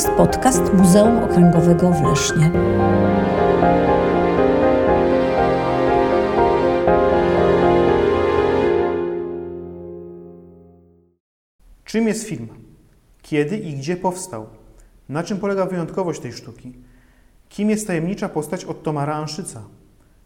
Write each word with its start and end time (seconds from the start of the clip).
jest 0.00 0.12
podcast 0.12 0.74
Muzeum 0.74 1.18
Okręgowego 1.18 1.90
w 1.92 2.02
Lesznie. 2.02 2.50
Czym 11.84 12.08
jest 12.08 12.24
film? 12.24 12.48
Kiedy 13.22 13.56
i 13.56 13.74
gdzie 13.74 13.96
powstał? 13.96 14.46
Na 15.08 15.22
czym 15.22 15.38
polega 15.38 15.66
wyjątkowość 15.66 16.20
tej 16.20 16.32
sztuki? 16.32 16.74
Kim 17.48 17.70
jest 17.70 17.86
tajemnicza 17.86 18.28
postać 18.28 18.64
Ottomara 18.64 19.14
Anszyca? 19.14 19.62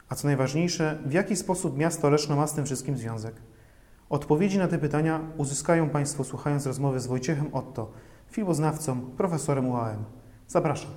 A 0.08 0.14
co 0.14 0.28
najważniejsze, 0.28 0.98
w 1.06 1.12
jaki 1.12 1.36
sposób 1.36 1.78
miasto 1.78 2.10
Leszno 2.10 2.36
ma 2.36 2.46
z 2.46 2.54
tym 2.54 2.64
wszystkim 2.64 2.96
związek? 2.96 3.34
Odpowiedzi 4.10 4.58
na 4.58 4.68
te 4.68 4.78
pytania 4.78 5.20
uzyskają 5.36 5.88
Państwo 5.90 6.24
słuchając 6.24 6.66
rozmowy 6.66 7.00
z 7.00 7.06
Wojciechem 7.06 7.48
Otto, 7.52 7.92
filmoznawcą, 8.34 9.00
profesorem 9.00 9.68
UAM. 9.68 10.04
Zapraszam. 10.46 10.90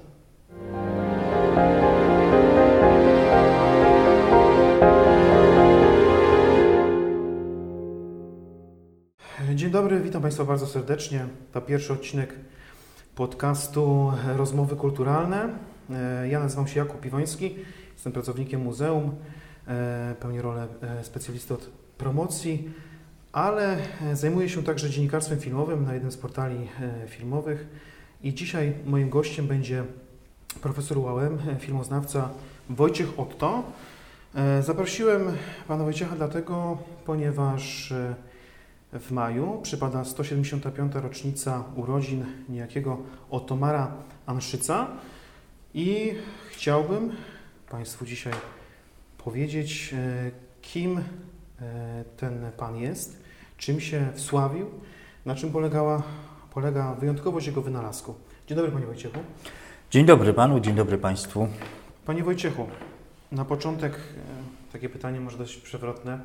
Dzień 9.56 9.72
dobry, 9.72 10.00
witam 10.00 10.22
Państwa 10.22 10.46
bardzo 10.46 10.68
serdecznie. 10.68 11.26
To 11.52 11.62
pierwszy 11.62 11.94
odcinek 11.94 12.36
podcastu 13.16 14.12
Rozmowy 14.36 14.76
Kulturalne. 14.76 15.50
E, 15.90 16.28
Ja 16.28 16.40
nazywam 16.40 16.68
się 16.68 16.80
Jakub 16.80 17.02
Piwoński, 17.02 17.56
jestem 17.94 18.14
pracownikiem 18.14 18.62
muzeum, 18.62 19.16
e, 19.68 20.16
pełnię 20.20 20.42
rolę 20.42 20.68
e, 20.82 21.04
specjalisty 21.04 21.54
od 21.54 21.70
promocji, 21.98 22.70
ale 23.32 23.78
e, 24.02 24.16
zajmuję 24.16 24.50
się 24.50 24.64
także 24.64 24.90
dziennikarstwem 24.90 25.40
filmowym 25.40 25.86
na 25.86 25.94
jednym 25.94 26.12
z 26.12 26.18
portali 26.18 26.68
e, 26.82 27.08
filmowych 27.08 27.68
i 28.24 28.34
dzisiaj 28.34 28.74
moim 28.86 29.10
gościem 29.10 29.48
będzie 29.48 29.84
profesor 30.62 30.98
UAM, 30.98 31.40
e, 31.50 31.60
filmoznawca 31.60 32.30
Wojciech 32.70 33.20
Otto. 33.20 33.64
Zaprosiłem 34.62 35.22
pana 35.68 35.84
Wojciecha 35.84 36.16
dlatego, 36.16 36.78
ponieważ 37.06 37.94
w 38.94 39.12
maju 39.12 39.60
przypada 39.64 40.06
175. 40.06 40.96
rocznica 40.96 41.64
urodzin 41.76 42.26
niejakiego 42.50 42.98
Otomara 43.30 43.92
Anszyca 44.26 44.88
i 45.74 46.14
chciałbym 46.50 47.12
Państwu 47.70 48.06
dzisiaj 48.06 48.34
powiedzieć, 49.18 49.96
kim 50.62 51.02
ten 52.18 52.52
pan 52.58 52.78
jest, 52.78 53.24
czym 53.58 53.80
się 53.80 54.08
wsławił, 54.14 54.70
na 55.26 55.36
czym 55.36 55.52
polegała, 55.52 56.04
polega 56.54 56.94
wyjątkowość 56.96 57.48
jego 57.48 57.62
wynalazku. 57.62 58.16
Dzień 58.48 58.58
dobry 58.58 58.72
Panie 58.72 58.86
Wojciechu. 58.86 59.20
Dzień 59.92 60.06
dobry 60.06 60.34
panu, 60.34 60.60
dzień 60.60 60.76
dobry 60.76 60.98
państwu. 60.98 61.48
Panie 62.06 62.24
Wojciechu, 62.24 62.68
na 63.32 63.46
początek 63.46 63.94
e, 63.94 64.00
takie 64.74 64.90
pytanie 64.90 65.20
może 65.20 65.38
dość 65.38 65.58
przewrotne, 65.58 66.20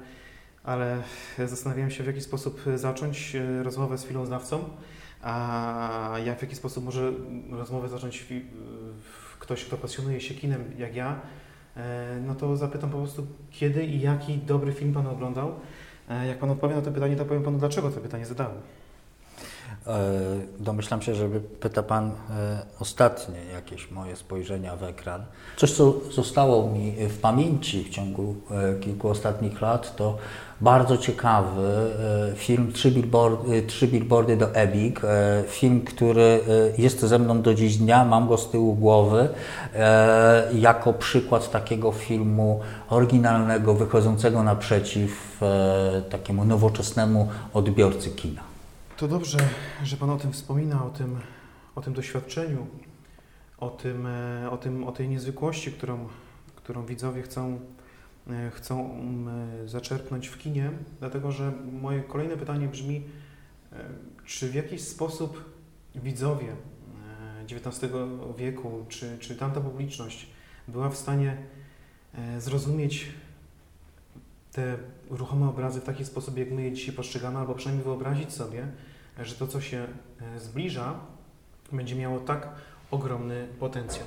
ale 0.64 1.02
zastanawiałem 1.46 1.90
się, 1.90 2.04
w 2.04 2.06
jaki 2.06 2.20
sposób 2.20 2.62
zacząć 2.76 3.36
e, 3.36 3.62
rozmowę 3.62 3.98
z 3.98 4.04
filmoznawcą, 4.04 4.64
a 5.22 6.16
jak 6.24 6.38
w 6.38 6.42
jaki 6.42 6.56
sposób 6.56 6.84
może 6.84 7.12
rozmowę 7.50 7.88
zacząć 7.88 8.26
ktoś, 9.38 9.64
kto 9.64 9.76
pasjonuje 9.76 10.20
się 10.20 10.34
kinem 10.34 10.64
jak 10.78 10.96
ja. 10.96 11.20
E, 11.76 12.20
No 12.26 12.34
to 12.34 12.56
zapytam 12.56 12.90
po 12.90 12.98
prostu, 12.98 13.26
kiedy 13.50 13.84
i 13.84 14.00
jaki 14.00 14.38
dobry 14.38 14.72
film 14.72 14.92
Pan 14.92 15.06
oglądał. 15.06 15.54
E, 16.08 16.26
Jak 16.26 16.38
Pan 16.38 16.50
odpowie 16.50 16.74
na 16.74 16.82
to 16.82 16.92
pytanie, 16.92 17.16
to 17.16 17.24
powiem 17.24 17.42
Panu, 17.42 17.58
dlaczego 17.58 17.90
to 17.90 18.00
pytanie 18.00 18.26
zadałem. 18.26 18.56
E, 19.86 20.10
Domyślam 20.60 21.02
się, 21.02 21.14
że 21.14 21.28
pyta 21.60 21.82
pan 21.82 22.10
e, 22.10 22.12
ostatnie 22.80 23.38
jakieś 23.54 23.90
moje 23.90 24.16
spojrzenia 24.16 24.76
w 24.76 24.82
ekran. 24.82 25.24
Coś, 25.56 25.72
co 25.72 25.94
zostało 26.10 26.70
mi 26.70 26.92
w 27.08 27.18
pamięci 27.18 27.84
w 27.84 27.88
ciągu 27.88 28.34
e, 28.50 28.80
kilku 28.80 29.08
ostatnich 29.08 29.60
lat, 29.60 29.96
to 29.96 30.18
bardzo 30.60 30.98
ciekawy 30.98 31.90
film 32.36 32.72
Trzy, 32.72 32.90
billboard, 32.90 33.48
e, 33.48 33.62
Trzy 33.62 33.88
billboardy 33.88 34.36
do 34.36 34.54
Ebbing. 34.54 35.04
E, 35.04 35.42
Film, 35.48 35.80
który 35.80 36.40
jest 36.78 37.00
ze 37.00 37.18
mną 37.18 37.42
do 37.42 37.54
dziś 37.54 37.76
dnia, 37.76 38.04
mam 38.04 38.28
go 38.28 38.38
z 38.38 38.50
tyłu 38.50 38.74
głowy, 38.74 39.28
jako 40.54 40.92
przykład 40.92 41.50
takiego 41.50 41.92
filmu 41.92 42.60
oryginalnego, 42.90 43.74
wychodzącego 43.74 44.42
naprzeciw 44.42 45.40
takiemu 46.10 46.44
nowoczesnemu 46.44 47.28
odbiorcy 47.54 48.10
kina. 48.10 48.51
To 49.02 49.08
dobrze, 49.08 49.38
że 49.82 49.96
Pan 49.96 50.10
o 50.10 50.16
tym 50.16 50.32
wspomina, 50.32 50.84
o 50.84 50.90
tym, 50.90 51.20
o 51.74 51.80
tym 51.80 51.94
doświadczeniu, 51.94 52.66
o, 53.58 53.70
tym, 53.70 54.06
e, 54.06 54.50
o, 54.50 54.56
tym, 54.56 54.84
o 54.84 54.92
tej 54.92 55.08
niezwykłości, 55.08 55.72
którą, 55.72 56.08
którą 56.56 56.86
widzowie 56.86 57.22
chcą, 57.22 57.60
e, 58.30 58.50
chcą 58.50 58.90
mm, 58.94 59.68
zaczerpnąć 59.68 60.28
w 60.28 60.38
kinie, 60.38 60.70
dlatego 61.00 61.32
że 61.32 61.52
moje 61.82 62.02
kolejne 62.02 62.36
pytanie 62.36 62.68
brzmi, 62.68 63.02
e, 63.72 63.84
czy 64.24 64.48
w 64.48 64.54
jakiś 64.54 64.80
sposób 64.80 65.44
widzowie 65.94 66.52
e, 67.40 67.54
XIX 67.56 67.92
wieku, 68.36 68.86
czy, 68.88 69.18
czy 69.18 69.36
tamta 69.36 69.60
publiczność 69.60 70.26
była 70.68 70.90
w 70.90 70.96
stanie 70.96 71.36
e, 72.14 72.40
zrozumieć 72.40 73.08
te 74.52 74.76
ruchome 75.10 75.48
obrazy 75.48 75.80
w 75.80 75.84
taki 75.84 76.04
sposób, 76.04 76.38
jak 76.38 76.50
my 76.50 76.62
je 76.62 76.72
dzisiaj 76.72 76.94
postrzegamy, 76.94 77.38
albo 77.38 77.54
przynajmniej 77.54 77.84
wyobrazić 77.84 78.32
sobie, 78.32 78.66
że 79.20 79.34
to, 79.34 79.46
co 79.46 79.60
się 79.60 79.86
e, 80.36 80.40
zbliża, 80.40 80.94
będzie 81.72 81.94
miało 81.94 82.20
tak 82.20 82.48
ogromny 82.90 83.48
potencjał. 83.60 84.06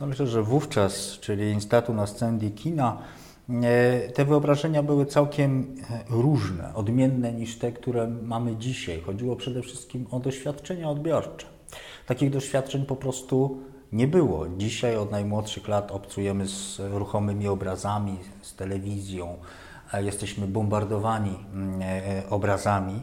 No 0.00 0.06
myślę, 0.06 0.26
że 0.26 0.42
wówczas, 0.42 1.18
czyli 1.20 1.50
Instatu 1.50 1.94
Nascendi 1.94 2.50
Kina, 2.50 2.98
e, 3.62 4.08
te 4.08 4.24
wyobrażenia 4.24 4.82
były 4.82 5.06
całkiem 5.06 5.76
e, 5.90 6.04
różne, 6.10 6.74
odmienne 6.74 7.32
niż 7.32 7.58
te, 7.58 7.72
które 7.72 8.06
mamy 8.06 8.56
dzisiaj. 8.56 9.00
Chodziło 9.00 9.36
przede 9.36 9.62
wszystkim 9.62 10.06
o 10.10 10.20
doświadczenia 10.20 10.90
odbiorcze. 10.90 11.46
Takich 12.06 12.30
doświadczeń 12.30 12.86
po 12.86 12.96
prostu 12.96 13.60
nie 13.92 14.06
było. 14.06 14.48
Dzisiaj 14.48 14.96
od 14.96 15.10
najmłodszych 15.10 15.68
lat 15.68 15.90
obcujemy 15.90 16.48
z 16.48 16.80
ruchomymi 16.92 17.48
obrazami, 17.48 18.18
z 18.42 18.54
telewizją, 18.54 19.36
jesteśmy 20.00 20.46
bombardowani 20.46 21.38
mm, 21.54 21.82
e, 21.82 22.22
obrazami. 22.30 23.02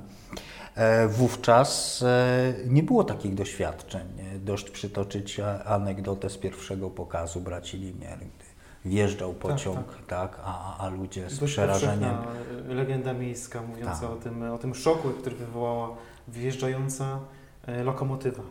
E, 0.76 1.08
Wówczas 1.08 2.02
e, 2.08 2.54
nie 2.68 2.84
było 2.84 3.04
takich 3.04 3.34
doświadczeń. 3.36 4.08
E, 4.36 4.40
Dość 4.40 4.70
przytoczyć 4.70 5.40
anegdotę 5.66 6.30
z 6.30 6.38
pierwszego 6.38 6.90
pokazu 6.90 7.42
braci 7.42 7.78
Limier, 7.78 8.18
gdy 8.18 8.90
wjeżdżał 8.90 9.34
pociąg, 9.34 9.80
tak, 10.08 10.40
A, 10.44 10.78
a 10.78 10.90
ludzie 10.90 11.30
z 11.30 11.40
Dość 11.40 11.54
przerażeniem. 11.54 12.16
e, 12.70 12.74
legenda 12.74 13.14
miejska 13.14 13.62
mówiąca 13.62 14.00
Tak. 14.02 14.10
o, 14.12 14.16
tym, 14.16 14.44
o 14.44 14.58
tym 14.58 14.76
szoku, 14.76 15.10
który 15.10 15.36
wywołała 15.36 15.96
wjeżdżająca 16.28 17.20
e, 17.68 17.84
lokomotywa. 17.84 18.44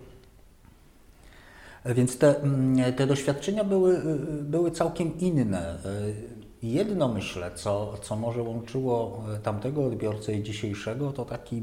E, 1.84 1.94
Więc 1.94 2.18
te, 2.18 2.40
mm, 2.42 2.92
te 2.94 3.06
doświadczenia 3.06 3.64
były, 3.64 4.02
były 4.42 4.70
całkiem 4.70 5.18
inne. 5.18 5.78
E, 6.62 6.66
Jedno 6.66 7.08
myślę, 7.08 7.50
co, 7.54 7.94
co 8.02 8.16
może 8.16 8.42
łączyło 8.42 9.22
e, 9.34 9.38
tamtego 9.38 9.86
odbiorcę 9.86 10.34
i 10.34 10.42
dzisiejszego, 10.42 11.12
to 11.12 11.24
taki 11.24 11.62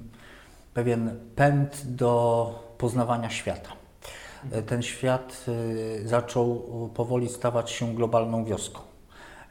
pewien 0.73 1.19
pęd 1.35 1.81
do 1.85 2.53
poznawania 2.77 3.29
świata. 3.29 3.69
E, 4.51 4.61
Ten 4.61 4.81
świat 4.81 5.45
y, 5.47 6.07
zaczął 6.07 6.59
powoli 6.93 7.29
stawać 7.29 7.71
się 7.71 7.95
globalną 7.95 8.45
wioską. 8.45 8.79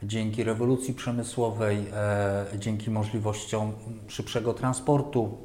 Dzięki 0.02 0.44
rewolucji 0.44 0.94
przemysłowej, 0.94 1.86
e, 1.92 2.46
dzięki 2.58 2.90
możliwościom 2.90 3.72
szybszego 4.08 4.54
transportu, 4.54 5.38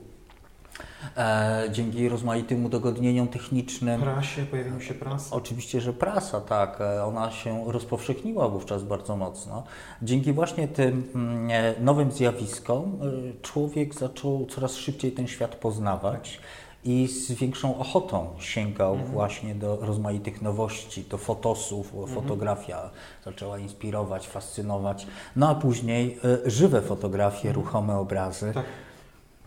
e, 1.17 1.69
dzięki 1.71 2.09
rozmaitym 2.09 2.65
udogodnieniom 2.65 3.27
technicznym. 3.27 4.01
Prasie 4.01 4.45
pojawił 4.45 4.81
się 4.81 4.93
prasa. 4.93 5.35
Oczywiście, 5.35 5.81
że 5.81 5.93
prasa, 5.93 6.41
tak, 6.41 6.81
e, 6.81 7.05
ona 7.05 7.31
się 7.31 7.63
rozpowszechniła 7.67 8.49
wówczas 8.49 8.83
bardzo 8.83 9.17
mocno. 9.17 9.63
Dzięki 10.01 10.33
właśnie 10.33 10.67
tym 10.67 11.09
mm, 11.15 11.49
e, 11.51 11.81
nowym 11.81 12.11
zjawiskom 12.11 12.99
e, 13.01 13.41
człowiek 13.41 13.95
zaczął 13.95 14.45
coraz 14.45 14.75
szybciej 14.75 15.11
ten 15.11 15.27
świat 15.27 15.55
poznawać 15.55 16.39
i 16.83 17.07
z 17.07 17.31
większą 17.31 17.77
ochotą 17.79 18.29
sięgał 18.39 18.97
właśnie 18.97 19.55
do 19.55 19.77
rozmaitych 19.81 20.41
nowości, 20.41 21.03
do 21.03 21.17
fotosów, 21.17 21.93
fotografia 22.15 22.89
zaczęła 23.25 23.59
inspirować, 23.59 24.27
fascynować, 24.27 25.07
no 25.35 25.49
a 25.49 25.55
później 25.55 26.19
żywe 26.45 26.81
fotografie, 26.81 27.51
ruchome 27.51 27.97
obrazy. 27.97 28.51
Tak. 28.53 28.65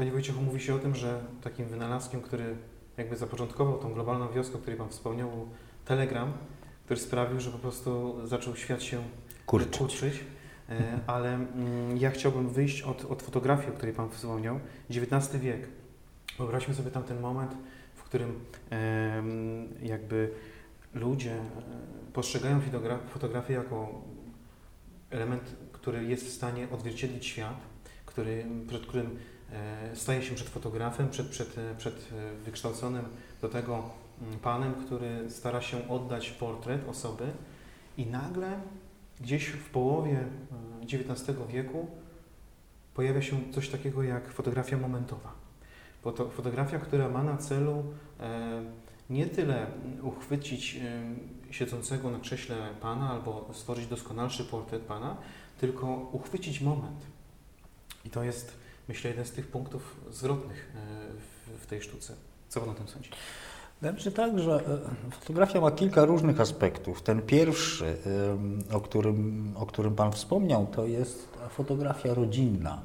Panie 0.02 0.12
Wojciechu, 0.12 0.42
mówi 0.42 0.60
się 0.60 0.74
o 0.74 0.78
tym, 0.78 0.94
że 0.94 1.20
takim 1.42 1.66
wynalazkiem, 1.66 2.20
który 2.20 2.56
jakby 2.96 3.16
zapoczątkował 3.16 3.78
tą 3.78 3.94
globalną 3.94 4.32
wioskę, 4.32 4.54
o 4.54 4.58
której 4.58 4.78
Pan 4.78 4.88
wspomniał, 4.88 5.30
był 5.30 5.48
telegram, 5.84 6.32
który 6.84 7.00
sprawił, 7.00 7.40
że 7.40 7.50
po 7.50 7.58
prostu 7.58 8.14
zaczął 8.26 8.56
świat 8.56 8.82
się 8.82 9.02
Kurczyć. 9.46 9.78
kurczyć. 9.78 10.24
E, 10.68 10.98
Ale 11.06 11.34
mm, 11.34 11.96
ja 11.96 12.10
chciałbym 12.10 12.48
wyjść 12.48 12.82
od, 12.82 13.04
od 13.04 13.22
fotografii, 13.22 13.68
o 13.68 13.72
której 13.72 13.94
Pan 13.94 14.10
wspomniał. 14.10 14.60
XIX 14.90 15.42
wiek. 15.42 15.68
Wyobraźmy 16.38 16.74
sobie 16.74 16.90
tamten 16.90 17.20
moment, 17.20 17.56
w 17.94 18.02
którym 18.02 18.40
em, 18.70 19.68
jakby 19.82 20.30
ludzie 20.94 21.34
e, 21.34 21.42
postrzegają 22.12 22.60
fotogra- 22.60 23.08
fotografię 23.08 23.54
jako 23.54 24.02
element, 25.10 25.56
który 25.72 26.04
jest 26.04 26.26
w 26.26 26.32
stanie 26.32 26.68
odzwierciedlić 26.70 27.26
świat, 27.26 27.56
który, 28.06 28.44
przed 28.68 28.86
którym 28.86 29.06
e, 29.06 29.12
staje 29.94 30.22
się 30.22 30.34
przed 30.34 30.48
fotografem, 30.48 31.08
przed, 31.08 31.26
przed, 31.26 31.58
e, 31.58 31.74
przed 31.78 31.94
e, 31.94 32.44
wykształconym 32.44 33.04
do 33.40 33.48
tego 33.48 33.82
mm, 34.22 34.38
panem, 34.38 34.74
który 34.74 35.30
stara 35.30 35.60
się 35.60 35.88
oddać 35.88 36.30
portret 36.30 36.88
osoby 36.88 37.24
i 37.98 38.06
nagle 38.06 38.60
gdzieś 39.20 39.46
w 39.46 39.70
połowie 39.70 40.18
e, 40.18 40.84
XIX 40.84 41.38
wieku 41.48 41.86
pojawia 42.94 43.22
się 43.22 43.52
coś 43.52 43.68
takiego 43.68 44.02
jak 44.02 44.32
fotografia 44.32 44.76
momentowa. 44.76 45.32
Fotografia, 46.36 46.78
która 46.78 47.08
ma 47.08 47.22
na 47.22 47.36
celu 47.36 47.84
e, 48.20 48.62
nie 49.10 49.26
tyle 49.26 49.66
uchwycić 50.02 50.76
e, 50.76 51.02
siedzącego 51.50 52.10
na 52.10 52.20
krześle 52.20 52.56
pana 52.80 53.10
albo 53.10 53.50
stworzyć 53.52 53.86
doskonalszy 53.86 54.44
portret 54.44 54.82
pana, 54.82 55.16
tylko 55.58 56.08
uchwycić 56.12 56.60
moment. 56.60 57.06
I 58.04 58.10
to 58.10 58.24
jest, 58.24 58.58
myślę, 58.88 59.10
jeden 59.10 59.24
z 59.24 59.32
tych 59.32 59.46
punktów 59.46 59.96
zwrotnych 60.10 60.72
e, 60.74 61.58
w, 61.58 61.66
tej 61.66 61.82
sztuce. 61.82 62.14
Co 62.48 62.60
pan 62.60 62.68
o 62.68 62.74
tym 62.74 62.88
sądzi? 62.88 63.10
Się 63.96 64.10
tak, 64.10 64.38
że 64.38 64.54
e, 64.54 65.10
fotografia 65.10 65.60
ma 65.60 65.70
kilka 65.70 66.04
różnych 66.04 66.40
aspektów. 66.40 67.02
Ten 67.02 67.22
pierwszy, 67.22 67.86
em, 67.86 68.58
o 68.72 68.80
którym, 68.80 69.52
o 69.56 69.66
którym 69.66 69.94
Pan 69.94 70.12
wspomniał, 70.12 70.66
to 70.66 70.86
jest 70.86 71.28
fotografia 71.50 72.14
rodzinna. 72.14 72.82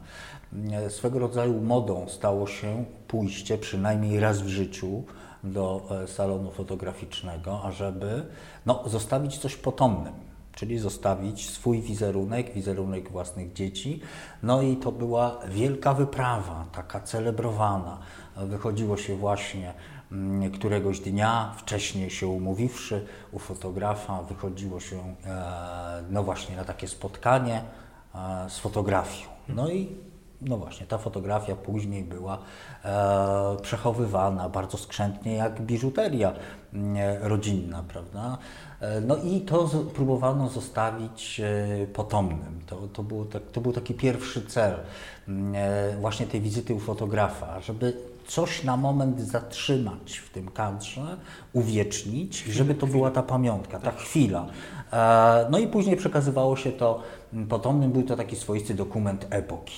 E, 0.72 0.90
Swego 0.90 1.20
rodzaju 1.20 1.62
modą 1.62 2.10
stało 2.10 2.48
się 2.48 2.86
pójście 3.08 3.58
przynajmniej 3.58 4.20
raz 4.20 4.42
w 4.42 4.48
życiu 4.48 5.04
do 5.44 5.82
e, 6.04 6.08
salonu 6.08 6.52
fotograficznego, 6.52 7.64
ażeby 7.64 8.26
no, 8.66 8.84
zostawić 8.86 9.38
coś 9.38 9.56
potomnym. 9.56 10.27
Czyli 10.58 10.80
zostawić 10.80 11.50
swój 11.50 11.82
wizerunek, 11.82 12.54
wizerunek 12.54 13.12
własnych 13.12 13.54
dzieci. 13.54 14.02
No 14.44 14.62
i 14.62 14.78
to 14.78 14.92
była 14.92 15.40
wielka 15.50 15.94
wyprawa, 15.94 16.66
taka 16.72 17.00
celebrowana. 17.00 18.00
Wychodziło 18.38 18.98
się 18.98 19.16
właśnie 19.16 19.74
mm, 20.12 20.52
któregoś 20.52 21.00
dnia, 21.00 21.54
wcześniej 21.58 22.10
się 22.10 22.28
umówiwszy 22.28 23.06
u 23.32 23.40
fotografa, 23.40 24.24
wychodziło 24.24 24.80
się 24.80 25.16
e, 25.26 26.04
no 26.10 26.24
właśnie 26.24 26.56
na 26.56 26.64
takie 26.64 26.88
spotkanie 26.88 27.62
e, 28.16 28.50
z 28.50 28.60
fotografią. 28.60 29.28
No 29.50 29.70
i 29.70 29.96
no 30.42 30.58
właśnie, 30.58 30.88
ta 30.88 30.98
fotografia 30.98 31.56
później 31.56 32.04
była 32.04 32.38
e, 32.86 33.58
przechowywana 33.62 34.50
bardzo 34.50 34.78
skrzętnie 34.78 35.34
jak 35.34 35.62
biżuteria 35.62 36.34
mm, 36.74 36.98
rodzinna, 37.22 37.84
prawda? 37.88 38.38
E, 38.82 39.02
No 39.02 39.18
i 39.18 39.42
to 39.42 39.70
próbowano 39.94 40.50
zostawić 40.50 41.40
e, 41.40 41.88
potomnym. 41.88 42.62
To, 42.68 42.88
to, 42.94 43.04
było 43.04 43.26
tak, 43.26 43.44
to 43.52 43.62
był 43.62 43.74
taki 43.74 43.94
pierwszy 43.94 44.46
cel 44.46 44.74
mm, 45.28 45.54
e, 45.56 45.98
właśnie 46.02 46.28
tej 46.28 46.42
wizyty 46.42 46.74
u 46.74 46.80
fotografa, 46.80 47.62
żeby 47.62 47.94
coś 48.28 48.64
na 48.64 48.78
moment 48.78 49.22
zatrzymać 49.22 50.18
w 50.18 50.30
tym 50.30 50.52
kadrze, 50.52 51.18
uwiecznić, 51.54 52.44
żeby 52.44 52.76
to 52.76 52.88
była 52.88 53.12
ta 53.12 53.24
pamiątka, 53.24 53.80
ta 53.80 53.92
chwila. 53.92 54.46
No 55.50 55.58
i 55.58 55.68
później 55.68 55.98
przekazywało 55.98 56.56
się 56.56 56.72
to 56.72 57.04
mm, 57.34 57.48
potomnym, 57.48 57.92
był 57.92 58.04
to 58.04 58.16
taki 58.16 58.36
swoisty 58.36 58.74
dokument 58.74 59.28
epoki. 59.30 59.76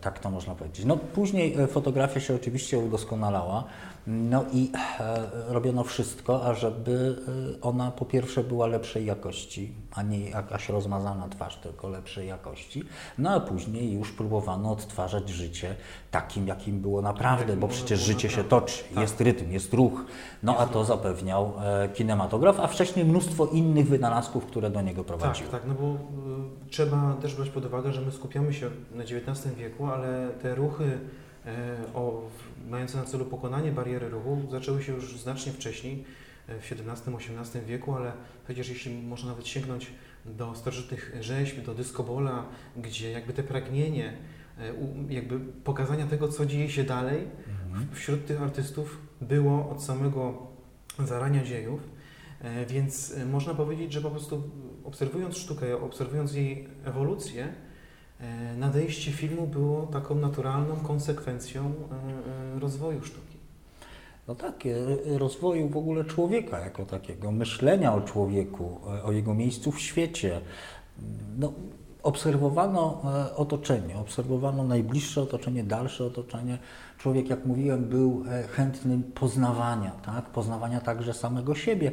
Tak 0.00 0.18
to 0.18 0.30
można 0.30 0.54
powiedzieć. 0.54 0.86
No, 0.86 0.96
później 0.96 1.56
fotografia 1.68 2.20
się 2.20 2.34
oczywiście 2.34 2.78
udoskonalała, 2.78 3.64
no 4.06 4.44
i 4.52 4.70
e, 5.00 5.28
robiono 5.48 5.84
wszystko, 5.84 6.46
ażeby 6.46 7.16
e, 7.56 7.60
ona 7.60 7.90
po 7.90 8.04
pierwsze 8.04 8.44
była 8.44 8.66
lepszej 8.66 9.06
jakości, 9.06 9.72
a 9.94 10.02
nie 10.02 10.30
jakaś 10.30 10.68
rozmazana 10.68 11.28
twarz, 11.28 11.56
tylko 11.56 11.88
lepszej 11.88 12.28
jakości. 12.28 12.82
No 13.18 13.30
a 13.30 13.40
później 13.40 13.92
już 13.92 14.12
próbowano 14.12 14.70
odtwarzać 14.70 15.28
życie 15.28 15.74
takim, 16.10 16.46
jakim 16.48 16.80
było 16.80 17.02
naprawdę, 17.02 17.56
bo 17.56 17.68
przecież 17.68 18.00
życie 18.00 18.30
się 18.30 18.44
toczy, 18.44 18.84
Tak. 18.94 19.02
jest 19.02 19.20
rytm, 19.20 19.52
jest 19.52 19.74
ruch. 19.74 20.04
No 20.42 20.58
a 20.58 20.66
to 20.66 20.84
zapewniał 20.84 21.52
e, 21.64 21.88
kinematograf, 21.88 22.60
a 22.60 22.66
wcześniej 22.66 23.04
mnóstwo 23.04 23.46
innych 23.46 23.88
wynalazków, 23.88 24.46
które 24.46 24.70
do 24.70 24.80
niego 24.80 25.04
prowadziły. 25.04 25.50
Tak, 25.50 25.60
tak, 25.60 25.70
no 25.70 25.74
bo 25.80 25.96
trzeba 26.70 27.16
też 27.22 27.34
brać 27.34 27.48
pod 27.48 27.64
uwagę, 27.64 27.92
że 27.92 28.00
my 28.00 28.12
skupiamy 28.12 28.52
się 28.52 28.70
na 28.94 29.02
XIX 29.02 29.54
wieku, 29.56 29.86
ale 29.86 30.30
te 30.42 30.54
ruchy 30.54 30.98
o, 31.94 32.22
w- 32.30 32.70
mające 32.70 32.98
na 32.98 33.04
celu 33.04 33.24
pokonanie 33.24 33.72
bariery 33.72 34.08
ruchu 34.08 34.42
zaczęły 34.50 34.82
się 34.82 34.92
już 34.94 35.18
znacznie 35.18 35.52
wcześniej, 35.52 36.04
e, 36.48 36.58
w 36.60 36.72
XVII-XVIII 36.72 37.64
wieku, 37.66 37.94
ale 37.94 38.12
przecież 38.44 38.68
jeśli 38.68 39.02
można 39.02 39.28
nawet 39.30 39.46
sięgnąć 39.46 39.90
do 40.26 40.54
starożytnych 40.54 41.16
rzeźb, 41.20 41.60
do 41.64 41.74
dyskobola, 41.74 42.46
gdzie 42.76 43.10
jakby 43.10 43.32
te 43.32 43.42
pragnienie 43.42 44.12
e, 44.58 45.14
jakby 45.14 45.40
pokazania 45.40 46.06
tego, 46.06 46.28
co 46.28 46.46
dzieje 46.46 46.70
się 46.70 46.84
dalej, 46.84 47.28
Mhm. 47.66 47.86
wśród 47.94 48.26
tych 48.26 48.42
artystów 48.42 48.98
było 49.20 49.70
od 49.70 49.82
samego 49.82 50.46
zarania 50.98 51.44
dziejów, 51.44 51.80
e, 52.40 52.66
więc 52.66 53.12
e, 53.16 53.26
można 53.26 53.54
powiedzieć, 53.54 53.92
że 53.92 54.00
po 54.00 54.10
prostu 54.10 54.42
obserwując 54.84 55.36
sztukę, 55.36 55.80
obserwując 55.80 56.34
jej 56.34 56.68
ewolucję, 56.84 57.44
e, 57.44 57.52
nadejście 58.56 59.12
filmu 59.12 59.46
było 59.46 59.86
taką 59.86 60.14
naturalną 60.14 60.76
konsekwencją 60.76 61.62
e, 61.62 62.56
e, 62.56 62.60
rozwoju 62.60 63.02
sztuki. 63.02 63.34
No 64.28 64.34
tak, 64.34 64.54
e, 64.66 65.18
rozwoju 65.18 65.68
w 65.68 65.76
ogóle 65.76 66.04
człowieka 66.04 66.58
jako 66.60 66.86
takiego, 66.86 67.32
myślenia 67.32 67.94
o 67.94 68.00
człowieku, 68.00 68.80
e, 68.86 69.02
o 69.02 69.12
jego 69.12 69.34
miejscu 69.34 69.72
w 69.72 69.80
świecie. 69.80 70.40
No, 71.38 71.52
obserwowano 72.02 73.02
e, 73.04 73.36
otoczenie, 73.36 73.98
obserwowano 73.98 74.64
najbliższe 74.64 75.22
otoczenie, 75.22 75.64
dalsze 75.64 76.04
otoczenie. 76.04 76.58
Człowiek, 76.98 77.30
jak 77.30 77.46
mówiłem, 77.46 77.84
był 77.84 78.24
e, 78.28 78.42
chętny 78.42 78.98
poznawania, 79.14 79.90
tak? 79.90 80.24
poznawania 80.24 80.80
także 80.80 81.14
samego 81.14 81.54
siebie. 81.54 81.92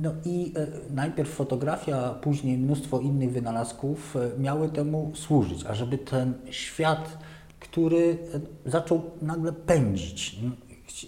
No 0.00 0.10
i 0.24 0.52
e, 0.56 0.66
najpierw 0.90 1.30
fotografia, 1.30 2.14
później 2.14 2.58
mnóstwo 2.58 3.00
innych 3.00 3.32
wynalazków 3.32 4.16
e, 4.16 4.38
miały 4.38 4.68
temu 4.68 5.12
służyć, 5.14 5.66
ażeby 5.66 5.98
ten 5.98 6.34
świat, 6.50 7.18
który 7.60 8.18
e, 8.66 8.70
zaczął 8.70 9.02
nagle 9.22 9.52
pędzić, 9.52 10.36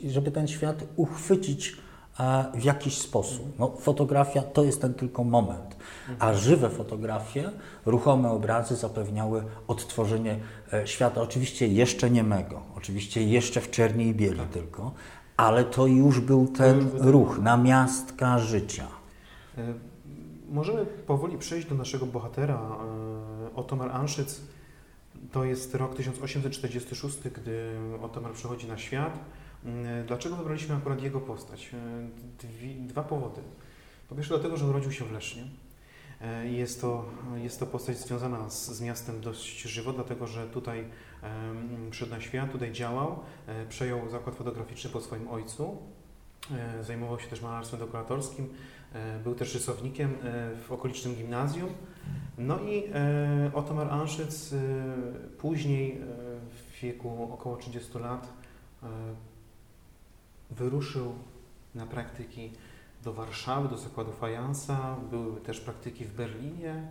żeby 0.09 0.31
ten 0.31 0.49
świat 0.49 0.85
uchwycić 0.97 1.77
w 2.55 2.65
jakiś 2.65 2.99
sposób. 2.99 3.59
No, 3.59 3.77
fotografia 3.81 4.43
to 4.43 4.65
jest 4.65 4.81
ten 4.81 4.95
tylko 4.95 5.25
moment, 5.25 5.77
a 6.19 6.35
żywe 6.35 6.71
fotografie, 6.71 7.51
ruchome 7.87 8.31
obrazy 8.31 8.77
zapewniały 8.77 9.45
odtworzenie 9.69 10.37
świata, 10.85 11.23
oczywiście 11.23 11.69
jeszcze 11.69 12.11
niemego, 12.11 12.63
oczywiście 12.77 13.23
jeszcze 13.23 13.61
w 13.61 13.71
czerni 13.71 14.07
i 14.07 14.15
bieli 14.15 14.41
tylko, 14.53 14.93
ale 15.37 15.65
to 15.65 15.87
już 15.87 16.21
był 16.21 16.47
ten 16.49 16.91
ruch, 16.95 17.39
namiastka 17.39 18.39
życia. 18.39 18.87
E, 19.59 19.75
Możemy 20.51 20.87
powoli 20.87 21.39
przejść 21.39 21.69
do 21.69 21.75
naszego 21.75 22.07
bohatera. 22.07 22.55
e, 23.53 23.55
Otomar 23.57 23.91
Anszyc 23.93 24.41
to 25.33 25.45
jest 25.45 25.75
rok 25.75 25.95
1846, 25.97 27.19
gdy 27.29 27.71
Otomar 28.03 28.33
przychodzi 28.33 28.69
na 28.69 28.79
świat. 28.79 29.19
Mm, 29.65 30.07
Dlaczego 30.07 30.37
wybraliśmy 30.37 30.75
akurat 30.77 31.03
jego 31.03 31.21
postać? 31.21 31.71
E, 31.75 32.87
dwa 32.89 33.03
powody. 33.03 33.41
Po 34.09 34.15
pierwsze 34.15 34.35
dlatego, 34.35 34.57
że 34.57 34.67
urodził 34.67 34.93
się 34.93 35.05
w 35.05 35.13
Lesznie. 35.13 35.43
E, 36.21 36.47
Jest 36.49 36.81
to, 36.81 37.05
jest 37.37 37.61
to 37.61 37.67
postać 37.67 37.99
związana 37.99 38.51
z, 38.51 38.71
z 38.71 38.81
miastem 38.81 39.21
dość 39.21 39.63
żywo, 39.63 39.93
dlatego 39.93 40.27
że 40.27 40.47
tutaj 40.47 40.85
przyszedł 41.91 42.13
na 42.13 42.21
świat, 42.21 42.53
tutaj 42.53 42.73
działał, 42.73 43.19
e, 43.47 43.67
przejął 43.67 44.09
zakład 44.09 44.37
fotograficzny 44.37 44.91
po 44.91 45.01
swoim 45.01 45.29
ojcu, 45.29 45.77
e, 46.51 46.85
zajmował 46.85 47.21
się 47.21 47.29
też 47.29 47.43
malarstwem 47.43 47.81
dekoratorskim, 47.81 48.49
e, 48.93 49.19
był 49.19 49.35
też 49.35 49.55
rysownikiem 49.55 50.17
w 50.67 50.73
okolicznym 50.73 51.15
gimnazjum. 51.15 51.71
No 52.39 52.61
i 52.61 52.85
Otomar 53.55 53.91
Anszyc 53.91 54.55
później 55.39 56.01
w 56.51 56.81
wieku 56.81 57.31
około 57.33 57.57
30 57.57 57.99
lat 57.99 58.33
wyruszył 60.51 61.15
na 61.75 61.87
praktyki 61.87 62.51
do 63.05 63.13
Warszawy, 63.13 63.69
do 63.69 63.79
zakładu 63.79 64.13
fajansa, 64.13 64.97
były 65.11 65.41
też 65.41 65.61
praktyki 65.61 66.05
w 66.05 66.15
Berlinie. 66.15 66.83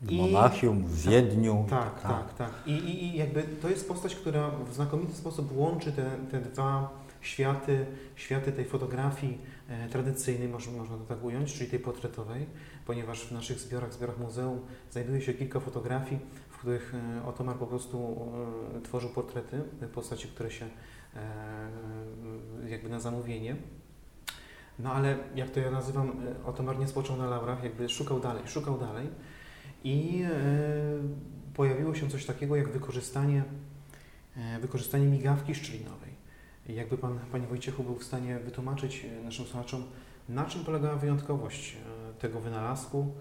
W 0.00 0.10
I- 0.10 0.16
Monachium, 0.16 0.84
w 0.86 1.02
Wiedniu. 1.02 1.66
Tak, 1.70 2.02
tak, 2.02 2.34
tak. 2.34 2.50
I, 2.66 2.70
i, 2.70 3.04
I 3.04 3.16
jakby 3.16 3.42
to 3.42 3.68
jest 3.68 3.88
postać, 3.88 4.14
która 4.14 4.50
w 4.50 4.74
znakomity 4.74 5.12
sposób 5.14 5.56
łączy 5.56 5.92
te, 5.92 6.10
te 6.30 6.40
dwa 6.40 6.90
światy, 7.20 7.86
światy 8.16 8.52
tej 8.52 8.64
fotografii 8.64 9.38
e, 9.68 9.88
tradycyjnej, 9.88 10.48
można, 10.48 10.72
można 10.72 10.96
to 10.96 11.04
tak 11.04 11.24
ująć, 11.24 11.54
czyli 11.54 11.70
tej 11.70 11.78
portretowej, 11.78 12.46
ponieważ 12.86 13.26
w 13.26 13.32
naszych 13.32 13.58
zbiorach, 13.58 13.92
zbiorach 13.94 14.18
muzeum 14.18 14.60
znajduje 14.90 15.20
się 15.22 15.34
kilka 15.34 15.60
fotografii, 15.60 16.20
w 16.50 16.58
których 16.58 16.94
e, 16.94 17.26
Otomar 17.26 17.56
po 17.56 17.66
prostu 17.66 18.28
e, 18.78 18.80
tworzył 18.80 19.10
portrety 19.10 19.62
postaci, 19.94 20.28
które 20.28 20.50
się 20.50 20.66
e, 21.16 22.68
jakby 22.68 22.88
na 22.88 23.00
zamówienie. 23.00 23.56
No 24.78 24.92
ale 24.92 25.16
jak 25.34 25.50
to 25.50 25.60
ja 25.60 25.70
nazywam, 25.70 26.08
e, 26.08 26.46
Otomar 26.46 26.78
nie 26.78 26.88
spoczął 26.88 27.16
na 27.16 27.26
laurach, 27.30 27.64
jakby 27.64 27.88
szukał 27.88 28.20
dalej, 28.20 28.42
szukał 28.46 28.78
dalej 28.78 29.08
i 29.84 30.22
e, 30.22 30.30
pojawiło 31.54 31.94
się 31.94 32.08
coś 32.08 32.26
takiego 32.26 32.56
jak 32.56 32.68
wykorzystanie, 32.68 33.44
e, 34.36 34.58
wykorzystanie 34.60 35.06
migawki 35.06 35.54
szczelinowej. 35.54 36.10
Jakby 36.68 36.98
Pan, 36.98 37.18
Panie 37.32 37.46
Wojciechu, 37.46 37.82
był 37.82 37.94
w 37.94 38.04
stanie 38.04 38.38
wytłumaczyć 38.38 39.04
e, 39.04 39.24
naszym 39.24 39.46
słuchaczom, 39.46 39.84
na 40.28 40.44
czym 40.44 40.64
polegała 40.64 40.96
wyjątkowość 40.96 41.76
tego 42.18 42.40
wynalazku 42.40 43.14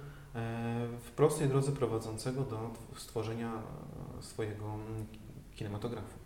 w 1.04 1.12
prostej 1.16 1.48
drodze 1.48 1.72
prowadzącego 1.72 2.44
do 2.44 2.72
stworzenia 2.96 3.54
swojego 4.22 4.66
mm, 4.66 5.06
kinematografu. 5.56 6.20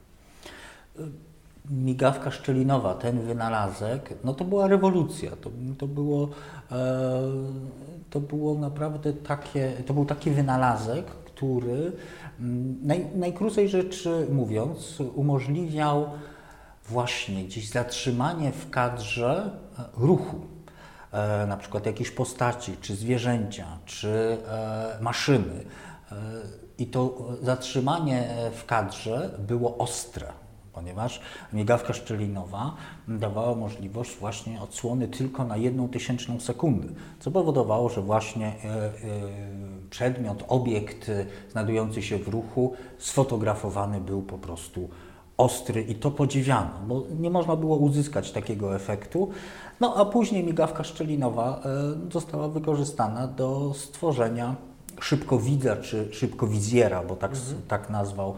Migawka 1.70 2.32
szczelinowa, 2.32 2.94
ten 2.94 3.22
wynalazek, 3.22 4.14
no 4.24 4.34
to 4.34 4.46
była 4.46 4.68
rewolucja. 4.68 5.32
To, 5.32 5.50
to, 5.78 5.88
było, 5.88 6.30
e, 6.72 7.22
to 8.10 8.20
było 8.20 8.56
naprawdę 8.56 9.14
takie, 9.14 9.72
to 9.86 9.94
był 9.94 10.06
taki 10.06 10.32
wynalazek, 10.32 11.06
który 11.06 11.92
mm, 12.40 12.88
naj, 12.88 13.08
najkrócej 13.16 13.70
rzecz 13.70 14.10
mówiąc 14.32 15.00
umożliwiał 15.16 16.10
właśnie 16.90 17.44
gdzieś 17.44 17.70
zatrzymanie 17.70 18.52
w 18.52 18.70
kadrze 18.70 19.50
e, 19.80 19.84
ruchu. 19.98 20.38
E, 21.12 21.48
na 21.48 21.58
przykład 21.58 21.86
jakiejś 21.86 22.12
postaci, 22.12 22.78
czy 22.82 22.96
zwierzęcia, 22.96 23.66
czy 23.86 24.38
maszyny. 25.02 25.64
I 26.78 26.88
to 26.88 27.18
zatrzymanie 27.42 28.28
w 28.56 28.66
kadrze 28.66 29.40
było 29.40 29.78
ostre 29.78 30.43
ponieważ 30.74 31.22
migawka 31.54 31.94
szczelinowa 31.94 32.76
dawała 33.08 33.56
możliwość 33.56 34.18
właśnie 34.18 34.62
odsłony 34.62 35.08
tylko 35.08 35.46
na 35.46 35.58
jedną 35.58 35.90
tysięczną 35.90 36.40
sekundy, 36.40 36.88
co 37.20 37.32
powodowało, 37.32 37.90
że 37.90 38.02
właśnie 38.02 38.48
e, 38.48 38.52
e, 38.52 38.92
przedmiot, 39.90 40.44
obiekt 40.48 41.12
znajdujący 41.52 42.02
się 42.02 42.18
w 42.18 42.28
ruchu 42.28 42.74
sfotografowany 42.98 44.02
był 44.02 44.22
po 44.22 44.38
prostu 44.38 44.90
ostry 45.38 45.82
i 45.82 45.96
to 45.96 46.12
podziwiano, 46.12 46.72
bo 46.88 47.04
nie 47.20 47.30
można 47.30 47.56
było 47.56 47.78
uzyskać 47.78 48.32
takiego 48.32 48.76
efektu. 48.76 49.30
No 49.80 49.96
a 49.96 50.06
później 50.06 50.44
migawka 50.44 50.84
szczelinowa 50.84 51.62
e, 52.08 52.12
została 52.12 52.48
wykorzystana 52.48 53.28
do 53.28 53.74
stworzenia 53.74 54.56
szybkowidza 55.02 55.76
czy 55.76 56.14
szybkowizjera, 56.14 57.04
bo 57.04 57.16
tak, 57.16 57.32
tak 57.68 57.90
nazwał 57.90 58.36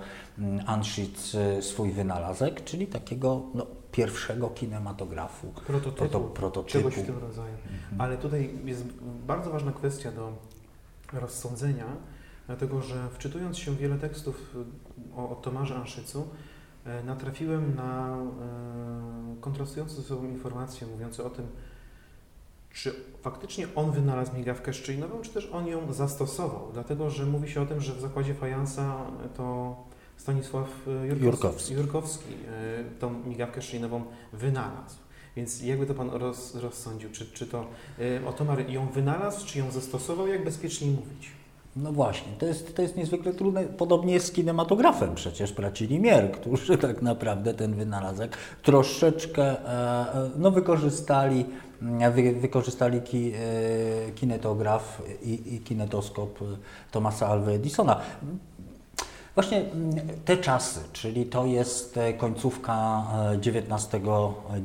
Anschitz 0.66 1.36
e, 1.36 1.62
swój 1.62 1.92
wynalazek, 1.92 2.64
czyli 2.64 2.88
takiego 2.88 3.42
no, 3.54 3.68
pierwszego 3.92 4.50
kinematografu. 4.50 5.48
Prototypu, 5.48 6.06
Proto- 6.06 6.20
prototypu. 6.20 6.72
czegoś 6.72 6.94
w 6.96 7.06
tym 7.06 7.18
rodzaju. 7.18 7.54
Ale 7.98 8.18
tutaj 8.18 8.50
jest 8.66 8.86
bardzo 9.28 9.50
ważna 9.52 9.72
kwestia 9.72 10.12
do 10.12 10.34
rozsądzenia, 11.14 11.86
dlatego 12.48 12.82
że 12.82 13.10
wczytując 13.10 13.58
się 13.58 13.72
w 13.72 13.78
wiele 13.78 13.98
tekstów 13.98 14.56
o, 15.16 15.30
o 15.30 15.36
Tomarze 15.36 15.76
Anszycu, 15.76 16.28
e, 16.86 17.04
natrafiłem 17.04 17.76
na 17.76 18.18
kontrastujące 19.42 19.96
ze 19.96 20.04
sobą 20.04 20.26
informacje 20.26 20.88
mówiące 20.88 21.24
o 21.24 21.30
tym, 21.30 21.48
czy 22.74 22.94
faktycznie 23.22 23.68
on 23.76 23.92
wynalazł 23.92 24.36
migawkę 24.36 24.74
szczelinową, 24.74 25.22
czy 25.22 25.30
też 25.30 25.50
on 25.52 25.68
ją 25.68 25.94
zastosował. 25.94 26.70
Dlatego, 26.74 27.10
że 27.10 27.26
mówi 27.26 27.50
się 27.50 27.62
o 27.62 27.66
tym, 27.66 27.82
że 27.82 27.94
w 27.94 28.02
zakładzie 28.02 28.34
fajansa 28.34 28.98
to 29.38 29.76
Stanisław 30.18 30.68
e, 30.88 31.08
Jurkowski, 31.08 31.26
Jurkowski. 31.26 31.74
Jurkowski 31.74 32.34
e, 32.34 33.00
tą 33.00 33.14
migawkę 33.26 33.62
szczelinową 33.62 34.04
wynalazł. 34.34 34.96
Więc 35.36 35.64
jakby 35.64 35.86
to 35.86 35.94
Pan 35.94 36.10
roz, 36.10 36.56
rozsądził? 36.56 37.10
Czy, 37.12 37.26
czy 37.26 37.48
to 37.48 37.66
e, 38.00 38.28
Otomar 38.28 38.70
ją 38.70 38.88
wynalazł, 38.88 39.46
czy 39.46 39.60
ją 39.60 39.72
zastosował? 39.72 40.28
Jak 40.28 40.44
bezpieczniej 40.44 40.92
mówić? 40.92 41.32
No 41.76 41.92
właśnie, 41.92 42.32
to 42.40 42.46
jest, 42.46 42.76
to 42.76 42.82
jest 42.82 42.96
niezwykle 42.96 43.34
trudne. 43.34 43.64
Podobnie 43.64 44.14
jest 44.14 44.28
z 44.28 44.32
kinematografem 44.32 45.16
przecież 45.16 45.54
braci 45.54 45.88
Limier, 45.88 46.32
którzy 46.32 46.78
tak 46.88 47.02
naprawdę 47.02 47.54
ten 47.54 47.76
wynalazek 47.76 48.38
troszeczkę 48.64 49.56
no, 50.38 50.52
wykorzystali, 50.52 51.46
wy, 52.12 52.34
wykorzystali 52.34 53.02
ki, 53.02 53.34
kinetograf 54.16 55.02
i, 55.24 55.56
i 55.56 55.60
kinetoskop 55.60 56.40
Thomasa 56.92 57.28
Alva 57.28 57.52
Edisona. 57.52 58.02
Właśnie 59.36 59.58
mm, 59.58 59.92
te 60.26 60.38
czasy, 60.38 60.80
czyli 60.94 61.26
to 61.26 61.46
jest 61.46 61.98
e, 61.98 62.14
końcówka 62.14 63.04
e, 63.34 63.36
XIX, 63.36 63.88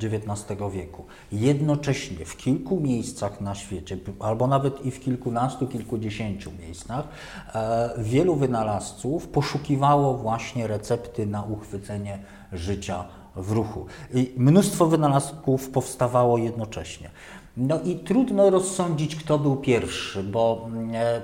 XIX 0.03 0.61
wieku. 0.73 1.05
Jednocześnie 1.33 2.25
w 2.25 2.37
kilku 2.37 2.81
miejscach 2.81 3.41
na 3.41 3.55
świecie, 3.55 3.99
albo 4.21 4.47
nawet 4.47 4.87
i 4.87 4.91
w 4.91 5.01
kilkunastu, 5.01 5.67
kilkudziesięciu 5.67 6.51
miejscach, 6.61 7.09
e, 7.55 7.91
wielu 7.99 8.37
wynalazców 8.37 9.29
poszukiwało 9.29 10.15
właśnie 10.15 10.67
recepty 10.67 11.27
na 11.27 11.43
uchwycenie 11.43 12.19
życia 12.53 13.05
w 13.37 13.53
ruchu. 13.53 13.87
I 14.15 14.33
mnóstwo 14.37 14.87
wynalazków 14.87 15.71
powstawało 15.71 16.39
jednocześnie. 16.39 17.11
No 17.57 17.81
i 17.81 17.97
trudno 17.97 18.51
rozsądzić, 18.51 19.17
kto 19.17 19.39
był 19.39 19.57
pierwszy, 19.57 20.23
bo 20.23 20.63
mm, 20.67 20.91
e, 20.95 21.23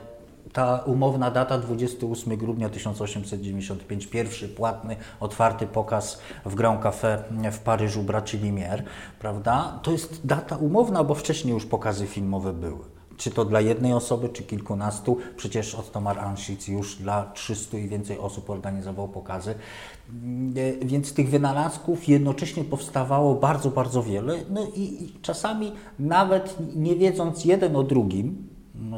ta 0.53 0.79
umowna 0.87 1.31
data 1.31 1.59
28 1.59 2.37
grudnia 2.37 2.69
1895, 2.69 4.07
pierwszy 4.07 4.49
płatny, 4.49 4.97
otwarty 5.21 5.67
pokaz 5.67 6.19
w 6.45 6.55
Grand 6.55 6.81
Café 6.83 7.19
w 7.53 7.59
Paryżu 7.59 8.03
braci 8.03 8.39
Limier, 8.39 8.85
prawda? 9.19 9.81
To 9.83 9.93
jest 9.93 10.27
data 10.27 10.57
umowna, 10.57 11.05
bo 11.05 11.15
wcześniej 11.15 11.55
już 11.55 11.67
pokazy 11.67 12.07
filmowe 12.07 12.53
były. 12.53 12.97
Czy 13.17 13.31
to 13.31 13.45
dla 13.45 13.61
jednej 13.61 13.93
osoby, 13.93 14.29
czy 14.29 14.43
kilkunastu, 14.43 15.19
przecież 15.37 15.75
Ottomar 15.75 16.19
Anschitz 16.19 16.69
już 16.69 16.97
dla 16.97 17.31
300 17.35 17.79
i 17.79 17.89
więcej 17.89 18.19
osób 18.19 18.51
organizował 18.51 19.09
pokazy. 19.09 19.51
E, 19.51 20.87
Więc 20.87 21.15
tych 21.15 21.31
wynalazków 21.31 22.09
jednocześnie 22.09 22.65
powstawało 22.65 23.35
bardzo, 23.35 23.71
bardzo 23.71 24.03
wiele. 24.03 24.37
No 24.51 24.67
i, 24.77 25.13
czasami 25.23 25.73
nawet 25.99 26.57
nie 26.77 26.97
wiedząc 26.97 27.45
jeden 27.45 27.77
o 27.77 27.83
drugim, 27.83 28.46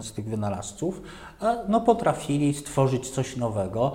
z 0.01 0.13
tych 0.13 0.25
wynalazców, 0.25 1.03
e, 1.43 1.65
no, 1.69 1.81
potrafili 1.81 2.55
stworzyć 2.55 3.11
coś 3.11 3.37
nowego. 3.37 3.93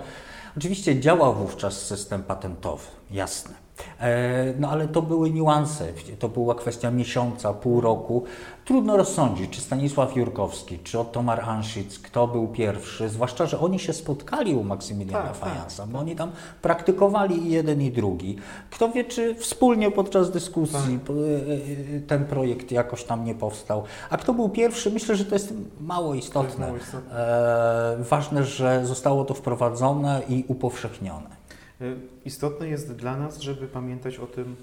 Oczywiście 0.56 1.00
działał 1.00 1.34
wówczas 1.34 1.82
system 1.82 2.22
patentowy, 2.22 2.86
jasne. 3.10 3.63
E, 4.00 4.54
No 4.58 4.70
ale 4.70 4.88
to 4.88 5.02
były 5.02 5.30
niuanse, 5.30 5.84
to 6.18 6.28
była 6.28 6.54
kwestia 6.54 6.90
miesiąca, 6.90 7.52
pół 7.52 7.80
roku. 7.80 8.24
Trudno 8.64 8.96
rozsądzić, 8.96 9.50
czy 9.50 9.60
Stanisław 9.60 10.16
Jurkowski, 10.16 10.78
czy 10.78 10.98
Ottomar 11.00 11.40
Anschitz, 11.40 11.98
kto 11.98 12.26
był 12.28 12.48
pierwszy, 12.48 13.08
zwłaszcza, 13.08 13.46
że 13.46 13.58
oni 13.60 13.78
się 13.78 13.92
spotkali 13.92 14.54
u 14.54 14.62
Maksymiliana 14.64 15.22
Tak, 15.28 15.38
tak, 15.38 15.50
Fajansa, 15.50 15.86
bo 15.86 15.98
oni 15.98 16.16
tam 16.16 16.30
praktykowali 16.62 17.46
i 17.46 17.50
jeden 17.50 17.82
i 17.82 17.90
drugi. 17.90 18.36
Kto 18.70 18.88
wie, 18.88 19.04
czy 19.04 19.34
wspólnie 19.34 19.90
podczas 19.90 20.30
dyskusji 20.30 20.98
p- 21.06 21.12
e, 21.12 21.96
e, 21.96 22.00
ten 22.00 22.24
projekt 22.24 22.72
jakoś 22.72 23.04
tam 23.04 23.24
nie 23.24 23.34
powstał. 23.34 23.82
A 24.10 24.16
kto 24.16 24.34
był 24.34 24.48
pierwszy, 24.48 24.90
myślę, 24.90 25.16
że 25.16 25.24
to 25.24 25.34
jest 25.34 25.54
mało 25.80 26.14
istotne. 26.14 26.66
mało 26.66 26.78
istotne. 26.78 27.16
E, 27.18 27.96
ważne, 27.98 28.44
że 28.44 28.86
zostało 28.86 29.24
to 29.24 29.34
wprowadzone 29.34 30.22
i 30.28 30.44
upowszechnione. 30.48 31.43
E, 31.80 31.84
Istotne 32.24 32.68
jest 32.68 32.92
dla 32.92 33.16
nas, 33.16 33.40
żeby 33.40 33.68
pamiętać 33.68 34.18
o 34.18 34.26
tym, 34.26 34.56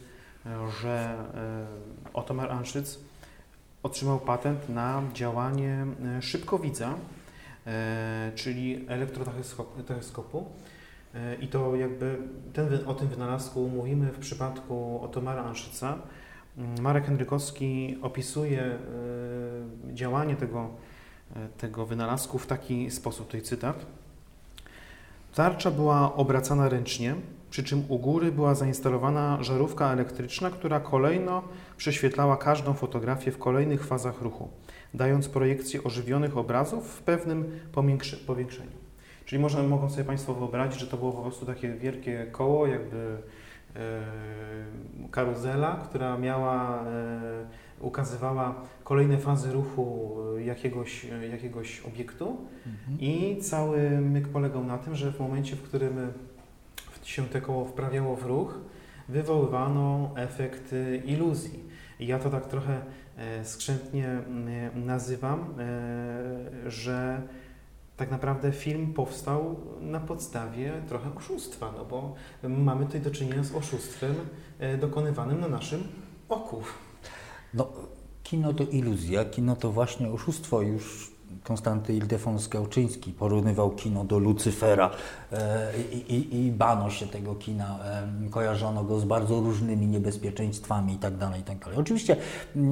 e, 0.46 0.72
że 0.82 1.15
e, 1.34 2.13
Otomar 2.13 2.51
Anschitz 2.51 3.00
otrzymał 3.84 4.20
patent 4.20 4.70
na 4.70 5.03
działanie 5.13 5.86
szybkowidza, 6.22 6.96
czyli 8.36 8.86
elektrotechoskopu. 8.88 10.46
I 11.41 11.48
to 11.48 11.75
jakby 11.75 12.18
ten, 12.53 12.88
o 12.88 12.94
tym 12.94 13.08
wynalazku 13.08 13.68
mówimy 13.68 14.12
w 14.12 14.20
przypadku 14.20 15.00
Otomara. 15.03 15.53
Mm, 16.58 16.82
Marek 16.82 17.06
Henrykowski 17.06 17.98
opisuje 18.01 18.77
działanie 19.94 20.36
tego, 20.36 20.70
tego 21.58 21.86
wynalazku 21.86 22.39
w 22.39 22.48
taki 22.48 22.91
sposób, 22.91 23.25
tutaj 23.25 23.41
cytat. 23.41 23.86
Tarcza 25.36 25.72
była 25.72 26.16
obracana 26.16 26.70
ręcznie, 26.70 27.16
przy 27.50 27.64
czym 27.64 27.84
u 27.88 28.00
góry 28.00 28.32
była 28.32 28.56
zainstalowana 28.56 29.44
żarówka 29.44 29.94
elektryczna, 29.94 30.50
która 30.50 30.80
kolejno 30.80 31.44
prześwietlała 31.78 32.38
każdą 32.38 32.74
fotografię 32.74 33.32
w 33.32 33.38
kolejnych 33.38 33.86
fazach 33.86 34.22
ruchu, 34.22 34.50
dając 34.94 35.28
projekcję 35.28 35.84
ożywionych 35.84 36.38
obrazów 36.38 36.88
w 36.88 37.02
pewnym 37.02 37.60
powiększeniu. 38.26 38.82
Czyli 39.26 39.42
można, 39.42 39.64
mogą 39.64 39.90
sobie 39.90 40.04
Państwo 40.04 40.34
wyobrazić, 40.34 40.80
że 40.80 40.88
to 40.88 40.98
było 40.98 41.12
po 41.12 41.22
prostu 41.22 41.46
takie 41.46 41.74
wielkie 41.74 42.26
koło, 42.32 42.68
jakby 42.68 43.18
e, 43.76 44.02
karuzela, 45.12 45.82
która 45.84 46.18
miała, 46.18 46.84
e, 46.86 47.46
ukazywała 47.82 48.56
kolejne 48.84 49.18
fazy 49.18 49.52
ruchu 49.52 50.16
e, 50.38 50.44
jakiegoś, 50.44 51.06
e, 51.06 51.28
jakiegoś 51.28 51.82
obiektu 51.82 52.38
i 53.00 53.38
cały 53.42 53.90
myk 53.90 54.28
polegał 54.28 54.64
na 54.64 54.78
tym, 54.78 54.96
że 54.96 55.12
w 55.12 55.20
momencie, 55.20 55.56
w 55.56 55.62
którym 55.62 56.14
się 57.04 57.26
te 57.26 57.42
koło 57.42 57.66
wprawiało 57.66 58.16
w 58.16 58.26
ruch, 58.26 58.60
wywoływano 59.10 60.12
efekt 60.16 60.74
e, 60.74 60.96
iluzji. 60.96 61.64
I 62.00 62.08
ja 62.08 62.20
to 62.20 62.30
tak 62.30 62.48
trochę 62.48 62.82
e, 63.18 63.46
skrzętnie 63.46 64.08
mm, 64.08 64.86
nazywam, 64.86 65.40
e, 65.60 66.72
że 66.72 67.22
tak 67.98 68.12
naprawdę 68.12 68.52
film 68.52 68.94
powstał 68.94 69.60
na 69.82 70.00
podstawie 70.00 70.72
trochę 70.88 71.16
oszustwa, 71.16 71.74
no 71.78 71.86
bo 71.86 72.16
mamy 72.44 72.86
tutaj 72.86 73.02
do 73.02 73.12
czynienia 73.12 73.44
z 73.44 73.56
oszustwem 73.56 74.16
e, 74.60 74.78
dokonywanym 74.78 75.40
na 75.40 75.48
naszym 75.48 75.84
oku. 76.30 76.64
No, 77.53 77.67
kino 78.24 78.53
to 78.53 78.63
iluzja, 78.63 79.25
kino 79.25 79.55
to 79.55 79.72
właśnie 79.72 80.12
oszustwo. 80.12 80.62
Już 80.62 81.11
Konstanty 81.44 81.94
Ildefons 81.94 82.48
Gałczyński 82.48 83.12
porównywał 83.12 83.72
kino 83.72 84.04
do 84.04 84.20
Lucyfera 84.20 84.90
e, 85.32 85.72
i, 85.94 86.16
i, 86.16 86.46
i 86.46 86.52
bano 86.52 86.90
się 86.90 87.08
tego 87.08 87.36
kina, 87.36 87.80
e, 88.26 88.30
kojarzono 88.30 88.84
go 88.84 89.00
z 89.00 89.06
bardzo 89.06 89.40
różnymi 89.40 89.88
niebezpieczeństwami 89.88 90.94
itd. 90.94 91.32
itd. 91.38 91.66
Oczywiście 91.78 92.16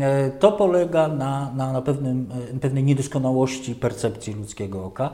e, 0.01 0.29
to 0.29 0.51
polega 0.51 1.07
na, 1.07 1.51
na, 1.55 1.73
na 1.73 1.81
pewnym, 1.81 2.29
pewnej 2.61 2.83
niedoskonałości 2.83 3.75
percepcji 3.75 4.33
ludzkiego 4.33 4.85
oka. 4.85 5.09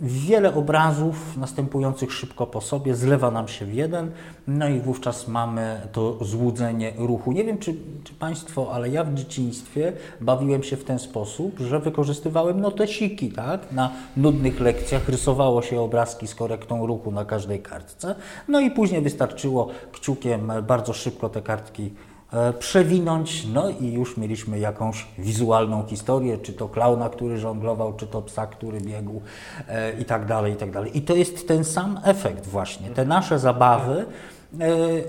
Wiele 0.00 0.54
obrazów 0.54 1.36
następujących 1.36 2.12
szybko 2.12 2.46
po 2.46 2.60
sobie 2.60 2.94
zlewa 2.94 3.30
nam 3.30 3.48
się 3.48 3.66
w 3.66 3.74
jeden, 3.74 4.10
no 4.46 4.68
i 4.68 4.80
wówczas 4.80 5.28
mamy 5.28 5.80
to 5.92 6.24
złudzenie 6.24 6.92
ruchu. 6.98 7.32
Nie 7.32 7.44
wiem, 7.44 7.58
czy, 7.58 7.74
czy 8.04 8.14
Państwo, 8.14 8.72
ale 8.72 8.88
ja 8.88 9.04
w 9.04 9.14
dzieciństwie 9.14 9.92
bawiłem 10.20 10.62
się 10.62 10.76
w 10.76 10.84
ten 10.84 10.98
sposób, 10.98 11.58
że 11.60 11.80
wykorzystywałem 11.88 12.60
notesiki, 12.60 13.30
tak? 13.30 13.72
Na 13.72 13.92
nudnych 14.16 14.60
lekcjach 14.60 15.08
rysowało 15.08 15.62
się 15.62 15.80
obrazki 15.80 16.26
z 16.26 16.34
korektą 16.34 16.86
ruchu 16.86 17.10
na 17.10 17.24
każdej 17.24 17.60
kartce, 17.60 18.14
no 18.48 18.60
i 18.60 18.70
później 18.70 19.02
wystarczyło 19.02 19.68
kciukiem 19.92 20.52
bardzo 20.66 20.92
szybko 20.92 21.28
te 21.28 21.42
kartki 21.42 21.90
e, 22.32 22.52
przewinąć, 22.52 23.46
no 23.54 23.70
i 23.70 23.92
już 23.92 24.16
mieliśmy 24.16 24.58
jakąś 24.58 25.06
wizualną 25.18 25.86
historię, 25.86 26.38
czy 26.38 26.52
to 26.52 26.68
klauna, 26.68 27.08
który 27.08 27.38
żonglował, 27.38 27.92
czy 27.96 28.06
to 28.06 28.22
psa, 28.22 28.46
który 28.46 28.80
biegł 28.80 29.20
e, 29.68 30.00
i 30.00 30.04
tak 30.04 30.26
dalej, 30.26 30.52
i 30.52 30.56
tak 30.56 30.70
dalej. 30.70 30.98
I 30.98 31.02
to 31.02 31.14
jest 31.16 31.48
ten 31.48 31.64
sam 31.64 32.00
efekt 32.04 32.46
właśnie. 32.46 32.90
Te 32.90 33.04
nasze 33.04 33.38
zabawy, 33.38 34.06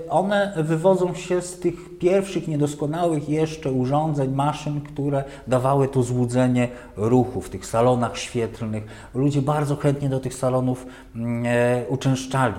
one 0.08 0.52
wywodzą 0.56 1.14
się 1.14 1.42
z 1.42 1.58
tych 1.60 1.98
pierwszych 1.98 2.48
niedoskonałych 2.48 3.28
jeszcze 3.28 3.72
urządzeń, 3.72 4.34
maszyn, 4.34 4.80
które 4.80 5.24
dawały 5.46 5.88
to 5.88 6.02
złudzenie 6.02 6.68
ruchu 6.96 7.40
w 7.40 7.50
tych 7.50 7.66
salonach 7.66 8.18
świetlnych. 8.18 8.84
Ludzie 9.14 9.42
bardzo 9.42 9.76
chętnie 9.76 10.08
do 10.08 10.20
tych 10.20 10.34
salonów 10.34 10.86
mm, 11.16 11.44
e, 11.46 11.88
uczęszczali, 11.88 12.54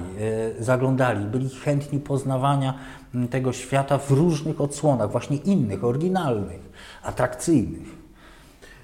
e, 0.59 0.63
zaglądali, 0.63 1.25
byli 1.25 1.49
chętni 1.49 1.99
poznawania 1.99 2.73
mm, 3.15 3.27
tego 3.27 3.53
świata 3.53 3.97
w 3.97 4.11
różnych 4.11 4.61
odsłonach, 4.61 5.11
właśnie 5.11 5.37
innych, 5.37 5.83
oryginalnych, 5.83 6.69
atrakcyjnych. 7.03 7.87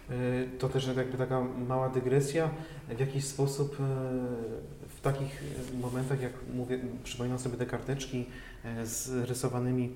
E, 0.10 0.14
To 0.60 0.70
też 0.70 0.88
jakby 0.98 1.18
taka 1.18 1.42
mała 1.68 1.90
dygresja. 1.90 2.50
W 2.98 3.00
jakiś 3.00 3.26
sposób 3.26 3.78
e, 3.80 4.77
takich 5.12 5.44
momentach, 5.82 6.22
jak 6.22 6.32
mówię, 6.54 6.80
przypominam 7.04 7.40
sobie 7.40 7.58
te 7.58 7.66
karteczki 7.66 8.26
e, 8.66 8.86
z 8.86 9.30
rysowanymi 9.30 9.90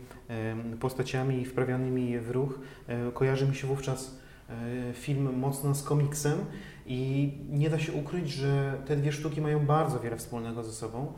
postaciami 0.80 1.42
i 1.42 1.46
wprawianymi 1.46 2.20
w 2.20 2.32
ruch, 2.32 2.60
e, 2.88 3.12
kojarzy 3.12 3.48
mi 3.48 3.56
się 3.56 3.68
wówczas 3.68 4.18
e, 4.50 4.94
film 4.94 5.40
mocno 5.40 5.76
z 5.76 5.84
komiksem 5.84 6.38
i 6.86 7.32
nie 7.50 7.70
da 7.70 7.80
się 7.80 7.94
ukryć, 7.94 8.32
że 8.32 8.78
te 8.86 8.96
dwie 8.96 9.12
sztuki 9.12 9.42
mają 9.42 9.66
bardzo 9.66 10.00
wiele 10.00 10.18
wspólnego 10.18 10.64
ze 10.64 10.72
sobą. 10.72 11.14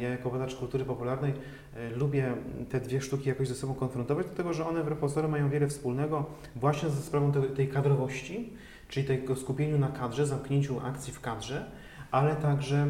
Ja 0.00 0.08
jako 0.08 0.30
badacz 0.30 0.54
kultury 0.54 0.84
popularnej 0.84 1.32
lubię 1.96 2.34
te 2.68 2.80
dwie 2.80 3.00
sztuki 3.00 3.28
jakoś 3.28 3.48
ze 3.48 3.54
sobą 3.54 3.74
konfrontować, 3.74 4.26
dlatego 4.26 4.52
że 4.52 4.66
one 4.66 4.84
w 4.84 4.88
repozytorium 4.88 5.30
mają 5.30 5.50
wiele 5.50 5.68
wspólnego 5.68 6.26
właśnie 6.56 6.88
ze 6.88 7.02
sprawą 7.02 7.32
tej 7.32 7.68
kadrowości, 7.68 8.52
czyli 8.88 9.06
tego 9.06 9.36
skupieniu 9.36 9.78
na 9.78 9.88
kadrze, 9.88 10.26
zamknięciu 10.26 10.80
akcji 10.80 11.12
w 11.12 11.20
kadrze, 11.20 11.70
ale 12.10 12.36
także 12.36 12.86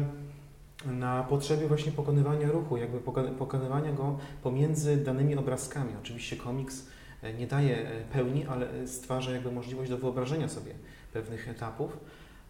na 0.85 1.23
potrzebie 1.23 1.67
właśnie 1.67 1.91
pokonywania 1.91 2.51
ruchu, 2.51 2.77
jakby 2.77 2.99
poko- 2.99 3.31
pokonywania 3.35 3.91
go 3.93 4.17
pomiędzy 4.43 4.97
danymi 4.97 5.35
obrazkami. 5.35 5.93
Oczywiście 5.99 6.35
komiks 6.35 6.87
e, 7.21 7.33
nie 7.33 7.47
daje 7.47 7.77
e, 7.89 8.01
pełni, 8.13 8.45
ale 8.45 8.87
stwarza 8.87 9.31
jakby 9.31 9.51
możliwość 9.51 9.89
do 9.89 9.97
wyobrażenia 9.97 10.47
sobie 10.49 10.71
pewnych 11.13 11.49
etapów. 11.49 11.97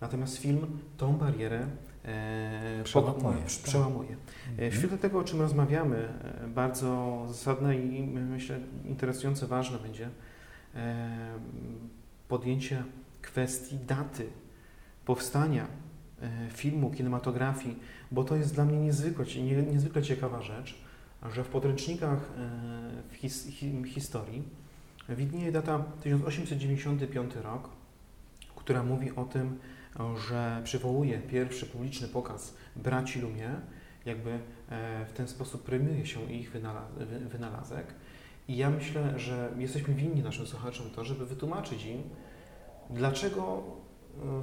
Natomiast 0.01 0.37
film 0.37 0.79
tą 0.97 1.13
barierę 1.13 1.65
e, 2.05 2.81
Przełamuje, 2.83 3.37
tak. 3.37 3.45
przełamuje. 3.63 4.15
E, 4.57 4.71
W 4.71 4.75
świetle 4.75 4.97
tego, 4.97 5.19
o 5.19 5.23
czym 5.23 5.41
rozmawiamy, 5.41 5.97
e, 5.97 6.47
bardzo 6.47 7.21
zasadne 7.27 7.75
i 7.77 8.01
myślę 8.07 8.59
interesujące, 8.85 9.47
ważne 9.47 9.77
będzie 9.79 10.09
e, 10.75 11.17
podjęcie 12.27 12.83
kwestii 13.21 13.77
daty 13.87 14.27
powstania 15.05 15.67
e, 16.21 16.29
filmu, 16.49 16.89
kinematografii, 16.91 17.79
bo 18.12 18.24
to 18.24 18.36
jest 18.36 18.54
dla 18.56 18.65
mnie 18.65 18.80
niezwykle, 18.80 19.26
nie- 19.26 19.63
niezwykle 19.63 20.02
ciekawa 20.04 20.41
rzecz, 20.41 20.76
że 21.34 21.43
w 21.43 21.48
podręcznikach 21.48 22.19
e, 22.38 22.50
w 23.10 23.15
his, 23.15 23.48
hi, 23.48 23.84
historii 23.88 24.43
widnieje 25.10 25.52
data 25.52 25.84
1895 26.04 27.36
rok, 27.36 27.69
która 28.56 28.84
mówi 28.84 29.15
o 29.15 29.26
tym, 29.26 29.60
że 30.30 30.62
przywołuje 30.63 31.17
pierwszy 31.19 31.65
publiczny 31.65 32.08
pokaz 32.08 32.54
braci 32.76 33.22
Lumie, 33.22 33.50
jakby 34.06 34.32
e, 34.69 35.06
w 35.06 35.13
ten 35.13 35.28
sposób 35.28 35.63
premiuje 35.63 36.06
się 36.06 36.32
ich 36.32 36.52
wynala- 36.52 36.88
wy- 36.98 37.19
wynalazek. 37.30 37.86
I 38.48 38.58
ja 38.58 38.69
myślę, 38.69 39.19
że 39.19 39.52
jesteśmy 39.58 39.93
winni 39.93 40.24
naszym 40.24 40.48
słuchaczom 40.48 40.89
to, 40.95 41.06
żeby 41.06 41.26
wytłumaczyć 41.26 41.86
im, 41.86 42.02
dlaczego 42.89 43.63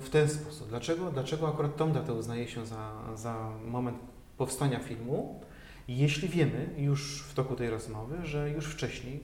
w 0.01 0.11
ten 0.11 0.29
sposób, 0.29 0.69
dlaczego, 0.69 1.11
dlaczego 1.11 1.49
akurat 1.49 1.77
tą 1.77 1.93
datę 1.93 2.13
uznaje 2.13 2.49
się 2.49 2.67
za, 2.67 2.93
za 3.15 3.51
moment 3.67 3.99
powstania 4.37 4.79
filmu, 4.81 5.41
jeśli 5.89 6.29
wiemy 6.29 6.69
już 6.79 7.23
w 7.23 7.35
toku 7.35 7.57
tej 7.57 7.71
rozmowy, 7.71 8.17
że 8.27 8.51
już 8.51 8.67
wcześniej, 8.67 9.21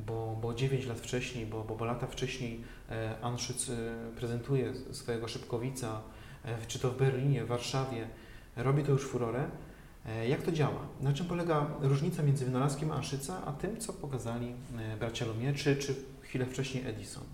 bo, 0.00 0.38
bo 0.42 0.54
9 0.54 0.86
lat 0.86 0.98
wcześniej, 1.00 1.46
bo, 1.46 1.64
bo, 1.64 1.76
bo 1.76 1.84
lata 1.84 2.06
wcześniej 2.06 2.60
e, 2.90 3.14
Anschütz 3.22 3.72
e, 3.72 4.16
prezentuje 4.16 4.72
swojego 4.92 5.28
szybkowica, 5.28 6.00
e, 6.44 6.58
czy 6.66 6.78
to 6.78 6.90
w 6.90 6.96
Berlinie, 6.98 7.44
w 7.44 7.48
Warszawie, 7.48 8.08
robi 8.56 8.82
to 8.82 8.92
już 8.92 9.02
furorę. 9.02 9.50
E, 10.06 10.28
Jak 10.28 10.42
to 10.42 10.52
działa? 10.52 10.86
Na 11.00 11.12
czym 11.12 11.26
polega 11.26 11.66
różnica 11.80 12.22
między 12.22 12.44
wynalazkiem 12.44 12.88
Anschütza 12.88 13.34
a 13.46 13.52
tym, 13.52 13.80
co 13.80 13.92
pokazali 13.92 14.52
e, 14.78 14.96
bracia 14.96 15.26
Lumière, 15.26 15.54
czy, 15.54 15.76
czy 15.76 15.94
chwilę 16.20 16.46
wcześniej 16.46 16.86
Edison? 16.86 17.24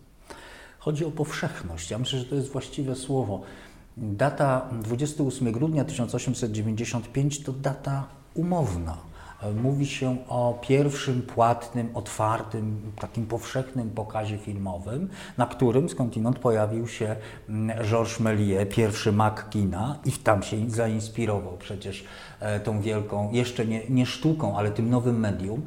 Chodzi 0.84 1.04
o 1.04 1.10
powszechność. 1.10 1.90
Ja 1.90 1.98
myślę, 1.98 2.18
że 2.18 2.24
to 2.24 2.34
jest 2.34 2.52
właściwe 2.52 2.94
słowo. 2.94 3.40
Data 3.96 4.68
28 4.82 5.52
grudnia 5.52 5.84
1895 5.84 7.42
to 7.42 7.52
data 7.52 8.06
umowna. 8.34 8.96
Mówi 9.62 9.86
się 9.86 10.16
o 10.28 10.58
pierwszym 10.62 11.22
płatnym, 11.22 11.88
otwartym, 11.94 12.92
takim 13.00 13.26
powszechnym 13.26 13.90
pokazie 13.90 14.38
filmowym, 14.38 15.08
na 15.38 15.46
którym 15.46 15.88
skądinąd 15.88 16.38
pojawił 16.38 16.88
się 16.88 17.16
mm, 17.48 17.86
Georges 17.86 18.20
Méliès, 18.20 18.66
pierwszy 18.66 19.12
mag 19.12 19.50
kina 19.50 19.98
i 20.04 20.12
tam 20.12 20.42
się 20.42 20.70
zainspirował 20.70 21.56
przecież 21.58 22.04
e, 22.40 22.60
tą 22.60 22.80
wielką, 22.80 23.32
jeszcze 23.32 23.66
nie, 23.66 23.88
nie 23.88 24.06
sztuką, 24.06 24.58
ale 24.58 24.70
tym 24.70 24.90
nowym 24.90 25.20
medium. 25.20 25.62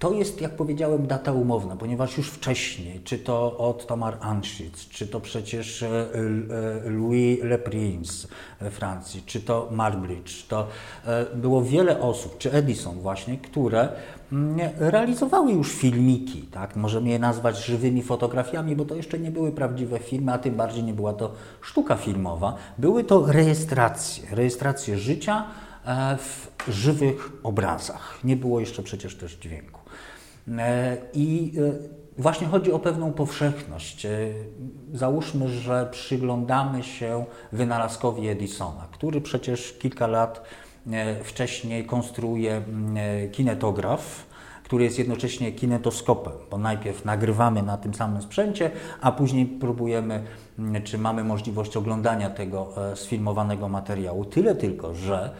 E, 0.00 0.10
to 0.10 0.12
jest, 0.12 0.40
jak 0.40 0.56
powiedziałem, 0.56 1.06
data 1.06 1.32
umowna, 1.32 1.76
ponieważ 1.76 2.16
już 2.16 2.30
wcześniej, 2.30 3.00
czy 3.04 3.18
to 3.18 3.58
od 3.58 3.86
Tamar 3.86 4.18
Anschütz, 4.20 4.88
czy 4.90 5.06
to 5.06 5.20
przecież 5.20 5.82
e, 5.82 5.88
e, 5.88 6.90
Louis 6.90 7.42
Le 7.42 7.58
Prince 7.58 8.28
we 8.60 8.70
Francji, 8.70 9.22
czy 9.26 9.40
to 9.40 9.68
Marbridge, 9.70 10.46
to 10.48 10.66
e, 11.06 11.26
było 11.36 11.62
wiele 11.62 12.00
osób, 12.00 12.38
czy 12.38 12.52
Edison 12.52 13.00
właśnie, 13.00 13.38
które 13.38 13.88
mm, 14.32 14.58
realizowały 14.78 15.52
już 15.52 15.72
filmiki, 15.72 16.42
tak? 16.42 16.76
możemy 16.76 17.08
je 17.08 17.18
nazwać 17.18 17.64
żywymi 17.64 18.02
fotografiami, 18.02 18.76
bo 18.76 18.84
to 18.84 18.94
jeszcze 18.94 19.18
nie 19.18 19.30
były 19.30 19.52
prawdziwe 19.52 19.98
filmy, 19.98 20.32
a 20.32 20.38
tym 20.38 20.54
bardziej 20.54 20.84
nie 20.84 20.94
była 20.94 21.12
to 21.12 21.32
sztuka 21.62 21.96
filmowa. 21.96 22.56
Były 22.78 23.04
to 23.04 23.32
rejestracje, 23.32 24.24
rejestracje 24.30 24.98
życia 24.98 25.44
e, 25.84 26.16
w 26.16 26.50
żywych 26.68 27.32
obrazach. 27.42 28.18
Nie 28.24 28.36
było 28.36 28.60
jeszcze 28.60 28.82
przecież 28.82 29.16
też 29.16 29.36
dźwięku. 29.36 29.79
E, 30.48 30.96
I 31.14 31.52
e, 31.58 32.22
właśnie 32.22 32.46
chodzi 32.46 32.72
o 32.72 32.78
pewną 32.78 33.12
powszechność. 33.12 34.06
E, 34.06 34.10
Załóżmy, 34.92 35.48
że 35.48 35.88
przyglądamy 35.90 36.82
się 36.82 37.24
wynalazkowi 37.52 38.28
Edisona, 38.28 38.88
który 38.92 39.20
przecież 39.20 39.72
kilka 39.72 40.06
lat 40.06 40.42
wcześniej 41.24 41.86
konstruuje 41.86 42.62
kinetograf, 43.32 44.26
który 44.64 44.84
jest 44.84 44.98
jednocześnie 44.98 45.52
kinetoskopem, 45.52 46.32
bo 46.50 46.58
najpierw 46.58 47.04
nagrywamy 47.04 47.62
na 47.62 47.76
tym 47.76 47.94
samym 47.94 48.22
sprzęcie, 48.22 48.70
a 49.00 49.12
później 49.12 49.46
próbujemy, 49.46 50.22
czy 50.84 50.98
mamy 50.98 51.24
możliwość 51.24 51.76
oglądania 51.76 52.30
tego 52.30 52.68
sfilmowanego 52.94 53.68
materiału. 53.68 54.24
Tyle 54.24 54.54
tylko, 54.54 54.94
że 54.94 55.30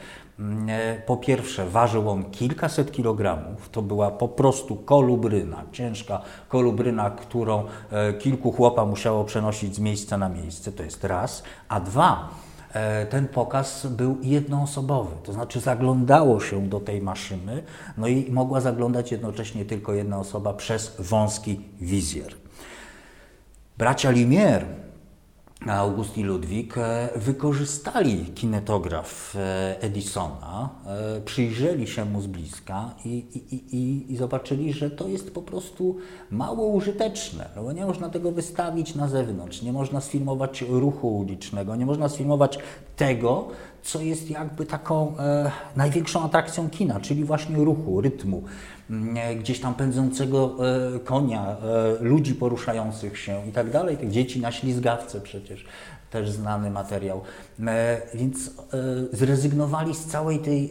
po 1.07 1.17
pierwsze 1.17 1.67
ważył 1.67 2.11
on 2.11 2.31
kilkaset 2.31 2.93
kilogramów, 2.93 3.69
to 3.69 3.83
była 3.83 4.11
po 4.11 4.29
prostu 4.29 4.77
kolubryna, 4.77 5.65
ciężka 5.73 6.23
kolubryna, 6.49 7.11
którą 7.11 7.65
e, 7.91 8.13
kilku 8.13 8.53
chłopa 8.53 8.85
musiało 8.85 9.25
przenosić 9.25 9.75
z 9.75 9.79
miejsca 9.79 10.19
na 10.19 10.29
miejsce, 10.29 10.73
to 10.73 10.83
jest 10.83 11.05
raz, 11.05 11.43
a 11.69 11.81
dwa, 11.81 12.29
e, 12.73 13.07
ten 13.07 13.29
pokaz 13.29 13.87
był 13.87 14.19
jednoosobowy, 14.23 15.17
to 15.23 15.33
znaczy 15.33 15.61
zaglądało 15.61 16.41
się 16.41 16.69
do 16.69 16.81
tej 16.81 17.03
maszyny, 17.03 17.63
no 17.99 18.09
i 18.09 18.33
mogła 18.33 18.61
zaglądać 18.61 19.13
jednocześnie 19.13 19.65
tylko 19.65 19.93
jedna 19.93 20.19
osoba 20.19 20.53
przez 20.53 20.97
wąski 20.99 21.61
wizjer. 21.81 22.35
Bracia 23.79 24.11
Limier, 24.11 24.67
August 25.69 26.19
i 26.19 26.23
Ludwik, 26.23 26.79
e, 26.79 27.09
wykorzystali 27.17 28.25
kinetograf 28.25 29.37
e, 29.37 29.83
Edisona, 29.83 30.69
e, 30.87 31.21
przyjrzeli 31.21 31.87
się 31.87 32.05
mu 32.05 32.21
z 32.21 32.27
bliska 32.27 32.91
i, 33.05 33.09
i, 33.09 33.77
i, 33.77 34.13
i 34.13 34.17
zobaczyli, 34.17 34.73
że 34.73 34.91
to 34.91 35.09
jest 35.09 35.35
po 35.35 35.43
prostu 35.43 35.97
mało 36.31 36.67
użyteczne, 36.67 37.49
no 37.57 37.63
bo 37.63 37.73
nie 37.73 37.87
można 37.87 38.09
tego 38.09 38.33
wystawić 38.33 38.95
na 38.95 39.09
zewnątrz, 39.09 39.63
nie 39.63 39.73
można 39.73 40.01
sfilmować 40.01 40.63
ruchu 40.63 41.19
ulicznego, 41.19 41.77
nie 41.77 41.87
można 41.87 42.09
sfilmować 42.09 42.59
tego, 42.97 43.49
co 43.83 44.01
jest 44.01 44.31
jakby 44.31 44.67
taką 44.67 45.15
największą 45.77 46.25
atrakcją 46.25 46.71
kina, 46.71 47.01
czyli 47.01 47.25
właśnie 47.25 47.57
ruchu, 47.57 48.01
rytmu, 48.01 48.43
gdzieś 49.41 49.61
tam 49.61 49.75
pędzącego 49.75 50.57
e, 50.97 50.99
konia, 50.99 51.47
e, 51.47 51.57
ludzi 52.01 52.35
poruszających 52.35 53.19
się 53.19 53.47
i 53.49 53.53
tak 53.53 53.71
dalej, 53.71 53.97
tych 53.97 54.11
dzieci 54.11 54.41
na 54.41 54.53
ślizgawce 54.53 55.21
przecież, 55.21 55.65
też 56.11 56.31
znany 56.31 56.71
materiał. 56.71 57.21
E, 57.67 58.03
więc 58.15 58.49
e, 58.49 58.53
zrezygnowali 59.13 59.95
z 59.95 60.05
całej 60.05 60.39
tej 60.39 60.65
e, 60.65 60.71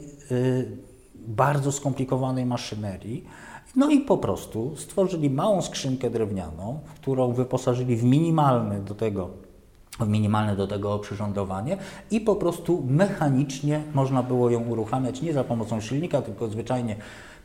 bardzo 1.15 1.71
skomplikowanej 1.71 2.45
maszynerii. 2.45 3.25
No 3.75 3.89
i 3.89 3.99
po 3.99 4.17
prostu 4.17 4.75
stworzyli 4.77 5.29
małą 5.29 5.61
skrzynkę 5.61 6.09
drewnianą, 6.09 6.79
którą 6.95 7.33
wyposażyli 7.33 7.95
w 7.95 8.03
minimalny 8.03 8.81
do 8.81 8.95
tego 8.95 9.29
minimalne 10.07 10.55
do 10.55 10.67
tego 10.67 10.93
oprzyrządowanie 10.93 11.77
i 12.11 12.21
po 12.21 12.35
prostu 12.35 12.83
mechanicznie 12.87 13.83
można 13.93 14.23
było 14.23 14.49
ją 14.49 14.61
uruchamiać 14.61 15.21
nie 15.21 15.33
za 15.33 15.43
pomocą 15.43 15.81
silnika, 15.81 16.21
tylko 16.21 16.47
zwyczajnie 16.47 16.95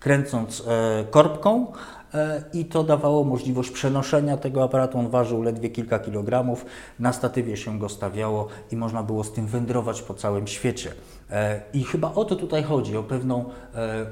kręcąc 0.05 0.63
e, 0.67 1.05
korbką 1.11 1.67
e, 2.15 2.45
i 2.53 2.65
to 2.65 2.85
dawało 2.85 3.25
możliwość 3.25 3.71
przenoszenia 3.71 4.37
tego 4.37 4.65
aparatu. 4.65 4.99
On 4.99 5.09
ważył 5.09 5.43
ledwie 5.43 5.71
kilka 5.71 5.99
kilogramów, 5.99 6.67
na 6.99 7.13
statywie 7.13 7.57
się 7.57 7.79
go 7.79 7.89
stawiało 7.89 8.49
i 8.71 8.77
można 8.77 9.03
było 9.03 9.25
z 9.25 9.33
tym 9.33 9.47
wędrować 9.47 10.03
po 10.03 10.15
całym 10.15 10.47
świecie. 10.47 10.93
E, 11.31 11.63
I 11.73 11.85
chyba 11.85 12.15
o 12.15 12.25
to 12.25 12.37
tutaj 12.37 12.63
chodzi, 12.63 12.97
o 12.97 13.03
pewną 13.03 13.45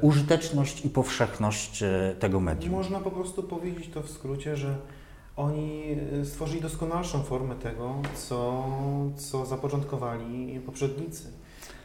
użyteczność 0.01 0.85
i 0.85 0.91
powszechność 0.91 1.85
tego 2.19 2.41
medium. 2.41 2.73
Można 2.73 3.01
po 3.01 3.11
prostu 3.11 3.43
powiedzieć 3.43 3.91
to 3.95 4.03
w 4.03 4.11
skrócie, 4.11 4.57
że 4.57 4.75
oni 5.37 5.97
stworzyli 6.25 6.61
doskonalszą 6.61 7.23
formę 7.23 7.55
tego, 7.55 7.95
co, 8.15 8.65
co 9.17 9.47
zapoczątkowali 9.47 10.61
poprzednicy. 10.67 11.23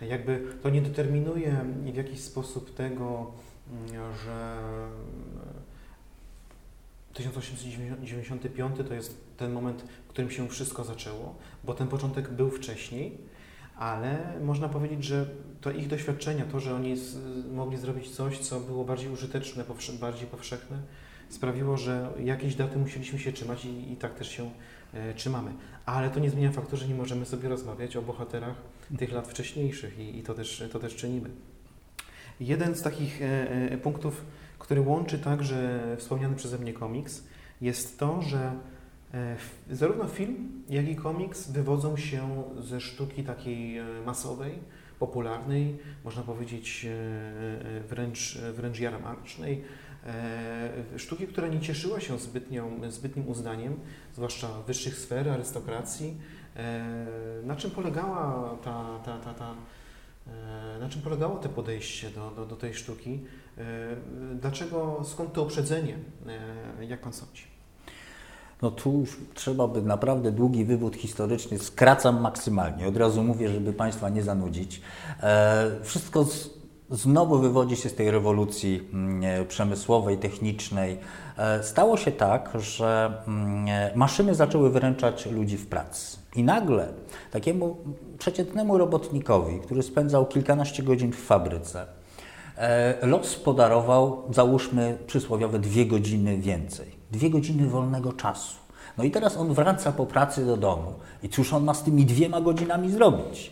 Jakby 0.02 0.44
to 0.64 0.70
nie 0.70 0.82
determinuje 0.82 1.56
w 1.94 1.96
jakiś 1.96 2.20
sposób 2.20 2.76
tego, 2.76 3.32
że 4.24 4.58
1895 7.14 8.76
to 8.88 8.94
jest 8.94 9.18
ten 9.38 9.52
moment, 9.52 9.82
w 9.82 10.10
którym 10.10 10.32
się 10.32 10.48
wszystko 10.48 10.84
zaczęło, 10.84 11.36
bo 11.64 11.74
ten 11.74 11.88
początek 11.88 12.30
był 12.30 12.52
wcześniej, 12.52 13.18
ale 13.76 14.40
można 14.44 14.70
powiedzieć, 14.70 15.04
że 15.04 15.26
to 15.62 15.72
ich 15.72 15.88
doświadczenia, 15.88 16.46
to, 16.46 16.60
że 16.60 16.76
oni 16.76 16.98
z, 16.98 17.18
mogli 17.52 17.78
zrobić 17.78 18.10
coś, 18.10 18.40
co 18.40 18.60
było 18.60 18.86
bardziej 18.86 19.10
użyteczne, 19.10 19.64
powsze, 19.64 19.94
bardziej 19.94 20.28
powszechne, 20.28 20.78
sprawiło, 21.30 21.78
że 21.78 22.10
jakieś 22.24 22.56
daty 22.56 22.78
musieliśmy 22.78 23.20
się 23.20 23.34
trzymać 23.34 23.66
i, 23.66 23.92
i 23.92 23.96
tak 23.96 24.16
też 24.16 24.30
się 24.32 24.52
e, 24.94 25.14
trzymamy. 25.14 25.52
Ale 25.86 26.10
to 26.10 26.20
nie 26.20 26.30
zmienia 26.30 26.52
faktu, 26.52 26.78
że 26.78 26.88
nie 26.88 26.96
możemy 26.96 27.26
sobie 27.26 27.50
rozmawiać 27.50 27.96
o 27.96 28.02
bohaterach 28.02 28.56
tych 28.98 29.12
lat 29.12 29.28
wcześniejszych 29.28 30.00
i, 30.00 30.18
i 30.18 30.24
to, 30.24 30.34
też, 30.34 30.64
to 30.72 30.80
też 30.80 30.96
czynimy. 30.96 31.30
Jeden 32.40 32.76
z 32.76 32.82
takich 32.82 33.22
e, 33.22 33.26
e, 33.72 33.78
punktów, 33.78 34.26
który 34.60 34.82
łączy 34.82 35.20
także 35.20 35.80
wspomniany 35.98 36.36
przeze 36.36 36.58
mnie 36.58 36.74
komiks, 36.74 37.24
jest 37.62 38.00
to, 38.00 38.22
że 38.22 38.52
e, 39.14 39.36
zarówno 39.72 40.06
film, 40.06 40.64
jak 40.70 40.88
i 40.88 40.96
komiks 40.96 41.52
wywodzą 41.52 41.98
się 41.98 42.44
ze 42.60 42.82
sztuki 42.82 43.24
takiej 43.24 43.80
masowej, 44.06 44.60
popularnej, 45.00 45.78
można 46.04 46.22
powiedzieć 46.22 46.88
wręcz, 47.90 48.38
wręcz 48.54 48.80
jarmarcznej, 48.80 49.64
sztuki, 50.98 51.28
która 51.28 51.48
nie 51.48 51.60
cieszyła 51.60 52.00
się 52.00 52.20
zbytnią, 52.20 52.80
zbytnim 52.90 53.28
uznaniem, 53.28 53.80
zwłaszcza 54.14 54.48
wyższych 54.68 54.98
sfer, 54.98 55.30
arystokracji. 55.30 56.18
Na 57.44 57.56
czym 57.56 57.72
polegała 57.72 58.58
ta, 58.64 59.00
ta, 59.06 59.18
ta, 59.18 59.34
ta 59.34 59.56
na 60.80 60.90
czym 60.90 61.02
polegało 61.02 61.36
to 61.36 61.50
podejście 61.50 62.10
do, 62.10 62.32
do, 62.32 62.46
do 62.46 62.56
tej 62.56 62.74
sztuki? 62.74 63.20
E, 63.58 63.64
Dlaczego, 64.42 65.02
skąd 65.04 65.34
to 65.34 65.44
uprzedzenie? 65.44 65.98
E, 66.80 66.86
Jak 66.86 67.02
pan 67.02 67.14
sądzi? 67.14 67.44
No 68.62 68.72
tu 68.72 69.04
trzeba 69.34 69.68
by 69.68 69.82
naprawdę 69.82 70.32
długi 70.32 70.66
wywód 70.66 70.96
historyczny, 70.96 71.60
skracam 71.60 72.22
maksymalnie, 72.22 72.88
od 72.88 72.98
razu 72.98 73.24
mówię, 73.24 73.50
żeby 73.50 73.74
Państwa 73.74 74.10
nie 74.10 74.24
zanudzić. 74.24 74.82
E, 75.24 75.72
wszystko 75.84 76.26
z, 76.26 76.50
znowu 76.90 77.40
wywodzi 77.40 77.76
się 77.76 77.90
z 77.90 77.96
tej 77.96 78.12
rewolucji 78.12 78.90
mm, 78.94 79.24
e, 79.42 79.46
przemysłowej, 79.46 80.18
technicznej. 80.18 80.98
E, 81.38 81.64
stało 81.64 81.98
się 81.98 82.12
tak, 82.12 82.50
że 82.56 83.14
mm, 83.28 83.68
e, 83.68 83.92
maszyny 83.96 84.36
zaczęły 84.36 84.70
wyręczać 84.70 85.26
ludzi 85.26 85.58
w 85.58 85.68
pracy. 85.68 86.18
I 86.36 86.44
nagle 86.44 86.88
takiemu 87.32 87.78
przeciętnemu 88.20 88.78
robotnikowi, 88.78 89.60
który 89.60 89.84
spędzał 89.84 90.26
kilkanaście 90.26 90.84
godzin 90.84 91.12
w 91.12 91.26
fabryce, 91.26 91.98
E, 92.58 93.08
Los 93.08 93.36
podarował, 93.36 94.24
załóżmy, 94.32 94.98
przysłowiowe 95.08 95.60
dwie 95.60 95.86
godziny 95.86 96.38
więcej. 96.38 96.88
Dwie 97.12 97.30
godziny 97.30 97.68
wolnego 97.68 98.14
czasu. 98.14 98.56
No 98.98 99.04
i 99.04 99.12
teraz 99.12 99.38
on 99.38 99.54
wraca 99.54 99.92
po 99.92 100.06
pracy 100.06 100.46
do 100.46 100.58
domu. 100.58 100.94
I 101.24 101.30
cóż 101.30 101.54
on 101.54 101.64
ma 101.64 101.74
z 101.74 101.84
tymi 101.84 102.06
dwiema 102.06 102.42
godzinami 102.42 102.92
zrobić? 102.92 103.52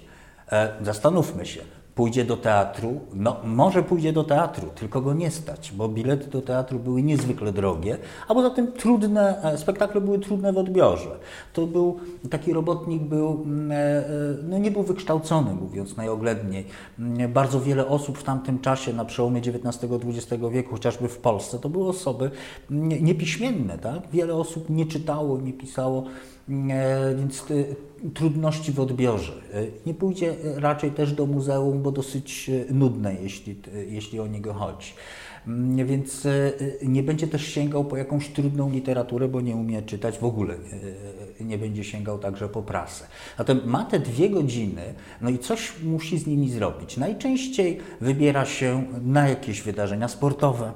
Zastanówmy 0.81 1.45
się. 1.45 1.61
Pójdzie 1.95 2.25
do 2.25 2.37
teatru? 2.37 2.99
No, 3.13 3.37
może 3.43 3.83
pójdzie 3.83 4.13
do 4.13 4.23
teatru, 4.23 4.67
tylko 4.75 5.01
go 5.01 5.13
nie 5.13 5.31
stać, 5.31 5.71
bo 5.71 5.89
bilety 5.89 6.29
do 6.29 6.41
teatru 6.41 6.79
były 6.79 7.03
niezwykle 7.03 7.53
drogie, 7.53 7.97
a 8.27 8.33
poza 8.33 8.49
tym 8.49 8.71
trudne, 8.71 9.43
e, 9.43 9.57
spektakle 9.57 10.01
były 10.01 10.19
trudne 10.19 10.53
w 10.53 10.57
odbiorze. 10.57 11.19
To 11.53 11.67
był, 11.67 11.99
taki 12.29 12.53
robotnik 12.53 13.03
był, 13.03 13.41
mm, 13.45 13.71
e, 13.71 13.75
e, 13.75 14.03
no 14.43 14.57
nie 14.57 14.71
był 14.71 14.83
wykształcony, 14.83 15.53
mówiąc 15.53 15.97
najoględniej. 15.97 16.65
Mm, 16.99 17.33
Bardzo 17.33 17.61
wiele 17.61 17.87
osób 17.87 18.17
w 18.17 18.23
tamtym 18.23 18.59
czasie, 18.59 18.93
na 18.93 19.05
przełomie 19.05 19.41
XIX-XX 19.41 20.43
wieku, 20.51 20.71
chociażby 20.71 21.07
w 21.07 21.17
Polsce, 21.17 21.59
to 21.59 21.69
były 21.69 21.87
osoby 21.87 22.31
niepiśmienne, 23.01 23.77
tak? 23.77 23.99
Wiele 24.13 24.33
osób 24.33 24.69
nie 24.69 24.85
czytało, 24.85 25.37
nie 25.37 25.53
pisało, 25.53 26.03
więc 27.17 27.43
e, 27.51 27.53
trudności 28.13 28.71
w 28.71 28.79
odbiorze. 28.79 29.33
E, 29.53 29.63
Nie 29.85 29.93
pójdzie 29.93 30.35
e, 30.55 30.59
raczej 30.59 30.91
też 30.91 31.13
do 31.13 31.25
muzeum, 31.25 31.81
bo 31.81 31.91
dosyć 31.91 32.49
e, 32.69 32.73
nudne, 32.73 33.13
jeśli, 33.21 33.55
e, 33.75 33.83
jeśli 33.85 34.19
o 34.19 34.27
niego 34.27 34.53
chodzi. 34.53 34.93
Mm, 35.47 35.87
Więc 35.87 36.25
e, 36.25 36.29
e, 36.31 36.85
nie 36.87 37.03
będzie 37.03 37.27
też 37.27 37.45
sięgał 37.47 37.85
po 37.85 37.97
jakąś 37.97 38.27
trudną 38.29 38.69
literaturę, 38.71 39.27
bo 39.27 39.41
nie 39.41 39.55
umie 39.55 39.81
czytać, 39.81 40.17
w 40.17 40.23
ogóle 40.23 40.53
e, 41.39 41.43
nie 41.43 41.57
będzie 41.57 41.83
sięgał 41.83 42.19
także 42.19 42.49
po 42.49 42.61
prasę. 42.63 43.05
Zatem 43.37 43.61
ma 43.65 43.85
te 43.85 43.99
dwie 43.99 44.29
godziny, 44.29 44.93
no 45.21 45.29
i 45.29 45.39
coś 45.39 45.73
musi 45.83 46.17
z 46.17 46.27
nimi 46.27 46.49
zrobić. 46.49 46.97
Najczęściej 46.97 47.79
wybiera 48.01 48.45
się 48.45 48.83
na 49.05 49.29
jakieś 49.29 49.61
wydarzenia 49.61 50.07
sportowe, 50.07 50.71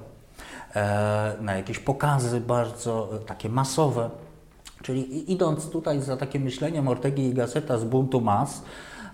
e, 0.75 1.35
na 1.41 1.55
jakieś 1.57 1.79
pokazy 1.79 2.41
bardzo 2.41 3.09
e, 3.15 3.19
takie 3.19 3.49
masowe. 3.49 4.09
Czyli 4.83 5.31
idąc 5.31 5.69
tutaj 5.69 6.01
za 6.01 6.17
takim 6.17 6.43
myśleniem 6.43 6.87
Ortegi 6.87 7.23
i 7.23 7.33
Gasseta 7.33 7.77
z 7.77 7.83
buntu 7.83 8.21
mas, 8.21 8.63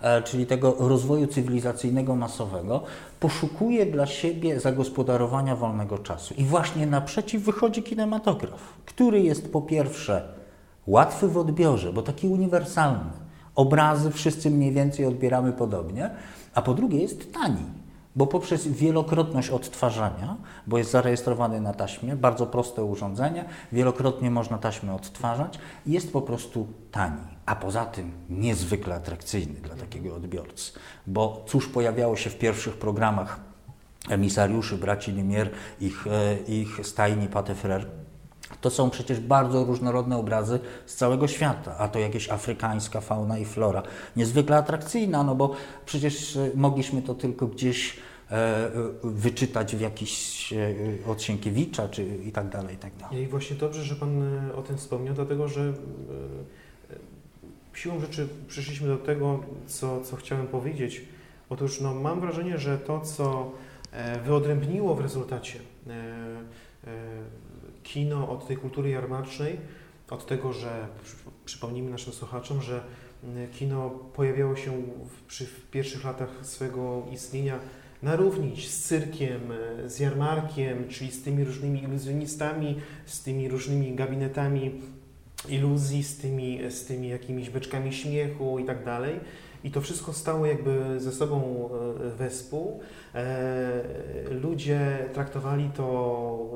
e, 0.01 0.21
czyli 0.21 0.45
tego 0.45 0.75
rozwoju 0.79 1.27
cywilizacyjnego 1.27 2.15
masowego, 2.15 2.83
poszukuje 3.19 3.85
dla 3.85 4.05
siebie 4.05 4.59
zagospodarowania 4.59 5.55
wolnego 5.55 5.97
czasu. 5.97 6.33
I 6.37 6.43
właśnie 6.43 6.85
naprzeciw 6.85 7.43
wychodzi 7.43 7.83
kinematograf, 7.83 8.73
który 8.85 9.21
jest 9.21 9.51
po 9.51 9.61
pierwsze 9.61 10.27
łatwy 10.87 11.27
w 11.27 11.37
odbiorze, 11.37 11.93
bo 11.93 12.01
taki 12.01 12.27
uniwersalny. 12.27 13.11
Obrazy 13.55 14.11
wszyscy 14.11 14.51
mniej 14.51 14.71
więcej 14.71 15.05
odbieramy 15.05 15.53
podobnie, 15.53 16.09
a 16.53 16.61
po 16.61 16.73
drugie 16.73 16.99
jest 16.99 17.33
tani. 17.33 17.84
Bo 18.15 18.27
poprzez 18.27 18.67
wielokrotność 18.67 19.49
odtwarzania, 19.49 20.37
bo 20.67 20.77
jest 20.77 20.91
zarejestrowany 20.91 21.61
na 21.61 21.73
taśmie, 21.73 22.15
bardzo 22.15 22.47
proste 22.47 22.83
urządzenie, 22.83 23.45
wielokrotnie 23.71 24.31
można 24.31 24.57
taśmę 24.57 24.95
odtwarzać, 24.95 25.59
jest 25.85 26.13
po 26.13 26.21
prostu 26.21 26.67
tani, 26.91 27.21
a 27.45 27.55
poza 27.55 27.85
tym 27.85 28.11
niezwykle 28.29 28.95
atrakcyjny 28.95 29.53
dla 29.53 29.75
takiego 29.75 30.15
odbiorcy, 30.15 30.71
bo 31.07 31.43
cóż 31.47 31.67
pojawiało 31.67 32.15
się 32.15 32.29
w 32.29 32.37
pierwszych 32.37 32.77
programach 32.77 33.39
emisariuszy 34.09 34.77
braci 34.77 35.13
Lumière, 35.13 35.49
ich, 35.81 36.07
e, 36.07 36.37
ich 36.47 36.87
stajni 36.87 37.27
Pate 37.27 37.55
Frère, 37.55 37.85
to 38.61 38.69
są 38.69 38.89
przecież 38.89 39.19
bardzo 39.19 39.63
różnorodne 39.63 40.17
obrazy 40.17 40.59
z 40.85 40.95
całego 40.95 41.27
świata, 41.27 41.77
a 41.77 41.87
to 41.87 41.99
jakieś 41.99 42.29
afrykańska 42.29 43.01
fauna 43.01 43.37
i 43.37 43.45
flora. 43.45 43.83
Niezwykle 44.15 44.57
atrakcyjna, 44.57 45.23
no 45.23 45.35
bo 45.35 45.55
przecież 45.85 46.35
e, 46.35 46.51
mogliśmy 46.55 47.01
to 47.01 47.13
tylko 47.13 47.47
gdzieś 47.47 47.97
e, 48.31 48.35
e, 48.35 48.71
wyczytać 49.03 49.75
w 49.75 49.81
jakiś 49.81 50.53
od 51.07 51.21
Sienkiewicza 51.21 51.89
czy 51.89 52.05
i 52.05 52.31
tak 52.31 52.49
dalej, 52.49 52.75
i 52.75 52.77
tak 52.77 52.95
dalej. 52.95 53.23
I 53.23 53.27
właśnie 53.27 53.55
dobrze, 53.55 53.83
że 53.83 53.95
Pan 53.95 54.21
o 54.55 54.61
tym 54.61 54.77
wspomniał, 54.77 55.15
dlatego 55.15 55.47
że 55.47 55.73
siłą 57.73 57.99
rzeczy 57.99 58.27
przyszliśmy 58.47 58.87
do 58.87 58.97
tego, 58.97 59.39
co, 59.67 60.01
co 60.01 60.15
chciałem 60.15 60.47
powiedzieć. 60.47 61.01
Otóż 61.49 61.81
no, 61.81 61.93
mam 61.93 62.21
wrażenie, 62.21 62.57
że 62.57 62.77
to, 62.77 63.01
co 63.01 63.51
wyodrębniło 64.25 64.95
w 64.95 65.01
rezultacie 65.01 65.59
kino 67.85 68.29
od 68.29 68.47
tej 68.47 68.57
kultury 68.57 68.89
jarmarcznej, 68.89 69.57
od 70.09 70.25
tego, 70.25 70.53
że 70.53 70.87
przy- 71.03 71.15
przypomnijmy 71.45 71.91
naszym 71.91 72.13
słuchaczom, 72.13 72.61
że 72.61 72.83
m, 73.23 73.47
kino 73.53 73.89
pojawiało 73.89 74.55
się 74.55 74.71
w, 75.09 75.23
przy, 75.27 75.45
w 75.45 75.69
pierwszych 75.71 76.03
latach 76.03 76.29
swojego 76.41 77.03
istnienia 77.11 77.59
na 78.03 78.15
równi 78.15 78.61
z 78.61 78.79
cyrkiem, 78.83 79.41
e, 79.51 79.89
z 79.89 79.99
jarmarkiem, 79.99 80.87
czyli 80.89 81.11
z 81.11 81.23
tymi 81.23 81.43
różnymi 81.43 81.83
iluzjonistami, 81.83 82.81
z 83.05 83.23
tymi 83.23 83.49
różnymi 83.49 83.95
gabinetami 83.95 84.81
iluzji, 85.49 86.03
z 86.03 86.17
tymi, 86.17 86.59
z 86.69 86.85
tymi 86.85 87.09
jakimiś 87.09 87.49
beczkami 87.49 87.93
śmiechu 87.93 88.59
i 88.59 88.65
tak 88.65 88.85
dalej. 88.85 89.19
I 89.65 89.71
to 89.71 89.81
wszystko 89.81 90.13
stało 90.13 90.45
jakby 90.45 90.99
ze 90.99 91.11
sobą 91.11 91.69
e, 92.05 92.09
wespół. 92.09 92.79
E, 93.15 93.83
Ludzie 94.31 95.09
traktowali 95.13 95.69
to 95.69 96.49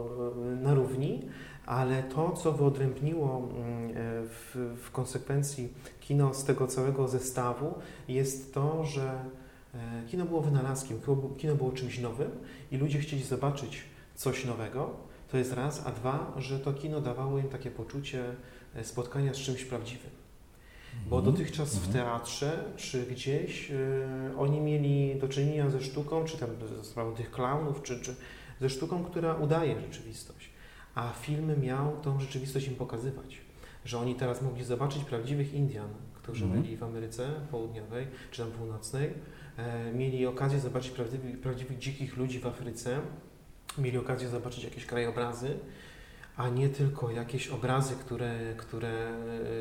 e, 0.53 0.55
na 0.55 0.73
równi, 0.73 1.21
ale 1.65 2.03
to, 2.03 2.31
co 2.31 2.51
wyodrębniło 2.51 3.37
mm, 3.37 3.91
w, 4.25 4.75
w 4.83 4.91
konsekwencji 4.91 5.73
kino 6.01 6.33
z 6.33 6.43
tego 6.43 6.67
całego 6.67 7.07
zestawu, 7.07 7.73
jest 8.07 8.53
to, 8.53 8.85
że 8.85 9.19
kino 10.07 10.25
było 10.25 10.41
wynalazkiem, 10.41 10.99
kino 11.37 11.55
było- 11.55 11.71
czymś 11.71 11.99
nowym 11.99 12.31
i 12.71 12.77
ludzie 12.77 12.99
chcieli 12.99 13.23
zobaczyć 13.23 13.83
coś 14.15 14.45
nowego. 14.45 14.89
To 15.31 15.37
jest 15.37 15.53
raz, 15.53 15.83
a 15.85 15.91
dwa, 15.91 16.33
że 16.37 16.59
to 16.59 16.73
kino 16.73 17.01
dawało 17.01 17.37
im 17.37 17.49
takie 17.49 17.71
poczucie 17.71 18.23
spotkania 18.83 19.33
z 19.33 19.37
czymś 19.37 19.65
prawdziwym. 19.65 20.18
Bo 21.09 21.17
Mhm. 21.19 21.33
dotychczas 21.35 21.75
w 21.75 21.87
Mhm. 21.87 21.93
teatrze 21.93 22.63
czy 22.77 23.03
gdzieś 23.05 23.71
y, 23.71 23.77
oni 24.37 24.61
mieli 24.61 25.15
do 25.19 25.27
czynienia 25.27 25.69
ze 25.69 25.81
sztuką, 25.81 26.25
czy 26.25 26.37
tam 26.37 26.49
ze 26.77 26.83
sprawą 26.83 27.15
tych 27.15 27.31
klaunów, 27.31 27.81
czy, 27.83 27.99
czy 27.99 28.15
ze 28.61 28.69
sztuką, 28.69 29.03
która 29.03 29.35
udaje 29.35 29.81
rzeczywistość. 29.81 30.49
A 30.95 31.09
film 31.21 31.61
miał 31.61 31.97
tą 32.01 32.19
rzeczywistość 32.19 32.67
im 32.67 32.75
pokazywać. 32.75 33.41
Że 33.85 33.99
oni 33.99 34.15
teraz 34.15 34.41
mogli 34.41 34.63
zobaczyć 34.63 35.03
prawdziwych 35.03 35.53
Indian, 35.53 35.89
którzy 36.13 36.45
Mhm. 36.45 36.63
byli 36.63 36.77
w 36.77 36.83
Ameryce 36.83 37.27
Południowej 37.51 38.07
czy 38.31 38.41
tam 38.41 38.51
Północnej. 38.51 39.13
E, 39.57 39.93
mieli 39.93 40.25
okazję 40.27 40.59
zobaczyć 40.59 40.91
prawdziwych, 40.91 41.39
prawdziwych 41.41 41.77
dzikich 41.77 42.17
ludzi 42.17 42.39
w 42.39 42.45
Afryce. 42.47 42.99
Mieli 43.77 43.97
okazję 43.97 44.29
zobaczyć 44.29 44.63
jakieś 44.63 44.85
krajobrazy 44.85 45.57
a 46.39 46.49
nie 46.49 46.69
tylko 46.69 47.11
jakieś 47.11 47.47
obrazy, 47.47 47.95
które, 47.95 48.31
które 48.57 48.91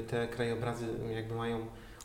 te 0.07 0.29
krajobrazy 0.29 0.87
jakby 1.15 1.35
mają 1.35 1.59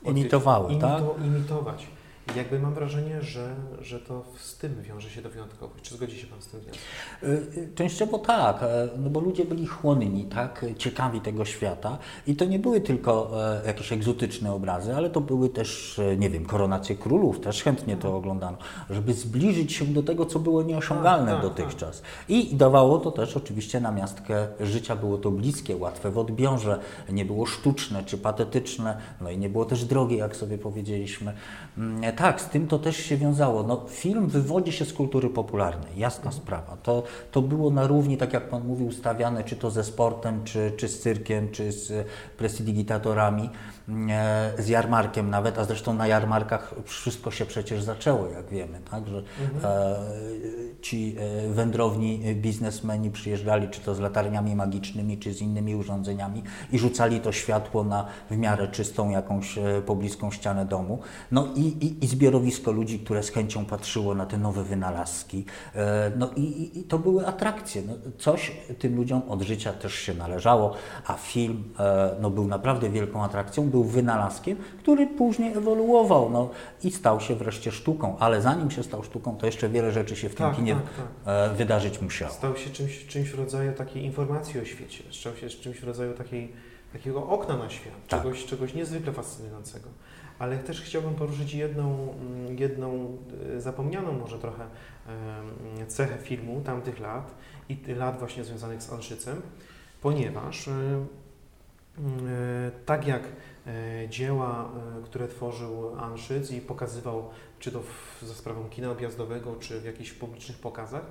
Imitowały, 0.04 0.76
tak? 0.80 1.02
imitować. 1.24 1.86
Jakby 2.36 2.58
mam 2.58 2.74
wrażenie, 2.74 3.22
że, 3.22 3.54
że 3.80 4.00
to 4.00 4.24
z 4.36 4.56
tym 4.56 4.82
wiąże 4.82 5.10
się 5.10 5.22
do 5.22 5.30
wyjątkowość. 5.30 5.84
Czy 5.84 5.94
zgodzi 5.94 6.18
się 6.18 6.26
Pan 6.26 6.42
z 6.42 6.46
tym 6.46 6.60
wnioskiem? 6.60 6.84
Y, 7.22 7.60
y, 7.60 7.74
Częściowo 7.74 8.18
tak, 8.18 8.62
e, 8.62 8.88
no 8.98 9.10
bo 9.10 9.20
ludzie 9.20 9.44
byli 9.44 9.66
chłonni, 9.66 10.24
tak, 10.24 10.64
ciekawi 10.78 11.20
tego 11.20 11.44
świata 11.44 11.98
i 12.26 12.36
to 12.36 12.44
nie 12.44 12.58
były 12.58 12.80
tylko 12.80 13.30
e, 13.62 13.66
jakieś 13.66 13.92
egzotyczne 13.92 14.52
obrazy, 14.52 14.96
ale 14.96 15.10
to 15.10 15.20
były 15.20 15.48
też, 15.48 15.98
e, 15.98 16.16
nie 16.16 16.30
wiem, 16.30 16.44
koronacje 16.44 16.96
królów, 16.96 17.40
też 17.40 17.62
chętnie 17.62 17.96
to 17.96 18.16
oglądano, 18.16 18.56
żeby 18.90 19.14
zbliżyć 19.14 19.72
się 19.72 19.84
do 19.84 20.02
tego, 20.02 20.26
co 20.26 20.38
było 20.38 20.62
nieosiągalne 20.62 21.32
Tak, 21.32 21.42
tak, 21.42 21.50
dotychczas. 21.50 22.02
I 22.28 22.56
dawało 22.56 22.98
to 22.98 23.10
też 23.10 23.36
oczywiście 23.36 23.80
namiastkę 23.80 24.48
życia, 24.60 24.96
było 24.96 25.18
to 25.18 25.30
bliskie, 25.30 25.76
łatwe 25.76 26.10
w 26.10 26.18
odbiorze, 26.18 26.78
nie 27.08 27.24
było 27.24 27.46
sztuczne 27.46 28.04
czy 28.04 28.18
patetyczne, 28.18 28.96
no 29.20 29.30
i 29.30 29.38
nie 29.38 29.48
było 29.48 29.64
też 29.64 29.84
drogie, 29.84 30.16
jak 30.16 30.36
sobie 30.36 30.58
powiedzieliśmy. 30.58 31.32
Mm, 31.78 32.02
Tak, 32.24 32.40
z 32.40 32.48
tym 32.48 32.66
to 32.66 32.78
też 32.78 32.96
się 32.96 33.16
wiązało. 33.16 33.62
No, 33.62 33.84
film 33.88 34.26
wywodzi 34.26 34.72
się 34.72 34.84
z 34.84 34.92
kultury 34.92 35.30
popularnej, 35.30 35.92
jasna 35.96 36.32
sprawa. 36.32 36.76
To, 36.82 37.02
to 37.32 37.42
było 37.42 37.70
na 37.70 37.86
równi, 37.86 38.16
tak 38.16 38.32
jak 38.32 38.48
Pan 38.48 38.66
mówił, 38.66 38.92
stawiane 38.92 39.44
czy 39.44 39.56
to 39.56 39.70
ze 39.70 39.84
sportem, 39.84 40.44
czy, 40.44 40.72
czy 40.76 40.88
z 40.88 41.00
cyrkiem, 41.00 41.50
czy 41.50 41.72
z 41.72 42.06
prestidigitatorami, 42.36 43.42
e, 43.42 43.48
z 44.58 44.68
jarmarkiem 44.68 45.30
nawet, 45.30 45.58
a 45.58 45.64
zresztą 45.64 45.94
na 45.94 46.06
jarmarkach 46.06 46.74
wszystko 46.84 47.30
się 47.30 47.46
przecież 47.46 47.82
zaczęło, 47.82 48.28
jak 48.28 48.48
wiemy, 48.48 48.80
tak, 48.90 49.08
że 49.08 49.22
e, 49.64 49.96
ci 50.82 51.16
e, 51.18 51.48
wędrowni 51.48 52.20
biznesmeni 52.34 53.10
przyjeżdżali 53.10 53.68
czy 53.68 53.80
to 53.80 53.94
z 53.94 54.00
latarniami 54.00 54.56
magicznymi, 54.56 55.18
czy 55.18 55.32
z 55.32 55.40
innymi 55.40 55.74
urządzeniami 55.74 56.42
i 56.72 56.78
rzucali 56.78 57.20
to 57.20 57.32
światło 57.32 57.84
na 57.84 58.06
w 58.30 58.36
miarę 58.36 58.68
czystą 58.68 59.10
jakąś 59.10 59.58
e, 59.58 59.82
pobliską 59.86 60.30
ścianę 60.30 60.66
domu. 60.66 60.98
No 61.30 61.48
i, 61.56 61.60
i, 61.60 62.04
i 62.04 62.06
zbiorowisko 62.06 62.72
ludzi, 62.72 62.98
które 62.98 63.22
z 63.22 63.30
chęcią 63.30 63.64
patrzyło 63.64 64.14
na 64.14 64.26
te 64.26 64.38
nowe 64.38 64.64
wynalazki. 64.64 65.44
E, 65.74 66.04
No 66.16 66.30
i, 66.36 66.78
i, 66.78 66.84
to 66.84 66.98
były 66.98 67.26
atrakcje. 67.26 67.82
No, 67.86 67.94
coś 68.18 68.52
tym 68.78 68.96
ludziom 68.96 69.22
od 69.28 69.42
życia 69.42 69.72
też 69.72 69.94
się 69.94 70.14
należało, 70.14 70.74
a 71.06 71.14
film 71.14 71.64
e, 71.78 72.16
no, 72.20 72.30
był 72.30 72.48
naprawdę 72.48 72.90
wielką 72.90 73.24
atrakcją, 73.24 73.70
był 73.74 73.84
wynalazkiem, 73.84 74.56
który 74.78 75.06
później 75.06 75.52
ewoluował 75.52 76.30
no, 76.30 76.50
i 76.82 76.90
stał 76.90 77.20
się 77.20 77.34
wreszcie 77.34 77.72
sztuką. 77.72 78.16
Ale 78.18 78.42
zanim 78.42 78.70
się 78.70 78.82
stał 78.82 79.02
sztuką, 79.02 79.36
to 79.36 79.46
jeszcze 79.46 79.68
wiele 79.68 79.92
rzeczy 79.92 80.16
się 80.16 80.28
w 80.28 80.34
tym 80.34 80.46
Tak, 80.46 80.56
kinie 80.56 80.74
tak, 80.74 81.06
tak. 81.24 81.52
e, 81.52 81.54
wydarzyć 81.54 82.00
musiało. 82.00 82.32
Stał 82.32 82.56
się 82.56 82.70
czymś, 82.70 83.06
czymś 83.06 83.30
w 83.30 83.38
rodzaju 83.38 83.72
takiej 83.72 84.04
informacji 84.04 84.60
o 84.60 84.64
świecie, 84.64 85.04
stał 85.12 85.36
się 85.36 85.48
czymś 85.48 85.80
w 85.80 85.84
rodzaju 85.84 86.12
takiej, 86.14 86.52
takiego 86.92 87.26
okna 87.26 87.56
na 87.56 87.70
świat, 87.70 87.94
Tak. 88.08 88.20
czegoś, 88.22 88.44
czegoś 88.44 88.74
niezwykle 88.74 89.12
fascynującego. 89.12 89.88
Ale 90.38 90.58
też 90.58 90.82
chciałbym 90.82 91.14
poruszyć 91.14 91.54
jedną, 91.54 92.08
mm, 92.20 92.58
jedną 92.58 93.16
e, 93.56 93.60
zapomnianą 93.60 94.12
może 94.12 94.38
trochę 94.38 94.64
cechę 95.88 96.18
filmu 96.18 96.60
tamtych 96.60 97.00
lat 97.00 97.34
i 97.68 97.78
lat 97.94 98.18
właśnie 98.18 98.44
związanych 98.44 98.82
z 98.82 98.92
Anszycem, 98.92 99.42
ponieważ 100.02 100.68
e, 100.68 100.72
tak 102.86 103.06
jak 103.06 103.22
e, 103.66 104.08
dzieła, 104.08 104.70
e, 104.98 105.02
które 105.04 105.28
tworzył 105.28 105.98
Anszyc 105.98 106.50
i 106.50 106.60
pokazywał, 106.60 107.30
czy 107.58 107.72
to 107.72 107.82
za 108.22 108.34
sprawą 108.34 108.68
kina 108.68 108.90
objazdowego, 108.90 109.56
czy 109.60 109.80
w 109.80 109.84
jakichś 109.84 110.12
publicznych 110.12 110.58
pokazach, 110.58 111.02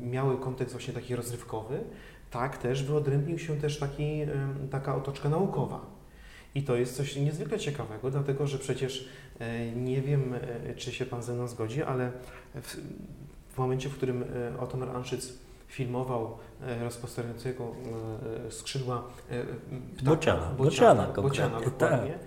miały 0.00 0.38
kontekst 0.38 0.74
właśnie 0.74 0.94
taki 0.94 1.16
rozrywkowy, 1.16 1.80
tak 2.30 2.58
też 2.58 2.84
wyodrębnił 2.84 3.38
się 3.38 3.56
też 3.56 3.78
taki, 3.78 4.20
taka 4.70 4.96
otoczka 4.96 5.28
naukowa. 5.28 5.86
I 6.54 6.62
to 6.62 6.76
jest 6.76 6.96
coś 6.96 7.16
niezwykle 7.16 7.58
ciekawego, 7.58 8.10
dlatego 8.10 8.46
że 8.46 8.58
przecież 8.58 9.08
e, 9.38 9.72
nie 9.72 10.02
wiem, 10.02 10.34
e, 10.34 10.74
czy 10.74 10.92
się 10.92 11.06
Pan 11.06 11.22
ze 11.22 11.34
mną 11.34 11.48
zgodzi, 11.48 11.82
ale 11.82 12.12
w, 12.54 12.76
w 13.48 13.58
momencie, 13.58 13.88
w 13.88 13.94
którym 13.94 14.22
e, 14.22 14.60
Otomar 14.60 14.88
Anszyc 14.88 15.32
filmował 15.70 16.38
e, 16.62 16.84
rozpostawiającego 16.84 17.74
e, 18.46 18.50
skrzydła 18.50 19.02
e, 19.30 19.44
ptaka, 19.96 20.10
Bociana, 20.10 20.54
bociana, 20.58 21.06
bociana 21.06 21.60
dokładnie, 21.60 22.18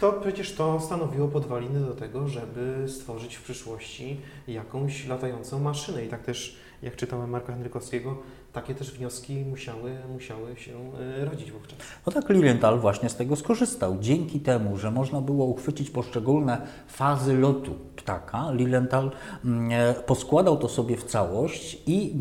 to 0.00 0.12
przecież 0.12 0.54
to 0.54 0.80
stanowiło 0.80 1.28
podwaliny 1.28 1.80
do 1.80 1.94
tego, 1.94 2.28
żeby 2.28 2.84
stworzyć 2.88 3.36
w 3.36 3.42
przyszłości 3.42 4.20
jakąś 4.48 5.06
latającą 5.06 5.58
maszynę. 5.58 6.04
I 6.04 6.08
tak 6.08 6.22
też, 6.22 6.56
jak 6.82 6.96
czytałem 6.96 7.30
Marka 7.30 7.52
Henrykowskiego, 7.52 8.22
takie 8.56 8.74
też 8.74 8.92
wnioski 8.92 9.44
musiały, 9.44 9.98
musiały 10.12 10.56
się 10.56 10.72
e, 11.20 11.24
rodzić 11.24 11.52
wówczas. 11.52 11.78
No 12.06 12.12
tak 12.12 12.28
Lilienthal 12.28 12.78
właśnie 12.78 13.08
z 13.08 13.16
tego 13.16 13.36
skorzystał. 13.36 13.96
Dzięki 14.00 14.40
temu, 14.40 14.76
że 14.76 14.90
można 14.90 15.20
było 15.20 15.46
uchwycić 15.46 15.90
poszczególne 15.90 16.58
fazy 16.88 17.38
lotu 17.38 17.74
ptaka, 17.96 18.52
Lilienthal 18.52 19.10
mm, 19.44 19.70
e, 19.72 19.94
poskładał 19.94 20.56
to 20.56 20.68
sobie 20.68 20.96
w 20.96 21.04
całość 21.04 21.82
i 21.86 22.14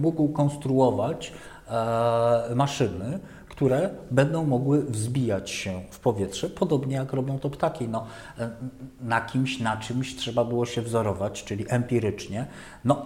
mógł 0.00 0.28
konstruować 0.28 1.32
e, 1.68 2.54
maszyny, 2.54 3.18
które 3.48 3.90
będą 4.10 4.46
mogły 4.46 4.84
wzbijać 4.84 5.50
się 5.50 5.80
w 5.90 6.00
powietrze, 6.00 6.50
podobnie 6.50 6.96
jak 6.96 7.12
robią 7.12 7.38
to 7.38 7.50
ptaki. 7.50 7.88
No, 7.88 8.06
na 9.00 9.20
kimś, 9.20 9.60
na 9.60 9.76
czymś 9.76 10.16
trzeba 10.16 10.44
było 10.44 10.66
się 10.66 10.82
wzorować, 10.82 11.44
czyli 11.44 11.64
empirycznie, 11.68 12.46
no, 12.84 13.04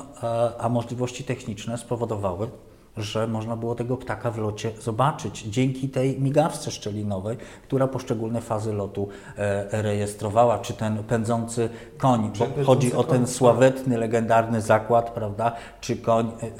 a 0.58 0.68
możliwości 0.68 1.24
techniczne 1.24 1.78
spowodowały, 1.78 2.48
że 2.96 3.26
można 3.26 3.56
było 3.56 3.74
tego 3.74 3.96
ptaka 3.96 4.30
w 4.30 4.38
locie 4.38 4.70
zobaczyć 4.80 5.42
dzięki 5.42 5.88
tej 5.88 6.20
migawce 6.20 6.70
szczelinowej, 6.70 7.36
która 7.62 7.88
poszczególne 7.88 8.40
fazy 8.40 8.72
lotu 8.72 9.08
e, 9.36 9.82
rejestrowała, 9.82 10.58
czy 10.58 10.72
ten 10.74 11.04
pędzący 11.04 11.68
koń, 11.98 12.30
bo 12.38 12.64
chodzi 12.64 12.92
o 12.92 13.04
ten 13.04 13.20
tak. 13.20 13.30
sławetny, 13.30 13.98
legendarny 13.98 14.60
zakład, 14.60 15.10
prawda, 15.10 15.52
czy 15.80 15.96
koń 15.96 16.32
e, 16.42 16.50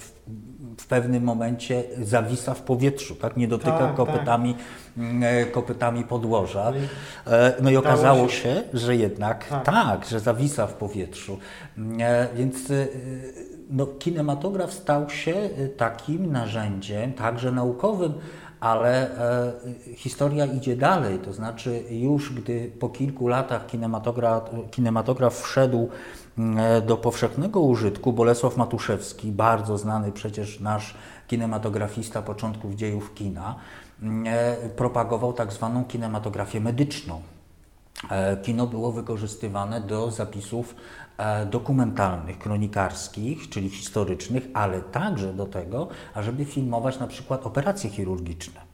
w, 0.78 0.86
pewnym 0.86 1.24
momencie 1.24 1.84
zawisa 2.02 2.54
w 2.54 2.62
powietrzu, 2.62 3.14
tak, 3.14 3.36
nie 3.36 3.48
dotyka 3.48 3.78
Tak, 3.78 3.94
kopytami, 3.94 4.56
mm, 4.96 5.22
e, 5.22 5.46
kopytami 5.46 6.04
podłoża. 6.04 6.72
No 7.62 7.70
i 7.70 7.76
okazało 7.76 8.28
się. 8.28 8.62
że 8.72 8.96
jednak 8.96 9.48
Tak. 9.48 9.64
tak, 9.64 10.04
że 10.04 10.20
zawisa 10.20 10.66
w 10.66 10.74
powietrzu. 10.74 11.38
E, 12.00 12.28
Więc 12.34 12.56
no, 13.70 13.86
kinematograf 13.86 14.72
stał 14.72 15.10
się 15.10 15.34
e, 15.34 15.68
takim 15.68 16.32
narzędziem, 16.32 17.12
także 17.12 17.52
naukowym, 17.52 18.12
ale 18.60 19.18
e, 19.18 19.52
historia 19.96 20.46
idzie 20.46 20.76
dalej. 20.76 21.18
To 21.18 21.32
znaczy, 21.32 21.82
już 21.90 22.32
gdy 22.32 22.72
po 22.80 22.88
kilku 22.88 23.28
latach 23.28 23.66
kinematograf, 23.66 24.50
kinematograf 24.70 25.40
wszedł 25.40 25.88
mm, 26.38 26.86
do 26.86 26.96
powszechnego 26.96 27.60
użytku, 27.60 28.12
Bolesław 28.12 28.56
Matuszewski, 28.56 29.32
bardzo 29.32 29.78
znany 29.78 30.12
przecież 30.12 30.60
nasz 30.60 30.94
kinematografista 31.28 32.22
początków 32.22 32.74
dziejów 32.74 33.14
kina, 33.14 33.54
mm, 34.02 34.24
e, 34.26 34.68
propagował 34.68 35.32
tak 35.32 35.52
zwaną 35.52 35.84
kinematografię 35.84 36.60
medyczną. 36.60 37.22
E, 38.10 38.36
Kino 38.36 38.66
było 38.66 38.92
wykorzystywane 38.92 39.80
do 39.80 40.10
zapisów 40.10 40.74
e, 40.74 41.03
dokumentalnych, 41.50 42.38
kronikarskich, 42.38 43.48
czyli 43.48 43.70
historycznych, 43.70 44.48
ale 44.54 44.80
także 44.80 45.32
do 45.32 45.46
tego, 45.46 45.88
ażeby 46.14 46.44
filmować 46.44 47.00
na 47.00 47.06
przykład 47.06 47.46
operacje 47.46 47.90
chirurgiczne. 47.90 48.73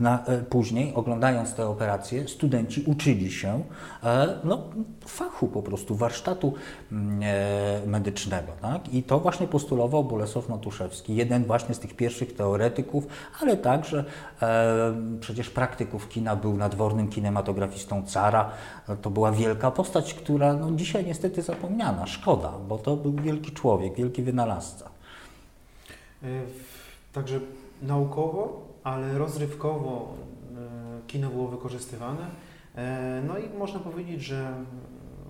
Na, 0.00 0.24
e, 0.26 0.38
później, 0.38 0.94
oglądając 0.94 1.54
te 1.54 1.68
operacje, 1.68 2.28
studenci 2.28 2.84
uczyli 2.86 3.32
się 3.32 3.62
e, 4.04 4.38
no, 4.44 4.62
fachu 5.06 5.48
po 5.48 5.62
prostu, 5.62 5.94
warsztatu 5.94 6.54
mm, 6.92 7.20
e, 7.22 7.86
medycznego. 7.86 8.52
Tak? 8.60 8.94
I 8.94 9.02
to 9.02 9.20
właśnie 9.20 9.46
postulował 9.46 10.04
Bolesław 10.04 10.48
Matuszewski, 10.48 11.16
jeden 11.16 11.44
właśnie 11.44 11.74
z 11.74 11.78
tych 11.78 11.96
pierwszych 11.96 12.34
teoretyków, 12.34 13.06
ale 13.40 13.56
także 13.56 14.04
przecież 15.20 15.50
praktyków 15.50 16.08
kina, 16.08 16.36
był 16.36 16.56
nadwornym 16.56 17.08
kinematografistą 17.08 18.02
cara. 18.06 18.50
To 19.02 19.10
była 19.10 19.32
wielka 19.32 19.70
postać, 19.70 20.14
która 20.14 20.54
no, 20.54 20.70
dzisiaj 20.70 21.06
niestety 21.06 21.42
zapomniana. 21.42 22.06
Szkoda, 22.06 22.52
bo 22.68 22.78
to 22.78 22.96
był 22.96 23.12
wielki 23.12 23.52
człowiek, 23.52 23.94
wielki 23.94 24.22
wynalazca. 24.22 24.90
Także 27.12 27.40
naukowo, 27.82 28.71
ale 28.84 29.18
rozrywkowo 29.18 30.14
e, 30.56 31.06
kino 31.06 31.30
było 31.30 31.48
wykorzystywane. 31.48 32.26
E, 32.74 33.22
No 33.26 33.38
i 33.38 33.58
można 33.58 33.80
powiedzieć, 33.80 34.22
że 34.22 34.64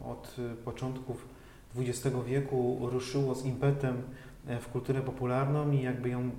od 0.05 0.37
początków 0.65 1.29
XX 1.77 2.17
wieku 2.27 2.79
ruszyło 2.83 3.35
z 3.35 3.45
impetem 3.45 4.03
e, 4.47 4.59
w 4.61 4.69
kulturę 4.69 5.01
popularną 5.01 5.71
i 5.71 5.83
jakby 5.83 6.09
ją 6.09 6.31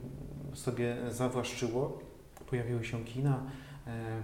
sobie 0.54 0.98
zawłaszczyło. 1.10 2.00
Pojawiły 2.50 2.86
się 2.86 3.04
kina, 3.04 3.40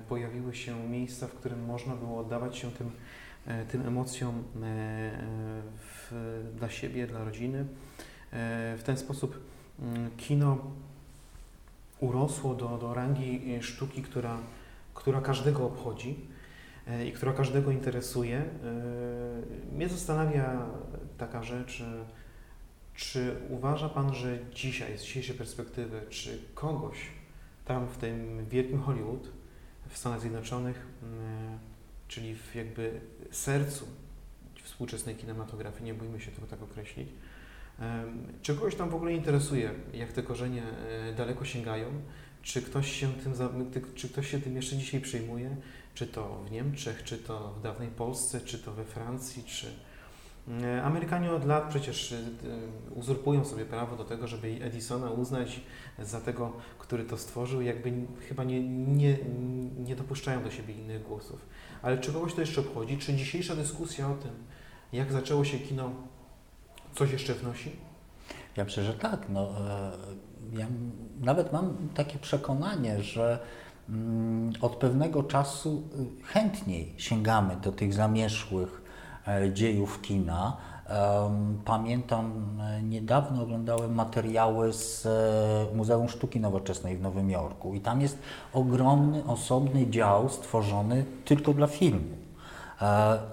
pojawiły 0.09 0.55
się 0.55 0.89
miejsca, 0.89 1.27
w 1.27 1.33
którym 1.33 1.65
można 1.65 1.95
było 1.95 2.19
oddawać 2.19 2.57
się 2.57 2.71
tym, 2.71 2.91
tym 3.71 3.87
emocjom 3.87 4.43
w, 5.77 6.11
dla 6.55 6.69
siebie, 6.69 7.07
dla 7.07 7.23
rodziny. 7.23 7.65
W 8.77 8.81
ten 8.85 8.97
sposób 8.97 9.39
mm, 9.79 10.09
kino 10.17 10.57
urosło 11.99 12.55
do, 12.55 12.77
do 12.77 12.93
rangi 12.93 13.55
e, 13.55 13.63
sztuki, 13.63 14.01
która, 14.01 14.37
która 14.93 15.21
każdego 15.21 15.65
obchodzi 15.65 16.19
e, 16.87 17.07
i 17.07 17.11
która 17.11 17.33
każdego 17.33 17.71
interesuje. 17.71 18.37
E, 18.37 18.45
Mnie 19.75 19.89
zastanawia 19.89 20.65
taka 21.17 21.43
rzecz, 21.43 21.83
czy 22.95 23.35
uważa 23.49 23.89
Pan, 23.89 24.13
że 24.13 24.39
dzisiaj, 24.53 24.97
z 24.97 25.01
dzisiejszej 25.01 25.35
perspektywy, 25.35 26.01
czy 26.09 26.39
kogoś 26.53 26.97
tam 27.65 27.87
w 27.87 27.97
tym 27.97 28.45
wielkim 28.49 28.81
Hollywood 28.81 29.27
w 29.89 29.97
Stanach 29.97 30.19
Zjednoczonych, 30.21 30.87
czyli 32.07 32.35
w 32.35 32.55
jakby 32.55 33.01
sercu 33.31 33.85
współczesnej 34.63 35.15
kinematografii, 35.15 35.85
nie 35.85 35.93
bójmy 35.93 36.19
się 36.19 36.31
tego 36.31 36.47
tak 36.47 36.61
określić, 36.61 37.09
Czy 38.41 38.55
kogoś 38.55 38.75
tam 38.75 38.89
w 38.89 38.95
ogóle 38.95 39.13
interesuje, 39.13 39.71
jak 39.93 40.13
te 40.13 40.23
korzenie 40.23 40.63
e, 41.09 41.13
daleko 41.13 41.45
sięgają? 41.45 41.87
Czy 42.41 42.61
ktoś 42.61 42.91
się 42.91 43.13
tym, 43.13 43.33
czy 43.95 44.09
ktoś 44.09 44.31
się 44.31 44.41
tym 44.41 44.55
jeszcze 44.55 44.77
dzisiaj 44.77 45.01
przejmuje? 45.01 45.55
Czy 45.93 46.07
to 46.07 46.43
w 46.47 46.51
Niemczech, 46.51 47.03
czy 47.03 47.17
to 47.17 47.53
w 47.59 47.61
dawnej 47.61 47.87
Polsce, 47.87 48.41
czy 48.41 48.59
to 48.59 48.71
we 48.71 48.85
Francji, 48.85 49.43
czy... 49.43 49.67
E, 50.63 50.83
Amerykanie 50.83 51.31
od 51.31 51.45
lat 51.45 51.69
przecież 51.69 52.11
e, 52.11 52.17
uzurpują 52.95 53.45
sobie 53.45 53.65
prawo 53.65 53.95
do 53.95 54.03
tego, 54.03 54.27
żeby 54.27 54.47
Edisona 54.47 55.11
uznać 55.11 55.61
za 55.99 56.21
tego, 56.21 56.53
który 56.79 57.03
to 57.03 57.17
stworzył, 57.17 57.61
jakby 57.61 57.93
chyba 58.27 58.43
nie, 58.43 58.69
nie, 58.69 59.17
nie 59.79 59.95
dopuszczają 59.95 60.43
do 60.43 60.51
siebie 60.51 60.73
innych 60.73 61.03
głosów. 61.03 61.45
Ale 61.81 61.97
czy 61.97 62.13
kogoś 62.13 62.33
to 62.33 62.41
jeszcze 62.41 62.61
obchodzi? 62.61 62.97
Czy 62.97 63.13
dzisiejsza 63.13 63.55
dyskusja 63.55 64.11
o 64.11 64.15
tym, 64.15 64.31
jak 64.93 65.11
zaczęło 65.11 65.45
się 65.45 65.59
kino, 65.59 65.91
coś 66.95 67.11
jeszcze 67.11 67.33
wnosi? 67.33 67.71
Ja 68.57 68.63
myślę, 68.63 68.83
że 68.83 68.93
tak. 68.93 69.29
No, 69.29 69.41
e, 69.41 69.91
ja 70.59 70.65
nawet 71.19 71.53
mam 71.53 71.75
takie 71.95 72.19
przekonanie, 72.19 73.03
że 73.03 73.39
mm, 73.89 74.53
od 74.61 74.75
pewnego 74.75 75.23
czasu 75.23 75.83
y, 76.21 76.25
chętniej 76.25 76.93
sięgamy 76.97 77.55
do 77.55 77.71
tych 77.71 77.93
zamierzchłych 77.93 78.81
e, 79.27 79.53
dziejów 79.53 80.01
kina. 80.01 80.57
Pamiętam, 81.65 82.57
e, 82.61 82.81
niedawno 82.81 83.43
oglądałem 83.43 83.95
materiały 83.95 84.73
z 84.73 85.07
Muzeum 85.75 86.09
Sztuki 86.09 86.39
Nowoczesnej 86.39 86.97
w 86.97 87.01
Nowym 87.01 87.29
Jorku 87.29 87.73
i 87.73 87.81
tam 87.81 88.01
jest 88.01 88.19
ogromny, 88.53 89.23
osobny 89.25 89.89
dział 89.89 90.29
stworzony 90.29 91.05
tylko 91.25 91.53
dla 91.53 91.67
filmu. 91.67 92.17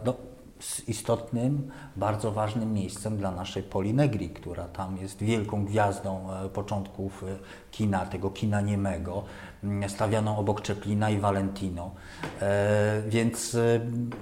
No, 0.05 0.15
z 0.61 0.89
istotnym, 0.89 1.71
bardzo 1.97 2.33
ważnym 2.33 2.73
miejscem 2.73 3.17
dla 3.17 3.31
naszej 3.31 3.63
Poli 3.63 3.95
Negri, 3.95 4.31
która 4.31 4.69
tam 4.69 4.97
jest 4.97 5.23
wielką 5.23 5.65
gwiazdą 5.65 6.29
e, 6.33 6.49
początków 6.49 7.25
e, 7.25 7.27
kina, 7.71 8.07
tego 8.07 8.31
kina 8.31 8.61
niemego, 8.61 9.23
mm, 9.65 9.91
stawianą 9.91 10.39
obok 10.39 10.61
Czeplina 10.61 11.11
i 11.11 11.19
Valentino. 11.19 11.91
E, 12.43 13.03
Więc 13.09 13.57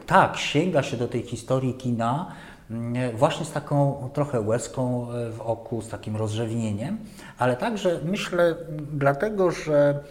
tak, 0.06 0.36
sięga 0.36 0.82
się 0.82 0.96
do 0.96 1.08
tej 1.08 1.22
historii 1.22 1.74
kina 1.74 2.32
mm, 2.70 3.16
właśnie 3.16 3.46
z 3.46 3.52
taką 3.52 4.10
trochę 4.12 4.40
łezką 4.40 5.06
w 5.32 5.40
oku, 5.40 5.82
z 5.82 5.88
takim 5.88 6.16
rozrzewnieniem, 6.16 6.98
ale 7.38 7.56
także 7.56 8.00
myślę 8.04 8.54
dlatego, 8.92 9.50
że 9.50 10.04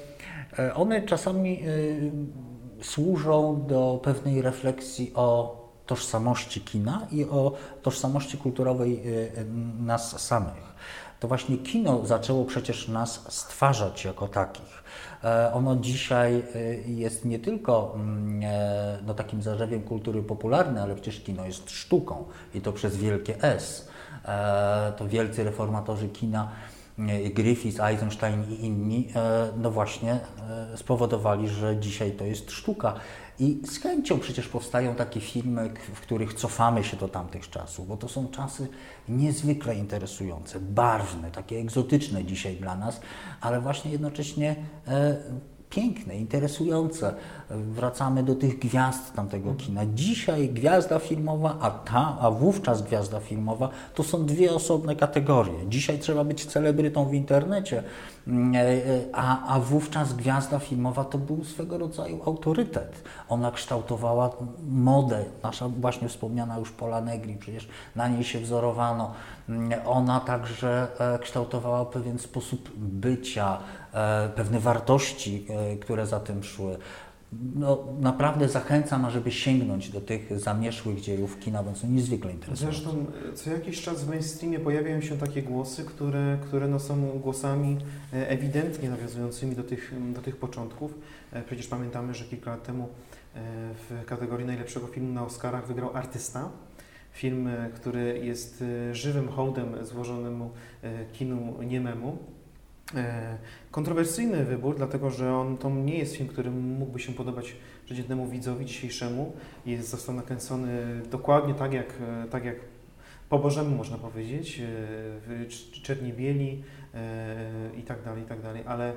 one 0.76 1.02
czasami 1.02 1.64
służą 2.82 3.66
do 3.68 4.00
pewnej 4.04 4.42
refleksji 4.42 5.12
o 5.16 5.63
tożsamości 5.86 6.62
kina 6.62 7.08
i 7.12 7.26
o 7.26 7.54
tożsamości 7.82 8.38
kulturowej 8.38 9.08
y, 9.08 9.12
y, 9.38 9.46
nas 9.80 10.22
samych. 10.22 10.74
To 11.24 11.28
właśnie 11.28 11.58
kino 11.58 12.06
zaczęło 12.06 12.46
przecież 12.46 12.88
nas 12.88 13.26
stwarzać 13.30 14.06
jako 14.06 14.28
takich. 14.28 14.84
E, 15.24 15.54
Ono 15.54 15.76
dzisiaj 15.76 16.44
y, 16.56 16.84
jest 16.88 17.26
nie 17.26 17.40
tylko 17.40 17.92
mm, 17.96 18.42
e, 18.44 18.98
no, 19.06 19.14
takim 19.14 19.42
zarzewiem 19.42 19.82
kultury 19.82 20.24
popularnej, 20.24 20.84
ale 20.84 20.96
przecież 20.96 21.24
kino 21.24 21.46
jest 21.46 21.70
sztuką 21.72 22.26
i 22.54 22.62
to 22.62 22.74
przez 22.74 22.98
wielkie 22.98 23.44
S. 23.44 23.88
E, 24.26 24.94
To 24.98 25.08
wielcy 25.08 25.44
reformatorzy 25.44 26.10
kina 26.10 26.52
Griffith, 27.34 27.80
Eisenstein 27.82 28.44
i 28.52 28.66
inni, 28.66 29.08
no 29.58 29.72
właśnie 29.72 30.20
spowodowali, 30.76 31.48
że 31.50 31.78
dzisiaj 31.78 32.12
to 32.12 32.26
jest 32.26 32.52
sztuka. 32.52 32.94
I 33.40 33.62
z 33.66 33.80
chęcią 33.80 34.20
przecież 34.20 34.48
powstają 34.48 34.96
takie 34.96 35.20
filmy, 35.20 35.74
w 35.96 36.02
których 36.02 36.34
cofamy 36.34 36.84
się 36.84 36.98
do 36.98 37.08
tamtych 37.08 37.50
czasów, 37.50 37.88
bo 37.88 37.98
to 37.98 38.08
są 38.10 38.28
czasy 38.28 38.68
niezwykle 39.10 39.76
interesujące, 39.76 40.60
barwne, 40.60 41.32
takie 41.32 41.58
egzotyczne 41.58 42.26
dzisiaj 42.26 42.56
dla 42.56 42.76
nas, 42.76 43.02
ale 43.42 43.62
właśnie 43.62 43.92
jednocześnie 43.92 44.56
e, 44.88 45.18
piękne, 45.76 46.16
interesujące. 46.16 47.14
Wracamy 47.50 48.24
do 48.24 48.36
tych 48.36 48.60
gwiazd 48.60 49.14
tamtego 49.14 49.54
kina. 49.54 49.82
Dzisiaj 49.94 50.50
gwiazda 50.50 51.00
filmowa, 51.00 51.58
a 51.62 51.72
ta, 51.72 52.18
a 52.22 52.32
wówczas 52.32 52.82
gwiazda 52.82 53.20
filmowa 53.20 53.70
to 53.96 54.04
są 54.04 54.26
dwie 54.26 54.54
osobne 54.54 54.96
kategorie. 54.96 55.54
Dzisiaj 55.70 56.00
trzeba 56.00 56.24
być 56.24 56.46
celebrytą 56.46 57.06
w 57.06 57.14
internecie, 57.14 57.84
mm, 58.28 58.56
e, 58.56 58.60
e, 58.60 59.02
a, 59.14 59.56
a 59.56 59.60
wówczas 59.60 60.14
gwiazda 60.14 60.60
filmowa 60.60 61.04
to 61.04 61.18
był 61.18 61.44
swego 61.44 61.78
rodzaju 61.78 62.22
autorytet. 62.26 63.04
Ona 63.30 63.52
kształtowała 63.52 64.30
modę, 64.70 65.26
nasza 65.44 65.70
właśnie 65.70 66.10
wspomniana 66.10 66.60
już 66.60 66.72
Pola 66.72 67.02
Negri, 67.02 67.36
przecież 67.36 67.68
na 67.96 68.08
niej 68.08 68.24
się 68.24 68.40
wzorowano. 68.40 69.12
Mm, 69.50 69.80
Ona 69.86 70.20
także 70.20 70.88
e, 71.00 71.20
kształtowała 71.20 71.86
pewien 71.86 72.20
sposób 72.20 72.70
bycia, 72.78 73.58
pewne 74.36 74.60
wartości, 74.60 75.46
e, 75.50 75.78
które 75.78 76.08
za 76.08 76.20
tym 76.20 76.44
szły. 76.44 76.78
No, 77.56 77.84
naprawdę 78.00 78.50
zachęcam, 78.50 79.06
ażeby 79.06 79.32
sięgnąć 79.32 79.90
do 79.90 80.02
tych 80.02 80.40
zamierzchłych 80.40 81.02
dziejów 81.02 81.40
kina, 81.40 81.64
bo 81.64 81.76
są 81.76 81.88
niezwykle 81.88 82.32
interesujące. 82.32 82.78
Zresztą 82.80 83.06
e, 83.32 83.34
co 83.34 83.50
jakiś 83.50 83.82
czas 83.82 84.04
w 84.04 84.10
mainstreamie 84.10 84.60
pojawiają 84.60 85.02
się 85.02 85.18
takie 85.18 85.44
głosy, 85.44 85.86
które, 85.86 86.38
które 86.42 86.68
no 86.68 86.80
są 86.80 87.20
głosami 87.20 87.78
e, 88.14 88.30
ewidentnie 88.30 88.90
nawiązującymi 88.90 89.56
do 89.56 89.64
tych, 89.64 89.94
do 90.14 90.22
tych 90.22 90.38
początków. 90.38 90.94
E, 91.32 91.42
Przecież 91.42 91.68
pamiętamy, 91.68 92.14
że 92.14 92.26
kilka 92.26 92.52
lat 92.52 92.64
temu 92.64 92.84
e, 92.84 93.40
w 93.90 94.06
kategorii 94.06 94.46
najlepszego 94.46 94.88
filmu 94.88 95.14
na 95.14 95.26
Oscarach 95.26 95.68
wygrał 95.68 95.98
Artysta. 95.98 96.50
Film, 97.14 97.48
e, 97.48 97.70
który 97.76 98.20
jest 98.24 98.64
e, 98.90 98.96
żywym 98.96 99.28
hołdem 99.30 99.86
złożonemu 99.86 100.52
e, 100.84 101.06
kinu 101.06 101.64
niememu. 101.64 102.18
E, 102.96 103.38
Kontrowersyjny 103.72 104.46
wybór, 104.46 104.78
dlatego 104.78 105.10
że 105.10 105.36
on 105.36 105.58
to 105.58 105.70
nie 105.70 105.98
jest 105.98 106.16
film, 106.16 106.30
który 106.30 106.52
mógłby 106.52 107.00
się 107.00 107.14
podobać 107.14 107.56
przeciętnemu 107.86 108.28
widzowi 108.28 108.66
dzisiejszemu. 108.66 109.34
Jest, 109.66 109.90
został 109.90 110.16
nakręcony 110.16 111.02
dokładnie 111.12 111.54
tak 111.54 111.74
jak, 111.74 111.94
e, 112.26 112.28
tak 112.30 112.46
jak 112.46 112.56
po 113.30 113.40
Bożemu 113.40 113.76
można 113.76 113.98
powiedzieć, 113.98 114.60
e, 114.60 114.64
w 115.28 115.46
cz- 115.50 115.82
czerni 115.82 116.14
bieli 116.14 116.64
i 117.78 117.82
tak 117.82 118.04
dalej, 118.04 118.24
i 118.24 118.26
tak 118.26 118.42
dalej, 118.42 118.64
ale 118.68 118.94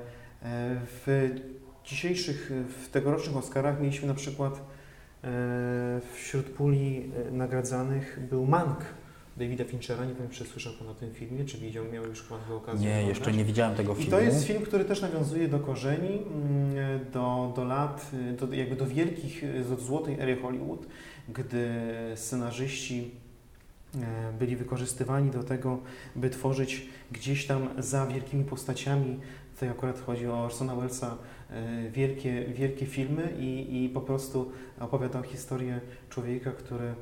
w 0.75 1.29
dzisiejszych, 1.85 2.51
w 2.79 2.89
tegorocznych 2.89 3.37
Oscarach 3.37 3.81
mieliśmy 3.81 4.07
na 4.07 4.13
przykład 4.13 4.61
wśród 6.13 6.45
puli 6.45 7.11
nagradzanych 7.31 8.19
był 8.29 8.45
Mank 8.45 8.85
Davida 9.37 9.65
Finchera, 9.65 10.05
nie 10.05 10.13
wiem 10.13 10.29
czy 10.29 10.45
słyszał 10.45 10.73
Pan 10.73 10.87
o 10.87 10.93
tym 10.93 11.13
filmie, 11.13 11.45
czy 11.45 11.57
widział, 11.57 11.85
miał 11.93 12.05
już 12.05 12.23
Pan 12.23 12.39
okazję 12.55 12.89
Nie, 12.89 13.03
jeszcze 13.03 13.31
nie 13.31 13.45
widziałem 13.45 13.75
tego 13.75 13.93
I 13.93 13.95
filmu. 13.95 14.11
to 14.11 14.19
jest 14.19 14.45
film, 14.45 14.61
który 14.61 14.85
też 14.85 15.01
nawiązuje 15.01 15.47
do 15.47 15.59
korzeni, 15.59 16.09
mm, 16.09 17.05
do, 17.13 17.53
do 17.55 17.63
lat, 17.63 18.11
do, 18.39 18.53
jakby 18.53 18.75
do 18.75 18.85
wielkich, 18.85 19.43
do 19.69 19.75
złotej 19.75 20.19
ery 20.19 20.35
Hollywood, 20.35 20.85
gdy 21.29 21.69
scenarzyści 22.15 23.11
e, 23.95 24.33
byli 24.39 24.55
wykorzystywani 24.55 25.31
do 25.31 25.43
tego, 25.43 25.79
by 26.15 26.29
tworzyć 26.29 26.89
gdzieś 27.11 27.47
tam 27.47 27.69
za 27.77 28.05
wielkimi 28.07 28.43
postaciami, 28.43 29.19
tutaj 29.53 29.69
akurat 29.69 29.99
chodzi 29.99 30.27
o 30.27 30.43
Orsona 30.43 30.75
Wellesa, 30.75 31.17
e, 31.49 31.89
wielkie, 31.89 32.45
wielkie 32.45 32.85
filmy 32.85 33.33
i, 33.39 33.83
i 33.85 33.89
po 33.89 34.01
prostu 34.01 34.51
opowiadał 34.79 35.23
historię 35.23 35.81
człowieka, 36.09 36.51
który 36.51 36.93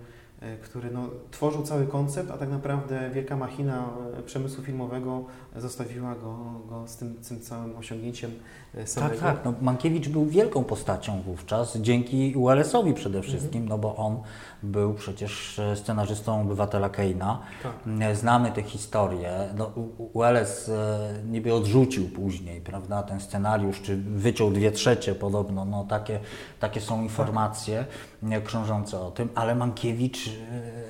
który 0.63 0.91
no, 0.91 1.01
tworzył 1.31 1.63
cały 1.63 1.87
koncept, 1.87 2.31
a 2.31 2.37
tak 2.37 2.49
naprawdę 2.49 3.09
wielka 3.13 3.35
machina 3.37 3.89
e, 4.19 4.21
przemysłu 4.21 4.63
filmowego 4.63 5.23
zostawiła 5.55 6.15
go, 6.15 6.37
go 6.69 6.87
z 6.87 6.97
tym, 6.97 7.15
tym 7.29 7.39
całym 7.41 7.77
osiągnięciem 7.77 8.31
e, 8.73 8.77
Tak, 8.77 8.89
samego. 8.89 9.19
tak. 9.21 9.45
No, 9.45 9.53
Mankiewicz 9.61 10.09
był 10.09 10.25
wielką 10.25 10.63
postacią 10.63 11.21
wówczas, 11.21 11.77
dzięki 11.77 12.35
Wallace'owi 12.35 12.93
przede 12.93 13.17
Mhm. 13.17 13.23
wszystkim, 13.23 13.67
no 13.67 13.77
bo 13.77 13.95
on 13.95 14.17
był 14.63 14.93
przecież 14.93 15.59
e, 15.59 15.75
scenarzystą 15.75 16.41
Obywatela 16.41 16.89
Keina. 16.89 17.39
Tak. 17.63 17.71
E, 18.01 18.15
Znamy 18.15 18.51
tę 18.51 18.61
historię. 18.63 19.31
No, 19.57 19.71
U- 19.75 20.19
Wallace 20.19 20.73
e, 20.73 21.23
niby 21.31 21.53
odrzucił 21.53 22.09
później, 22.09 22.61
prawda, 22.61 23.03
ten 23.03 23.19
scenariusz, 23.19 23.81
czy 23.81 23.97
wyciął 23.97 24.51
dwie 24.51 24.71
trzecie 24.71 25.15
podobno, 25.15 25.65
no 25.65 25.83
takie, 25.89 26.19
takie 26.59 26.81
są 26.81 27.03
informacje 27.03 27.85
e, 28.29 28.41
krążące 28.41 28.99
o 28.99 29.11
tym, 29.11 29.29
ale 29.35 29.55
Mankiewicz 29.55 30.24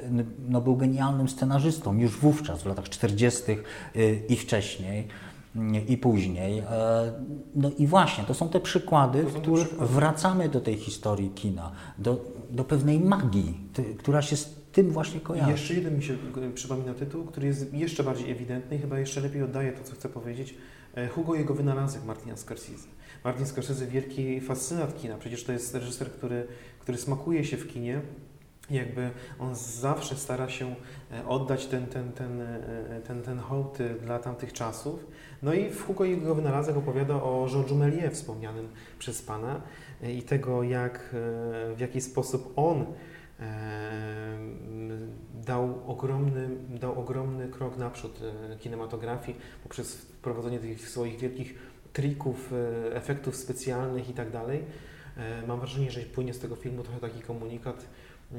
n- 0.04 0.26
no, 0.50 0.62
był 0.62 0.76
genialnym 0.78 1.30
scenarzystą 1.30 1.98
już 1.98 2.18
wówczas, 2.18 2.64
w 2.64 2.66
latach 2.66 2.90
40. 2.90 3.44
e, 3.52 4.16
i 4.30 4.36
wcześniej. 4.36 5.08
mm, 5.56 5.88
I 5.88 5.98
później. 5.98 6.60
E, 6.60 6.66
No 7.56 7.72
i 7.78 7.88
właśnie, 7.88 8.24
to 8.24 8.34
są 8.34 8.50
te 8.50 8.60
przykłady, 8.60 9.24
w 9.24 9.34
których 9.34 9.68
przykłady. 9.68 9.94
wracamy 9.94 10.50
do 10.50 10.62
tej 10.62 10.78
historii 10.78 11.30
kina, 11.30 11.72
do, 11.98 12.26
do 12.52 12.64
pewnej 12.64 13.00
magii, 13.00 13.60
ty, 13.74 13.84
która 13.84 14.22
się 14.22 14.36
z 14.38 14.56
tym 14.72 14.92
właśnie 14.92 15.18
I 15.18 15.22
kojarzy. 15.22 15.52
jeszcze 15.52 15.74
jeden 15.74 15.96
mi 15.98 16.04
się 16.04 16.18
przypomina 16.56 16.94
tytuł, 16.94 17.24
który 17.26 17.48
jest 17.48 17.74
jeszcze 17.74 18.04
bardziej 18.04 18.32
ewidentny 18.32 18.76
i 18.78 18.80
chyba 18.80 19.00
jeszcze 19.00 19.22
lepiej 19.22 19.44
oddaje 19.44 19.72
to, 19.72 19.84
co 19.84 19.94
chcę 19.94 20.10
powiedzieć. 20.10 20.56
E, 20.96 21.08
Hugo 21.08 21.36
i 21.36 21.40
jego 21.40 21.54
wynalazek 21.54 22.06
Martina 22.06 22.38
Scorsese. 22.38 22.88
Martin 23.24 23.46
Scorsese, 23.46 23.88
wielki 23.88 24.42
fascynat 24.42 25.02
kina. 25.02 25.18
Przecież 25.18 25.44
to 25.44 25.52
jest 25.52 25.76
reżyser, 25.76 26.12
który, 26.12 26.48
który 26.80 26.98
smakuje 26.98 27.46
się 27.46 27.58
w 27.58 27.68
kinie. 27.74 28.02
Jakby 28.70 29.11
on 29.39 29.55
zawsze 29.55 30.16
stara 30.16 30.49
się 30.49 30.76
e, 31.11 31.28
oddać 31.28 31.66
ten, 31.66 31.88
ten, 31.88 32.11
ten, 32.11 32.41
e, 32.41 33.01
ten, 33.07 33.22
ten 33.22 33.39
hołd 33.39 33.82
e, 33.82 33.89
dla 33.89 34.20
tamtych 34.20 34.53
czasów. 34.53 35.07
No 35.43 35.53
i 35.53 35.70
w 35.70 35.86
Hugo 35.86 36.05
jego 36.05 36.36
wynalazek 36.36 36.78
opowiada 36.78 37.16
o 37.16 37.47
George'u 37.49 37.78
Méliès 37.78 38.11
wspomnianym 38.11 38.68
przez 38.99 39.22
Pana 39.22 39.61
e, 40.03 40.11
i 40.11 40.22
tego, 40.22 40.63
jak, 40.63 40.95
e, 40.95 41.76
w 41.76 41.80
jaki 41.80 42.01
sposób 42.01 42.53
on 42.55 42.86
dał 45.34 45.91
ogromny, 45.91 46.49
dał 46.70 46.99
ogromny 46.99 47.47
krok 47.49 47.78
naprzód 47.78 48.20
e, 48.22 48.57
kinematografii 48.57 49.38
poprzez 49.63 49.95
wprowadzenie 49.95 50.59
tych 50.59 50.89
swoich 50.89 51.20
wielkich 51.20 51.55
trików, 51.93 52.53
e, 52.53 52.95
efektów 52.95 53.36
specjalnych 53.36 54.09
i 54.09 54.13
tak 54.13 54.32
dalej. 54.32 54.63
E, 55.18 55.47
Mam 55.47 55.59
wrażenie, 55.59 55.91
że 55.91 56.01
płynie 56.01 56.34
z 56.34 56.39
tego 56.39 56.55
filmu 56.55 56.84
trochę 56.84 56.99
taki 56.99 57.22
komunikat 57.22 57.86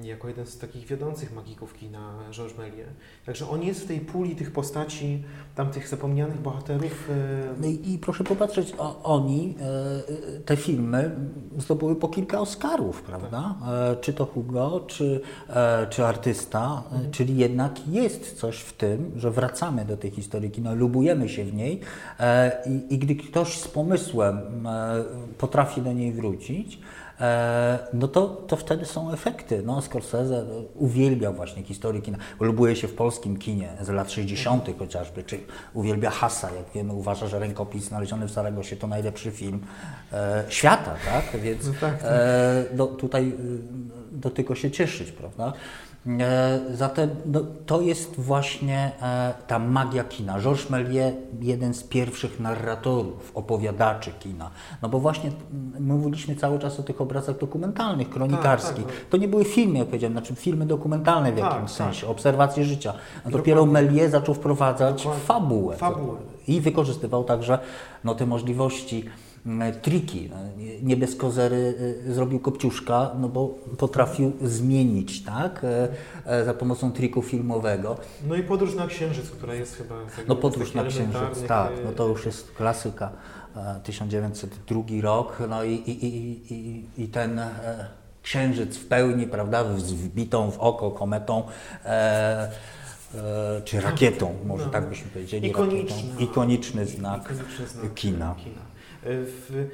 jako 0.02 0.28
jeden 0.28 0.46
z 0.46 0.58
takich 0.58 0.86
wiodących 0.86 1.34
magików 1.34 1.74
kina 1.74 2.12
Georges 2.30 2.58
Méliès. 2.58 2.86
Także 3.26 3.48
on 3.48 3.62
jest 3.62 3.80
w 3.80 3.86
tej 3.86 4.00
puli 4.00 4.36
tych 4.36 4.52
postaci, 4.52 5.24
tamtych 5.54 5.88
zapomnianych 5.88 6.40
bohaterów. 6.40 7.10
e, 7.10 7.60
No 7.60 7.66
i, 7.66 7.92
i 7.92 7.98
proszę 7.98 8.24
popatrzeć, 8.24 8.74
o, 8.78 9.02
oni, 9.02 9.54
e, 9.60 10.42
te 10.42 10.56
filmy 10.56 11.10
zdobyły 11.58 11.96
po 11.96 12.08
kilka 12.08 12.40
Oscarów, 12.40 13.02
prawda? 13.02 13.54
E, 13.92 13.96
czy 13.96 14.12
to 14.12 14.26
Hugo, 14.26 14.84
czy, 14.86 15.20
e, 15.48 15.86
czy 15.90 16.04
artysta, 16.04 16.82
e, 16.92 17.10
czyli 17.10 17.36
jednak 17.36 17.88
jest 17.88 18.38
coś 18.38 18.58
w 18.58 18.72
tym, 18.72 19.12
że 19.16 19.30
wracamy 19.30 19.84
do 19.84 19.96
tej 19.96 20.10
historii 20.10 20.50
kina, 20.50 20.72
lubujemy 20.72 21.28
się 21.28 21.44
w 21.44 21.54
niej 21.54 21.80
e, 22.20 22.62
i, 22.66 22.94
i 22.94 22.98
gdy 22.98 23.16
ktoś 23.16 23.58
z 23.58 23.68
pomysłem 23.68 24.66
e, 24.66 25.04
potrafi 25.38 25.82
do 25.82 25.92
niej 25.92 26.12
wrócić, 26.12 26.78
E, 26.78 27.05
no 27.92 28.08
to, 28.08 28.26
to 28.26 28.56
wtedy 28.56 28.84
są 28.84 29.12
efekty. 29.12 29.62
No, 29.64 29.82
Scorsese 29.82 30.38
e, 30.38 30.44
uwielbia 30.74 31.32
właśnie 31.32 31.62
historię 31.62 32.02
kina. 32.02 32.18
Lubuje 32.40 32.76
się 32.76 32.88
w 32.88 32.94
polskim 32.94 33.36
kinie 33.36 33.68
z 33.80 33.88
lat 33.88 34.10
60. 34.10 34.78
chociażby, 34.78 35.24
czy 35.24 35.38
uwielbia 35.74 36.10
Hasa, 36.10 36.50
jak 36.50 36.64
wiemy, 36.74 36.92
uważa, 36.92 37.26
że 37.26 37.38
Rękopis 37.38 37.84
znaleziony 37.84 38.26
w 38.26 38.30
Saragosie 38.30 38.76
to 38.76 38.86
najlepszy 38.86 39.30
film 39.30 39.60
e, 40.12 40.44
świata, 40.48 40.94
tak? 41.04 41.40
Więc 41.40 41.66
No 41.66 41.72
tak, 41.80 42.02
tak. 42.02 42.10
e, 42.12 42.64
no, 42.76 42.86
tutaj 42.86 43.32
do 44.12 44.30
tylko 44.30 44.54
się 44.54 44.70
cieszyć, 44.70 45.12
prawda? 45.12 45.52
E, 46.20 46.60
Zatem 46.74 47.10
no, 47.26 47.40
to 47.66 47.80
jest 47.80 48.20
właśnie 48.20 48.90
e, 49.02 49.34
ta 49.46 49.58
magia 49.58 50.04
kina. 50.04 50.40
Georges 50.40 50.70
Méliès, 50.70 51.12
jeden 51.40 51.74
z 51.74 51.82
pierwszych 51.84 52.40
narratorów, 52.40 53.32
opowiadaczy 53.34 54.12
kina. 54.20 54.50
No 54.82 54.88
bo 54.88 54.98
właśnie 54.98 55.30
mm, 55.30 55.72
my 55.86 55.94
mówiliśmy 55.94 56.36
cały 56.36 56.58
czas 56.58 56.80
o 56.80 56.82
tych 56.82 57.00
obrazach 57.00 57.38
dokumentalnych, 57.38 58.10
kronikarskich. 58.10 58.84
tak, 58.86 58.94
tak. 58.94 59.04
To 59.10 59.16
nie 59.16 59.28
były 59.28 59.44
filmy, 59.44 59.78
jak 59.78 59.88
powiedziałem, 59.88 60.12
znaczy 60.12 60.34
filmy 60.34 60.66
dokumentalne 60.66 61.32
w 61.32 61.36
Tak, 61.40 61.44
jakimś 61.52 61.70
tak. 61.70 61.78
sensie, 61.78 62.06
obserwacje 62.06 62.64
życia. 62.64 62.92
A 63.24 63.30
dopiero 63.30 63.64
Méliès 63.66 64.08
zaczął 64.10 64.34
wprowadzać 64.34 64.96
Dokładnie. 64.96 65.24
fabułę. 65.24 65.76
Fabułę. 65.76 66.16
I 66.48 66.60
wykorzystywał 66.60 67.24
także 67.24 67.58
no, 68.04 68.14
te 68.14 68.26
możliwości, 68.26 69.04
triki. 69.82 70.30
No, 70.30 70.36
nie- 70.82 70.96
bez 70.96 71.16
kozery 71.16 71.74
y, 72.06 72.12
zrobił 72.14 72.40
Kopciuszka, 72.40 73.10
no 73.20 73.28
bo 73.28 73.48
potrafił 73.78 74.32
zmienić, 74.42 75.24
tak? 75.24 75.64
E, 75.64 75.88
e, 76.26 76.44
Za 76.44 76.54
pomocą 76.54 76.92
triku 76.92 77.22
filmowego. 77.22 77.96
No 78.28 78.34
i 78.34 78.42
podróż 78.42 78.74
na 78.74 78.86
księżyc, 78.86 79.30
która 79.30 79.54
jest 79.54 79.76
chyba. 79.76 79.94
No 80.28 80.36
podróż 80.36 80.74
na 80.74 80.84
księżyc, 80.84 81.42
tak, 81.48 81.72
e, 81.72 81.84
no 81.84 81.92
to 81.92 82.08
już 82.08 82.26
jest 82.26 82.52
klasyka. 82.52 83.10
e, 83.56 83.80
1902 83.84 84.82
rok, 85.02 85.38
no 85.48 85.64
i, 85.64 85.72
i, 85.74 86.04
i, 86.06 86.54
i, 86.54 86.84
i 87.02 87.08
ten 87.08 87.38
e, 87.38 87.86
księżyc 88.22 88.76
w 88.76 88.86
pełni, 88.86 89.26
prawda, 89.26 89.78
z 89.78 89.92
wbitą 89.92 90.50
w 90.50 90.58
oko 90.58 90.90
kometą, 90.90 91.42
e, 91.84 92.50
e, 93.14 93.62
czy 93.64 93.80
rakietą, 93.80 94.34
może 94.46 94.64
No. 94.64 94.70
tak 94.70 94.88
byśmy 94.88 95.10
powiedzieli. 95.10 95.48
Ikoniczny. 95.48 95.96
Rakietą. 95.96 96.18
Ikoniczny 96.32 96.86
znak 96.86 97.22
ikoniczny 97.24 97.66
znak 97.66 97.94
kina. 97.94 98.34
kina. 98.44 98.60
W, 99.06 99.68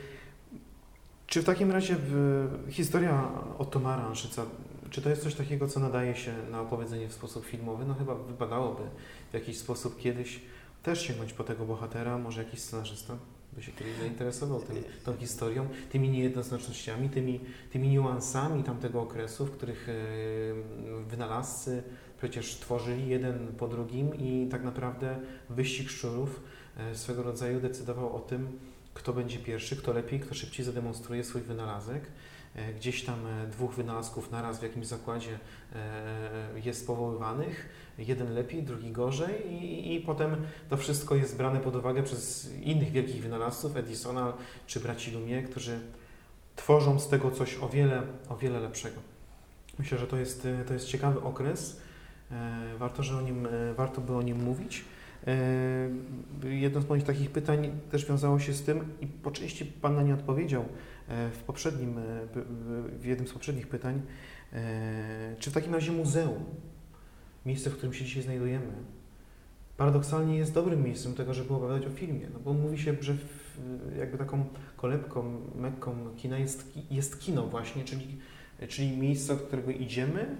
Czy 1.26 1.42
w 1.42 1.44
takim 1.44 1.70
razie 1.70 1.96
w, 1.98 2.48
historia 2.68 3.32
Ottoma 3.58 3.96
Ranszyca, 3.96 4.46
czy 4.90 5.02
to 5.02 5.10
jest 5.10 5.22
coś 5.22 5.34
takiego, 5.34 5.68
co 5.68 5.80
nadaje 5.80 6.16
się 6.16 6.34
na 6.50 6.60
opowiedzenie 6.60 7.08
w 7.08 7.12
sposób 7.12 7.46
filmowy? 7.46 7.84
No 7.84 7.94
chyba 7.94 8.14
wypadałoby 8.14 8.82
w 9.30 9.34
jakiś 9.34 9.58
sposób 9.58 10.00
kiedyś 10.00 10.40
też 10.82 11.06
sięgnąć 11.06 11.32
po 11.32 11.44
tego 11.44 11.64
bohatera, 11.64 12.18
może 12.18 12.44
jakiś 12.44 12.60
scenarzysta 12.60 13.16
by 13.52 13.62
się 13.62 13.72
kiedyś 13.72 13.96
zainteresował 13.96 14.60
tym, 14.60 14.76
tą 15.04 15.16
historią, 15.16 15.68
tymi 15.90 16.08
niejednoznacznościami, 16.08 17.08
tymi, 17.08 17.40
tymi 17.72 17.88
niuansami 17.88 18.62
tamtego 18.62 19.02
okresu, 19.02 19.46
w 19.46 19.50
których 19.50 19.88
e, 19.88 19.92
wynalazcy 21.08 21.82
przecież 22.18 22.54
tworzyli 22.54 23.08
jeden 23.08 23.52
po 23.58 23.68
drugim 23.68 24.14
i 24.14 24.48
tak 24.50 24.64
naprawdę 24.64 25.16
wyścig 25.50 25.90
szczurów 25.90 26.40
e, 26.76 26.94
swego 26.94 27.22
rodzaju 27.22 27.60
decydował 27.60 28.16
o 28.16 28.20
tym, 28.20 28.58
kto 28.94 29.12
będzie 29.12 29.38
pierwszy, 29.38 29.76
kto 29.76 29.92
lepiej, 29.92 30.20
kto 30.20 30.34
szybciej 30.34 30.66
zademonstruje 30.66 31.24
swój 31.24 31.42
wynalazek. 31.42 32.02
E, 32.54 32.72
gdzieś 32.72 33.04
tam 33.04 33.18
dwóch 33.50 33.74
wynalazków 33.74 34.30
naraz 34.30 34.60
w 34.60 34.62
jakimś 34.62 34.86
zakładzie 34.86 35.38
jest 36.64 36.86
powoływanych, 36.86 37.68
jeden 37.98 38.34
lepiej, 38.34 38.62
drugi 38.62 38.90
gorzej 38.90 39.52
i, 39.52 39.94
i 39.94 40.00
potem 40.00 40.36
to 40.68 40.76
wszystko 40.76 41.14
jest 41.14 41.36
brane 41.36 41.60
pod 41.60 41.76
uwagę 41.76 42.02
przez 42.02 42.52
innych 42.62 42.90
wielkich 42.90 43.22
wynalazców, 43.22 43.76
Edisona 43.76 44.32
czy 44.66 44.80
braci 44.80 45.10
Lumie, 45.10 45.42
którzy 45.42 45.80
tworzą 46.56 47.00
z 47.00 47.08
tego 47.08 47.30
coś 47.30 47.58
o 47.58 47.68
wiele, 47.68 48.02
o 48.28 48.36
wiele 48.36 48.60
lepszego. 48.60 49.00
Myślę, 49.78 49.98
że 49.98 50.06
to 50.06 50.16
jest, 50.16 50.48
to 50.66 50.72
jest 50.72 50.86
ciekawy 50.86 51.20
okres. 51.20 51.80
E, 52.30 52.76
warto, 52.78 53.02
że 53.02 53.18
o 53.18 53.20
nim, 53.20 53.46
e, 53.46 53.74
warto 53.74 54.00
by 54.00 54.16
o 54.16 54.22
nim 54.22 54.44
mówić. 54.44 54.84
E, 55.26 56.48
jedno 56.48 56.80
z 56.80 56.88
moich 56.88 57.04
takich 57.04 57.30
pytań 57.30 57.70
też 57.90 58.06
wiązało 58.06 58.38
się 58.38 58.52
z 58.52 58.62
tym 58.62 58.84
i 59.00 59.06
po 59.06 59.30
części 59.30 59.64
Pan 59.64 59.94
na 59.94 60.02
nie 60.02 60.14
odpowiedział 60.14 60.64
w 61.32 61.42
poprzednim, 61.46 61.94
w 63.00 63.04
jednym 63.04 63.28
z 63.28 63.32
poprzednich 63.32 63.68
pytań. 63.68 64.02
Czy 65.38 65.50
w 65.50 65.54
takim 65.54 65.74
razie 65.74 65.92
muzeum 65.92 66.44
miejsce, 67.46 67.70
w 67.70 67.76
którym 67.76 67.94
się 67.94 68.04
dzisiaj 68.04 68.22
znajdujemy, 68.22 68.72
paradoksalnie 69.76 70.36
jest 70.36 70.54
dobrym 70.54 70.84
miejscem 70.84 71.14
tego, 71.14 71.34
żeby 71.34 71.54
opowiadać 71.54 71.86
o 71.86 71.90
filmie, 71.90 72.26
no 72.32 72.38
bo 72.40 72.52
mówi 72.52 72.78
się, 72.78 72.94
że 73.00 73.16
jakby 73.98 74.18
taką 74.18 74.44
kolebką, 74.76 75.40
mekką 75.54 75.96
kina 76.16 76.38
jest, 76.38 76.78
jest 76.90 77.20
kino 77.20 77.46
właśnie, 77.46 77.84
czyli, 77.84 78.18
czyli 78.68 78.96
miejsce, 78.96 79.36
do 79.36 79.40
którego 79.40 79.70
idziemy 79.70 80.36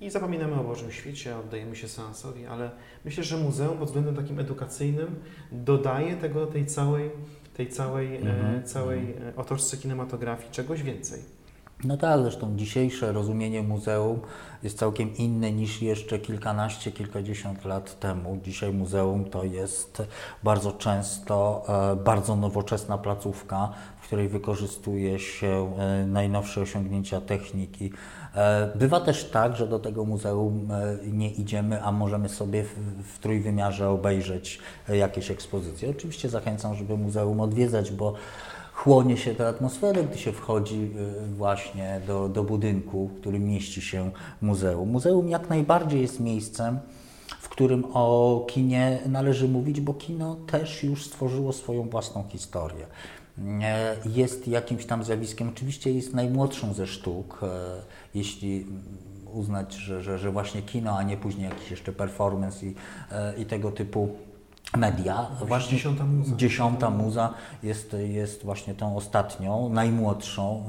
i 0.00 0.10
zapominamy 0.10 0.60
o 0.60 0.64
Bożym 0.64 0.92
świecie, 0.92 1.36
oddajemy 1.36 1.76
się 1.76 1.88
seansowi, 1.88 2.46
ale 2.46 2.70
myślę, 3.04 3.24
że 3.24 3.36
muzeum 3.36 3.78
pod 3.78 3.86
względem 3.86 4.16
takim 4.16 4.40
edukacyjnym 4.40 5.14
dodaje 5.52 6.16
tego, 6.16 6.46
tej 6.46 6.66
całej, 6.66 7.10
tej 7.54 7.68
całej, 7.68 8.16
mm 8.16 8.36
-hmm. 8.36 8.64
całej 8.64 9.12
mhm. 9.12 9.38
otoczce 9.38 9.76
kinematografii 9.76 10.50
czegoś 10.50 10.82
więcej. 10.82 11.20
No 11.84 11.96
tak, 11.96 12.20
zresztą 12.20 12.56
dzisiejsze 12.56 13.12
rozumienie 13.12 13.62
muzeum 13.62 14.20
jest 14.62 14.78
całkiem 14.78 15.16
inne 15.16 15.52
niż 15.52 15.82
jeszcze 15.82 16.18
kilkanaście, 16.18 16.92
kilkadziesiąt 16.92 17.64
lat 17.64 18.00
temu. 18.00 18.38
Dzisiaj 18.44 18.72
muzeum 18.72 19.24
to 19.24 19.44
jest 19.44 20.02
bardzo 20.42 20.72
często 20.72 21.64
e, 21.92 21.96
bardzo 21.96 22.36
nowoczesna 22.36 22.98
placówka, 22.98 23.72
w 24.00 24.06
której 24.06 24.28
wykorzystuje 24.28 25.18
się 25.18 25.74
e, 25.78 26.06
najnowsze 26.06 26.60
osiągnięcia 26.60 27.20
techniki. 27.20 27.92
E, 28.34 28.70
bywa 28.74 29.00
też 29.00 29.24
tak, 29.24 29.56
że 29.56 29.66
do 29.66 29.78
tego 29.78 30.04
muzeum 30.04 30.68
nie 31.12 31.30
idziemy, 31.30 31.82
a 31.82 31.92
możemy 31.92 32.28
sobie 32.28 32.62
w, 32.62 32.74
w 33.14 33.18
trójwymiarze 33.18 33.90
obejrzeć 33.90 34.58
jakieś 34.88 35.30
ekspozycje. 35.30 35.90
Oczywiście 35.90 36.28
zachęcam, 36.28 36.74
żeby 36.74 36.96
muzeum 36.96 37.40
odwiedzać, 37.40 37.90
bo 37.90 38.14
chłonie 38.72 39.16
się 39.16 39.34
tę 39.34 39.48
atmosferę, 39.48 40.04
gdy 40.04 40.18
się 40.18 40.32
wchodzi 40.32 40.90
właśnie 41.36 42.00
do, 42.06 42.28
do 42.28 42.44
budynku, 42.44 43.08
w 43.08 43.20
którym 43.20 43.44
mieści 43.44 43.82
się 43.82 44.10
muzeum. 44.42 44.88
Muzeum 44.88 45.28
jak 45.28 45.48
najbardziej 45.48 46.02
jest 46.02 46.20
miejscem, 46.20 46.78
w 47.40 47.48
którym 47.48 47.84
o 47.92 48.46
kinie 48.48 48.98
należy 49.06 49.48
mówić, 49.48 49.80
bo 49.80 49.94
kino 49.94 50.36
też 50.46 50.82
już 50.82 51.06
stworzyło 51.06 51.52
swoją 51.52 51.88
własną 51.88 52.24
historię. 52.28 52.86
E, 53.38 53.96
jest 54.06 54.48
jakimś 54.48 54.86
tam 54.86 55.04
zjawiskiem, 55.04 55.48
oczywiście 55.48 55.92
jest 55.92 56.14
najmłodszą 56.14 56.74
ze 56.74 56.86
sztuk, 56.86 57.40
e, 57.42 57.46
jeśli 58.14 58.66
uznać, 59.32 59.74
że, 59.74 60.02
że, 60.02 60.18
że 60.18 60.30
właśnie 60.30 60.62
kino, 60.62 60.98
a 60.98 61.02
nie 61.02 61.16
później 61.16 61.48
jakiś 61.50 61.70
jeszcze 61.70 61.92
performance 61.92 62.66
i, 62.66 62.74
e, 63.12 63.36
i 63.36 63.46
tego 63.46 63.70
typu 63.70 64.08
media. 64.76 65.26
Właśnie 65.40 65.76
dziesiąta 65.76 66.04
muza. 66.04 66.36
Dziesiąta 66.36 66.90
muza 66.90 67.34
jest, 67.62 67.96
jest 68.08 68.44
właśnie 68.44 68.74
tą 68.74 68.96
ostatnią, 68.96 69.68
najmłodszą, 69.68 70.64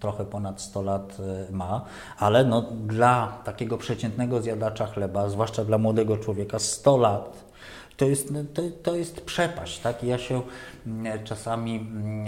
trochę 0.00 0.24
ponad 0.24 0.60
100 0.60 0.82
lat 0.82 1.16
ma, 1.50 1.84
ale 2.18 2.44
no, 2.44 2.62
dla 2.86 3.38
takiego 3.44 3.78
przeciętnego 3.78 4.42
zjadacza 4.42 4.86
chleba, 4.86 5.28
zwłaszcza 5.28 5.64
dla 5.64 5.78
młodego 5.78 6.16
człowieka, 6.16 6.58
100 6.58 6.96
lat 6.96 7.51
to 7.96 8.06
jest, 8.06 8.28
to, 8.54 8.62
to 8.82 8.96
jest 8.96 9.20
przepaść. 9.20 9.78
Tak? 9.78 10.02
Ja 10.02 10.18
się 10.18 10.42
mm, 10.86 11.24
czasami 11.24 11.76
mm, 11.76 12.26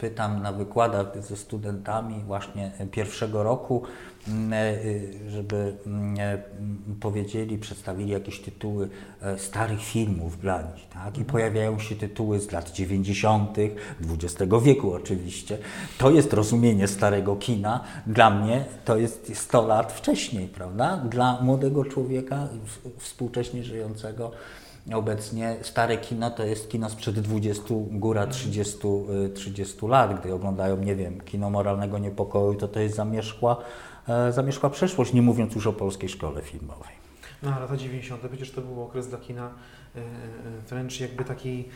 pytam 0.00 0.42
na 0.42 0.52
wykładach 0.52 1.06
ze 1.22 1.36
studentami 1.36 2.22
właśnie 2.26 2.72
pierwszego 2.90 3.42
roku, 3.42 3.82
mm, 4.28 4.52
e, 4.52 5.30
żeby 5.30 5.76
e, 6.18 6.42
powiedzieli, 7.00 7.58
przedstawili 7.58 8.10
jakieś 8.10 8.40
tytuły 8.40 8.88
e, 9.22 9.38
starych 9.38 9.80
filmów 9.82 10.40
dla 10.40 10.62
nich. 10.62 10.88
Tak? 10.88 11.04
I 11.04 11.20
mhm. 11.20 11.24
pojawiają 11.24 11.78
się 11.78 11.96
tytuły 11.96 12.40
z 12.40 12.52
lat 12.52 12.70
90., 12.70 13.56
XX 14.10 14.52
wieku 14.62 14.92
oczywiście. 14.92 15.58
To 15.98 16.10
jest 16.10 16.32
rozumienie 16.32 16.88
starego 16.88 17.36
kina. 17.36 17.84
Dla 18.06 18.30
mnie 18.30 18.64
to 18.84 18.96
jest 18.96 19.36
100 19.36 19.66
lat 19.66 19.92
wcześniej, 19.92 20.48
prawda? 20.48 20.96
Dla 20.96 21.42
młodego 21.42 21.84
człowieka 21.84 22.48
współcześnie 22.98 23.64
żyjącego 23.64 24.30
Obecnie 24.94 25.56
stare 25.62 25.96
kino 25.96 26.30
to 26.30 26.44
jest 26.44 26.68
kino 26.68 26.90
sprzed 26.90 27.20
20, 27.20 27.62
góra 27.90 28.26
30, 28.26 28.78
30 29.34 29.86
y, 29.86 29.88
lat. 29.88 30.20
Gdy 30.20 30.34
oglądają, 30.34 30.76
nie 30.76 30.96
wiem, 30.96 31.20
kino 31.20 31.50
moralnego 31.50 31.98
niepokoju, 31.98 32.54
to 32.54 32.68
to 32.68 32.80
jest 32.80 32.96
zamierzchła, 32.96 33.56
e, 34.08 34.32
zamierzchła 34.32 34.70
przeszłość, 34.70 35.12
nie 35.12 35.22
mówiąc 35.22 35.54
już 35.54 35.66
o 35.66 35.72
polskiej 35.72 36.08
szkole 36.08 36.42
filmowej. 36.42 37.00
No, 37.42 37.50
lata 37.50 37.76
90. 37.76 38.28
przecież 38.28 38.50
to 38.50 38.60
był 38.60 38.82
okres 38.82 39.08
dla 39.08 39.18
kina 39.18 39.46
e, 39.46 39.98
e, 39.98 40.02
wręcz 40.68 41.00
jakby 41.00 41.24
taki, 41.24 41.68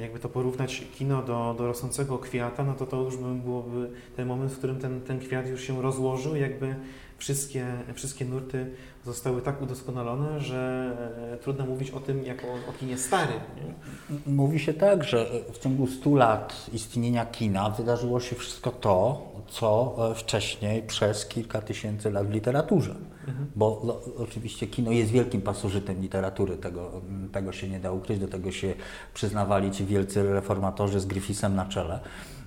jakby 0.00 0.18
to 0.18 0.28
porównać 0.28 0.82
kino 0.94 1.22
do, 1.22 1.54
do 1.58 1.66
rosnącego 1.66 2.18
kwiata, 2.18 2.64
no 2.64 2.74
to 2.74 2.86
to 2.86 2.96
już 3.02 3.16
byłoby 3.16 3.90
ten 4.16 4.28
moment, 4.28 4.52
w 4.52 4.58
którym 4.58 4.78
ten, 4.78 5.00
ten 5.00 5.20
kwiat 5.20 5.48
już 5.48 5.62
się 5.62 5.82
rozłożył, 5.82 6.36
jakby 6.36 6.74
wszystkie, 7.18 7.66
wszystkie 7.94 8.24
nurty 8.24 8.66
zostały 9.04 9.42
tak 9.42 9.62
udoskonalone, 9.62 10.40
że 10.40 10.92
e, 11.32 11.36
trudno 11.36 11.66
mówić 11.66 11.90
o 11.90 12.00
tym 12.00 12.24
jako 12.24 12.46
o 12.46 12.72
kinie 12.80 12.98
starym. 12.98 13.40
Nie? 13.56 14.16
Mówi 14.32 14.58
się 14.58 14.74
tak, 14.74 15.04
że 15.04 15.26
w 15.52 15.58
ciągu 15.58 15.86
100 15.86 16.14
lat 16.14 16.66
istnienia 16.72 17.26
kina 17.26 17.70
wydarzyło 17.70 18.20
się 18.20 18.36
wszystko 18.36 18.70
to, 18.70 19.28
co 19.48 19.96
e, 20.10 20.14
wcześniej 20.14 20.82
przez 20.82 21.26
kilka 21.26 21.60
tysięcy 21.60 22.10
lat 22.10 22.26
w 22.26 22.30
literaturze. 22.30 22.94
Mhm. 23.28 23.50
Bo 23.56 23.82
no, 23.84 24.00
oczywiście 24.22 24.66
kino 24.66 24.90
jest 24.90 25.10
wielkim 25.10 25.40
pasożytem 25.40 26.00
literatury, 26.00 26.56
tego, 26.56 27.02
tego 27.32 27.52
się 27.52 27.68
nie 27.68 27.80
da 27.80 27.92
ukryć, 27.92 28.18
do 28.18 28.28
tego 28.28 28.52
się 28.52 28.74
przyznawali 29.14 29.70
ci 29.70 29.86
wielcy 29.86 30.22
reformatorzy 30.22 31.00
z 31.00 31.06
Griffithem 31.06 31.54
na 31.54 31.66
czele. 31.66 32.00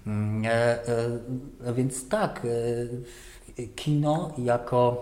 Mm, 0.07 0.45
e, 0.45 0.49
e, 1.65 1.73
więc 1.73 2.09
tak, 2.09 2.45
e, 2.45 2.49
kino 3.67 4.31
jako 4.37 5.01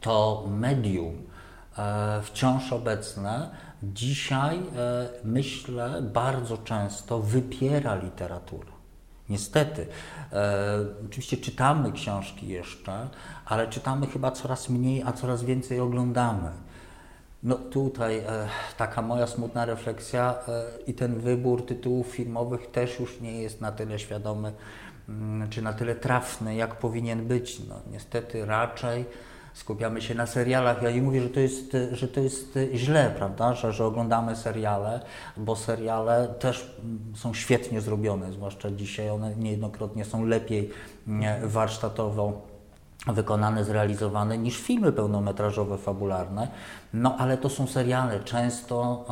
to 0.00 0.46
medium 0.50 1.14
e, 1.78 2.22
wciąż 2.22 2.72
obecne, 2.72 3.50
dzisiaj 3.82 4.56
e, 4.56 4.62
myślę 5.24 6.02
bardzo 6.02 6.58
często 6.58 7.18
wypiera 7.18 7.94
literaturę. 7.94 8.76
Niestety. 9.28 9.86
E, 10.32 10.56
oczywiście 11.06 11.36
czytamy 11.36 11.92
książki 11.92 12.48
jeszcze, 12.48 13.08
ale 13.46 13.68
czytamy 13.68 14.06
chyba 14.06 14.30
coraz 14.30 14.68
mniej, 14.68 15.02
a 15.02 15.12
coraz 15.12 15.44
więcej 15.44 15.80
oglądamy. 15.80 16.50
No 17.42 17.54
tutaj 17.54 18.18
e, 18.18 18.48
taka 18.76 19.02
moja 19.02 19.26
smutna 19.26 19.64
refleksja 19.64 20.34
e, 20.48 20.64
i 20.86 20.94
ten 20.94 21.20
wybór 21.20 21.66
tytułów 21.66 22.06
filmowych 22.06 22.70
też 22.70 23.00
już 23.00 23.20
nie 23.20 23.42
jest 23.42 23.60
na 23.60 23.72
tyle 23.72 23.98
świadomy, 23.98 24.52
czy 25.50 25.62
na 25.62 25.72
tyle 25.72 25.94
trafny, 25.94 26.54
jak 26.54 26.74
powinien 26.74 27.26
być. 27.26 27.60
No, 27.68 27.74
niestety 27.92 28.46
raczej 28.46 29.04
skupiamy 29.54 30.02
się 30.02 30.14
na 30.14 30.26
serialach. 30.26 30.82
Ja 30.82 30.90
nie 30.90 31.02
mówię, 31.02 31.22
że 31.22 31.28
to 31.28 31.40
jest, 31.40 31.76
że 31.92 32.08
to 32.08 32.20
jest 32.20 32.58
źle, 32.74 33.14
prawda, 33.16 33.54
że, 33.54 33.72
że 33.72 33.84
oglądamy 33.84 34.36
seriale, 34.36 35.00
bo 35.36 35.56
seriale 35.56 36.28
też 36.38 36.76
są 37.14 37.34
świetnie 37.34 37.80
zrobione, 37.80 38.32
zwłaszcza 38.32 38.70
dzisiaj 38.70 39.10
one 39.10 39.36
niejednokrotnie 39.36 40.04
są 40.04 40.26
lepiej 40.26 40.70
warsztatowo 41.42 42.45
wykonane, 43.06 43.64
zrealizowane 43.64 44.38
niż 44.38 44.56
filmy 44.60 44.92
pełnometrażowe, 44.92 45.78
fabularne. 45.78 46.48
No 46.94 47.16
ale 47.18 47.38
to 47.38 47.48
są 47.48 47.66
seriale 47.66 48.20
często 48.20 49.04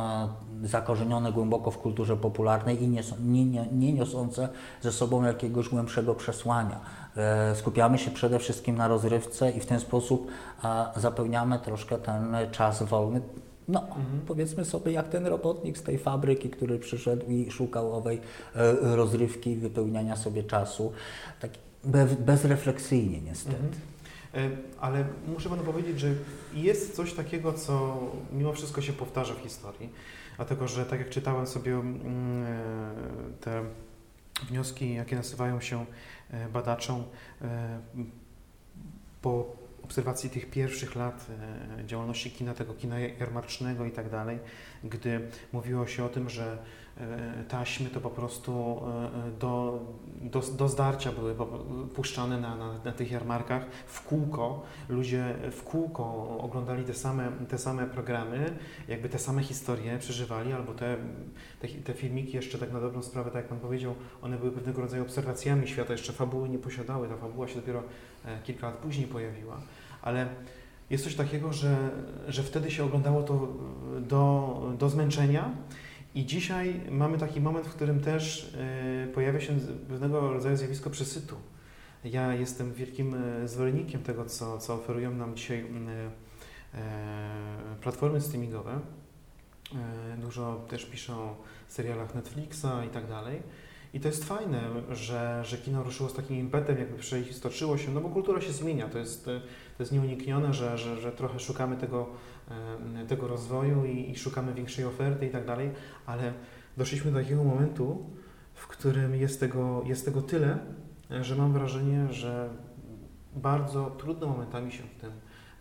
e, 0.63 0.67
zakorzenione 0.67 1.31
głęboko 1.31 1.71
w 1.71 1.77
kulturze 1.77 2.17
popularnej 2.17 2.83
i 2.83 2.87
nie, 2.87 3.03
są- 3.03 3.15
nie, 3.25 3.45
nie, 3.45 3.65
nie 3.71 3.93
niosące 3.93 4.49
ze 4.81 4.91
sobą 4.91 5.23
jakiegoś 5.23 5.69
głębszego 5.69 6.15
przesłania. 6.15 6.79
E, 7.17 7.55
skupiamy 7.55 7.97
się 7.97 8.11
przede 8.11 8.39
wszystkim 8.39 8.75
na 8.75 8.87
rozrywce 8.87 9.51
i 9.51 9.59
w 9.59 9.65
ten 9.65 9.79
sposób 9.79 10.27
e, 10.63 10.85
zapełniamy 10.95 11.59
troszkę 11.59 11.97
ten 11.97 12.35
czas 12.51 12.83
wolny. 12.83 13.21
No, 13.67 13.83
powiedzmy 14.27 14.65
sobie, 14.65 14.91
jak 14.91 15.07
ten 15.09 15.27
robotnik 15.27 15.77
z 15.77 15.83
tej 15.83 15.97
fabryki, 15.97 16.49
który 16.49 16.79
przyszedł 16.79 17.25
i 17.27 17.51
szukał 17.51 17.93
owej 17.93 18.21
e, 18.55 18.95
rozrywki 18.95 19.55
wypełniania 19.55 20.15
sobie 20.15 20.43
czasu, 20.43 20.91
tak 21.39 21.51
bez, 21.85 22.13
bezrefleksyjnie 22.13 23.21
niestety. 23.21 23.77
E, 24.33 24.49
Ale 24.79 25.05
muszę 25.27 25.49
panu 25.49 25.63
powiedzieć, 25.63 25.99
że 25.99 26.13
jest 26.53 26.95
coś 26.95 27.13
takiego, 27.13 27.53
co 27.53 27.99
mimo 28.31 28.53
wszystko 28.53 28.81
się 28.81 28.93
powtarza 28.93 29.33
w 29.33 29.39
historii. 29.39 29.89
Dlatego, 30.35 30.67
że 30.67 30.85
tak 30.85 30.99
jak 30.99 31.09
czytałem 31.09 31.47
sobie 31.47 31.73
mm, 31.73 32.43
e, 32.43 32.53
te 33.41 33.63
wnioski, 34.49 34.93
jakie 34.93 35.15
nasuwają 35.15 35.61
się 35.61 35.85
e, 36.31 36.49
badaczom 36.49 37.03
po 39.21 39.55
obserwacji 39.83 40.29
tych 40.29 40.49
pierwszych 40.49 40.95
lat 40.95 41.25
działalności 41.85 42.31
kina, 42.31 42.53
tego 42.53 42.73
kina 42.73 42.99
jarmarcznego 42.99 43.85
i 43.85 43.91
tak 43.91 44.09
dalej, 44.09 44.39
gdy 44.83 45.29
mówiło 45.53 45.87
się 45.87 46.05
o 46.05 46.09
tym, 46.09 46.29
że 46.29 46.57
taśmy 47.47 47.89
to 47.89 48.01
po 48.01 48.09
prostu 48.09 48.81
e, 49.31 49.39
do, 49.39 49.79
do, 50.21 50.41
do 50.41 50.67
zdarcia 50.67 51.11
były 51.11 51.35
puszczane 51.95 52.39
na, 52.39 52.55
na, 52.55 52.73
na 52.85 52.91
tych 52.91 53.11
jarmarkach. 53.11 53.65
W 53.87 54.03
kółko. 54.03 54.61
Ludzie 54.89 55.35
w 55.51 55.63
kółko 55.63 56.37
oglądali 56.39 56.83
te 56.83 56.93
same, 56.93 57.31
te 57.49 57.57
same 57.57 57.87
programy, 57.87 58.57
jakby 58.87 59.09
te 59.09 59.19
same 59.19 59.43
historie 59.43 59.97
przeżywali, 59.97 60.53
albo 60.53 60.73
te, 60.73 60.97
te, 61.59 61.67
te 61.67 61.93
filmiki 61.93 62.35
jeszcze 62.35 62.57
tak 62.57 62.73
na 62.73 62.79
dobrą 62.79 63.03
sprawę, 63.03 63.31
tak 63.31 63.41
jak 63.41 63.47
Pan 63.47 63.59
powiedział, 63.59 63.95
one 64.21 64.37
były 64.37 64.51
pewnego 64.51 64.81
rodzaju 64.81 65.03
obserwacjami 65.03 65.67
świata, 65.67 65.93
jeszcze 65.93 66.13
fabuły 66.13 66.49
nie 66.49 66.59
posiadały, 66.59 67.07
ta 67.07 67.17
fabuła 67.17 67.47
się 67.47 67.55
dopiero 67.55 67.83
e, 68.25 68.39
kilka 68.43 68.67
lat 68.67 68.77
później 68.77 69.07
pojawiła, 69.07 69.57
ale 70.01 70.27
jest 70.89 71.03
coś 71.03 71.15
takiego, 71.15 71.53
że, 71.53 71.89
że 72.27 72.43
wtedy 72.43 72.71
się 72.71 72.83
oglądało 72.83 73.23
to 73.23 73.47
do, 74.01 74.73
do 74.79 74.89
zmęczenia 74.89 75.51
i 76.15 76.25
dzisiaj 76.25 76.81
mamy 76.91 77.17
taki 77.17 77.41
moment, 77.41 77.67
w 77.67 77.75
którym 77.75 77.99
też 77.99 78.53
e, 78.57 79.07
pojawia 79.07 79.41
się 79.41 79.57
pewnego 79.89 80.33
rodzaju 80.33 80.57
zjawisko 80.57 80.89
przesytu. 80.89 81.35
Ja 82.03 82.33
jestem 82.33 82.73
wielkim 82.73 83.15
e, 83.15 83.47
zwolennikiem 83.47 84.03
tego, 84.03 84.25
co, 84.25 84.57
co 84.57 84.73
oferują 84.73 85.11
nam 85.11 85.35
dzisiaj 85.35 85.65
e, 86.73 86.79
platformy 87.81 88.21
streamingowe. 88.21 88.79
Dużo 90.17 90.65
też 90.69 90.85
piszę 90.85 91.13
o 91.13 91.37
serialach 91.67 92.15
Netflixa 92.15 92.85
i 92.85 92.89
tak 92.89 93.07
dalej. 93.07 93.41
I 93.95 93.99
to 93.99 94.07
jest 94.07 94.25
fajne, 94.25 94.61
że, 94.91 95.41
że 95.45 95.57
kino 95.57 95.83
ruszyło 95.83 96.09
z 96.09 96.13
takim 96.13 96.37
impetem, 96.37 96.77
jakby 96.77 96.97
przeistoczyło 96.97 97.77
się, 97.77 97.91
no 97.91 98.01
bo 98.01 98.09
kultura 98.09 98.41
się 98.41 98.51
zmienia, 98.51 98.89
to 98.89 98.97
jest, 98.97 99.25
to 99.25 99.31
jest 99.79 99.91
nieuniknione, 99.91 100.53
że, 100.53 100.77
że, 100.77 101.01
że 101.01 101.11
trochę 101.11 101.39
szukamy 101.39 101.77
tego, 101.77 102.07
tego 103.07 103.27
rozwoju 103.27 103.85
i, 103.85 104.11
i 104.11 104.15
szukamy 104.15 104.53
większej 104.53 104.85
oferty 104.85 105.27
i 105.27 105.29
tak 105.29 105.45
dalej, 105.45 105.71
ale 106.05 106.33
doszliśmy 106.77 107.11
do 107.11 107.19
takiego 107.19 107.43
momentu, 107.43 108.09
w 108.53 108.67
którym 108.67 109.15
jest 109.15 109.39
tego, 109.39 109.83
jest 109.85 110.05
tego 110.05 110.21
tyle, 110.21 110.57
że 111.21 111.35
mam 111.35 111.53
wrażenie, 111.53 112.13
że 112.13 112.49
bardzo 113.35 113.91
trudno 113.91 114.27
momentami 114.27 114.71
się 114.71 114.83
w 114.83 115.01
tym 115.01 115.11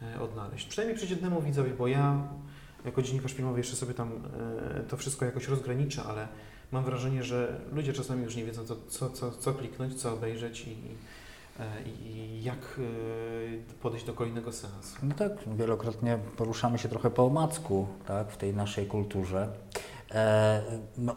e, 0.03 0.21
odnaleźć. 0.21 0.67
Przynajmniej 0.67 0.99
przeciętnemu 0.99 1.43
widzowi, 1.43 1.71
bo 1.71 1.87
ja 1.87 2.29
jako 2.85 3.03
dziennikarz 3.03 3.33
filmowy 3.33 3.59
jeszcze 3.59 3.77
sobie 3.77 3.95
tam 3.95 4.13
e, 4.13 4.81
to 4.81 4.97
wszystko 4.97 5.25
jakoś 5.25 5.49
rozgraniczę, 5.49 6.03
ale 6.03 6.29
mam 6.73 6.85
wrażenie, 6.85 7.23
że 7.23 7.61
ludzie 7.73 7.93
czasami 7.93 8.25
już 8.25 8.37
nie 8.37 8.45
wiedzą, 8.45 8.65
co, 8.65 8.77
co, 8.89 9.11
co, 9.11 9.31
co 9.31 9.55
kliknąć, 9.55 9.95
co 9.95 10.13
obejrzeć 10.13 10.67
i, 10.67 10.77
e, 11.61 11.83
i, 11.83 12.43
jak 12.43 12.59
e, 12.79 13.75
podejść 13.83 14.07
do 14.07 14.13
kolejnego 14.13 14.53
seansu. 14.53 14.97
No 15.03 15.15
tak, 15.15 15.33
wielokrotnie 15.57 16.19
poruszamy 16.37 16.79
się 16.79 16.89
trochę 16.89 17.11
po 17.11 17.27
omacku 17.27 17.87
tak, 18.07 18.31
w 18.31 18.37
tej 18.37 18.55
naszej 18.55 18.87
kulturze. 18.87 19.49
E, 20.11 20.63
no, 20.99 21.17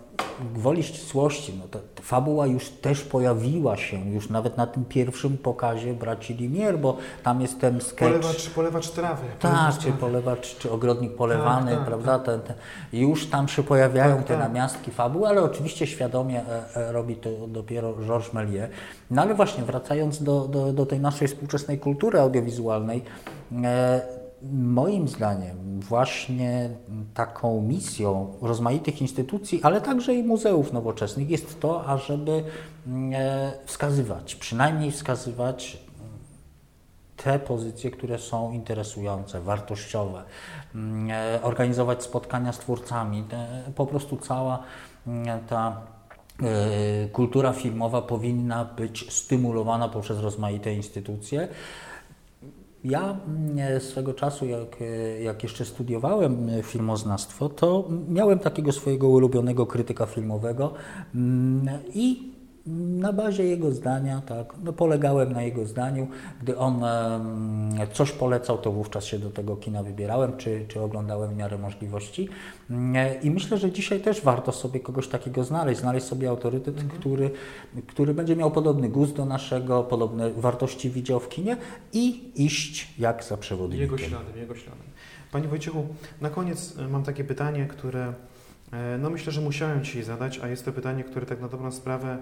gwoli 0.54 0.84
ścisłości, 0.84 1.54
no 1.60 1.68
to 1.68 1.80
fabuła 2.02 2.48
już 2.48 2.70
też 2.70 3.02
pojawiła 3.02 3.78
się, 3.78 4.10
już 4.10 4.30
nawet 4.30 4.58
na 4.58 4.68
tym 4.68 4.86
pierwszym 4.86 5.38
pokazie 5.38 5.94
braci 5.94 6.34
Limier, 6.34 6.80
bo 6.80 6.98
tam 7.24 7.42
jest 7.42 7.60
ten 7.62 7.82
sketch. 7.82 8.00
Polewacz, 8.00 8.50
polewacz 8.50 8.90
trawy. 8.90 9.28
Tak, 9.40 9.74
czy 9.74 9.82
trawy. 9.82 9.98
polewacz, 9.98 10.58
czy 10.58 10.72
ogrodnik 10.72 11.16
polewany, 11.16 11.72
Tak, 11.72 11.80
tak, 11.80 11.88
prawda? 11.88 12.20
Ten, 12.20 12.42
ten, 12.42 12.56
już 12.94 13.30
tam 13.30 13.48
się 13.48 13.64
pojawiają 13.64 14.16
Tak, 14.16 14.26
te 14.26 14.38
tak. 14.38 14.44
namiastki 14.48 14.92
fabuły, 14.92 15.28
ale 15.28 15.44
oczywiście 15.44 15.88
świadomie 15.88 16.42
e, 16.42 16.76
e, 16.76 16.92
robi 16.92 17.16
to 17.16 17.30
dopiero 17.48 17.94
Georges 17.94 18.34
Méliès. 18.34 18.68
No 19.12 19.22
ale 19.22 19.34
właśnie, 19.34 19.64
wracając 19.64 20.24
do, 20.24 20.48
do, 20.48 20.74
do 20.74 20.86
tej 20.86 21.00
naszej 21.00 21.28
współczesnej 21.28 21.80
kultury 21.80 22.20
audiowizualnej, 22.20 23.04
e, 23.64 24.17
moim 24.52 25.08
zdaniem 25.08 25.80
właśnie 25.80 26.70
taką 27.14 27.62
misją 27.62 28.34
rozmaitych 28.42 29.02
instytucji, 29.02 29.60
ale 29.64 29.82
także 29.82 30.14
i 30.14 30.24
muzeów 30.24 30.74
nowoczesnych 30.74 31.30
jest 31.30 31.60
to, 31.60 31.86
ażeby 31.86 32.44
mm, 32.88 33.14
e, 33.16 33.52
wskazywać, 33.66 34.36
przynajmniej 34.36 34.92
wskazywać 34.92 35.78
te 37.18 37.40
pozycje, 37.40 37.92
które 37.92 38.20
są 38.20 38.52
interesujące, 38.52 39.42
wartościowe, 39.42 40.24
mm, 40.76 41.12
e, 41.12 41.42
organizować 41.42 42.04
spotkania 42.04 42.54
z 42.54 42.60
twórcami. 42.60 43.24
Po 43.76 43.86
prostu 43.86 44.18
cała 44.18 44.64
mm, 45.08 45.46
ta 45.46 45.82
e, 46.44 47.08
kultura 47.08 47.54
filmowa 47.54 48.02
powinna 48.02 48.66
być 48.66 49.14
stymulowana 49.14 49.90
poprzez 49.90 50.20
rozmaite 50.20 50.74
instytucje. 50.74 51.48
Ja 52.84 53.18
mm, 53.28 53.82
swego 53.82 54.14
czasu, 54.14 54.46
jak, 54.46 54.82
e, 54.82 55.22
jak 55.22 55.44
jeszcze 55.44 55.66
studiowałem 55.66 56.50
e, 56.50 56.64
filmoznawstwo, 56.64 57.50
to 57.50 57.90
miałem 58.10 58.40
takiego 58.40 58.72
swojego 58.72 59.10
ulubionego 59.10 59.66
krytyka 59.66 60.06
filmowego 60.06 60.74
mm, 61.16 61.70
i 61.94 62.37
na 62.76 63.14
bazie 63.14 63.44
jego 63.44 63.72
zdania, 63.72 64.22
tak, 64.26 64.54
no 64.64 64.74
polegałem 64.74 65.34
na 65.34 65.42
jego 65.42 65.66
zdaniu. 65.66 66.08
Gdy 66.42 66.58
on 66.58 66.82
coś 67.94 68.12
polecał, 68.12 68.58
to 68.58 68.72
wówczas 68.72 69.06
się 69.06 69.20
do 69.20 69.30
tego 69.30 69.56
kina 69.56 69.84
wybierałem, 69.84 70.38
czy, 70.38 70.66
czy 70.68 70.82
oglądałem 70.82 71.30
w 71.30 71.38
miarę 71.38 71.58
możliwości. 71.58 72.30
I 73.24 73.32
myślę, 73.32 73.58
że 73.58 73.72
dzisiaj 73.72 74.00
też 74.00 74.22
warto 74.22 74.52
sobie 74.52 74.80
kogoś 74.80 75.08
takiego 75.08 75.44
znaleźć, 75.44 75.82
znaleźć 75.82 76.06
sobie 76.06 76.30
autorytet, 76.30 76.84
który, 77.00 77.32
który 77.88 78.14
będzie 78.14 78.36
miał 78.36 78.52
podobny 78.52 78.90
gust 78.90 79.16
do 79.16 79.26
naszego, 79.26 79.84
podobne 79.84 80.32
wartości 80.32 80.90
widział 80.90 81.20
w 81.20 81.30
kinie 81.30 81.58
i 81.94 82.32
iść 82.36 82.94
jak 83.00 83.24
za 83.24 83.38
przewodnikiem. 83.38 83.82
Jego 83.82 83.98
śladem, 83.98 84.38
jego 84.38 84.56
śladem. 84.56 84.88
Panie 85.32 85.48
Wojciechu, 85.48 85.88
na 86.22 86.30
koniec 86.30 86.78
e, 86.78 86.88
mam 86.88 87.04
takie 87.04 87.24
pytanie, 87.24 87.66
które 87.66 88.14
e, 88.74 88.98
no 88.98 89.10
myślę, 89.10 89.32
że 89.32 89.42
musiałem 89.42 89.84
dzisiaj 89.84 90.04
zadać, 90.04 90.40
a 90.40 90.48
jest 90.48 90.66
to 90.66 90.74
pytanie, 90.74 91.04
które 91.04 91.26
tak 91.26 91.42
na 91.42 91.48
dobrą 91.48 91.72
sprawę 91.72 92.18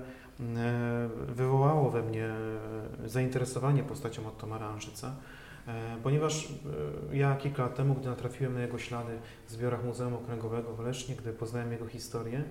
wywołało 1.28 1.92
we 1.92 2.04
mnie 2.04 2.26
e, 2.26 3.10
zainteresowanie 3.10 3.84
postacią 3.84 4.28
Ottomara 4.28 4.68
Anżyca, 4.68 5.16
e, 5.68 5.98
ponieważ 6.04 6.50
e, 7.12 7.16
ja 7.16 7.36
kilka 7.36 7.64
lat 7.64 7.76
temu, 7.76 7.96
gdy 7.96 8.10
natrafiłem 8.10 8.54
na 8.54 8.62
jego 8.62 8.78
ślady 8.78 9.20
w 9.48 9.52
zbiorach 9.52 9.84
Muzeum 9.84 10.14
Okręgowego 10.14 10.76
w 10.76 10.80
Lesznie, 10.80 11.16
gdy 11.16 11.34
poznałem 11.34 11.72
jego 11.72 11.88
historię, 11.88 12.44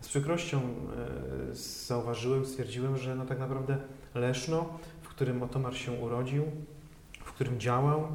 z 0.00 0.08
przykrością 0.08 0.60
e, 0.60 1.54
zauważyłem, 1.86 2.46
stwierdziłem, 2.46 2.96
że 2.96 3.14
no 3.14 3.26
tak 3.26 3.38
naprawdę 3.38 3.76
Leszno, 4.14 4.78
w 5.02 5.08
którym 5.08 5.42
Ottomar 5.42 5.76
się 5.76 5.92
urodził, 5.92 6.44
w 7.24 7.32
którym 7.32 7.60
działał, 7.60 8.08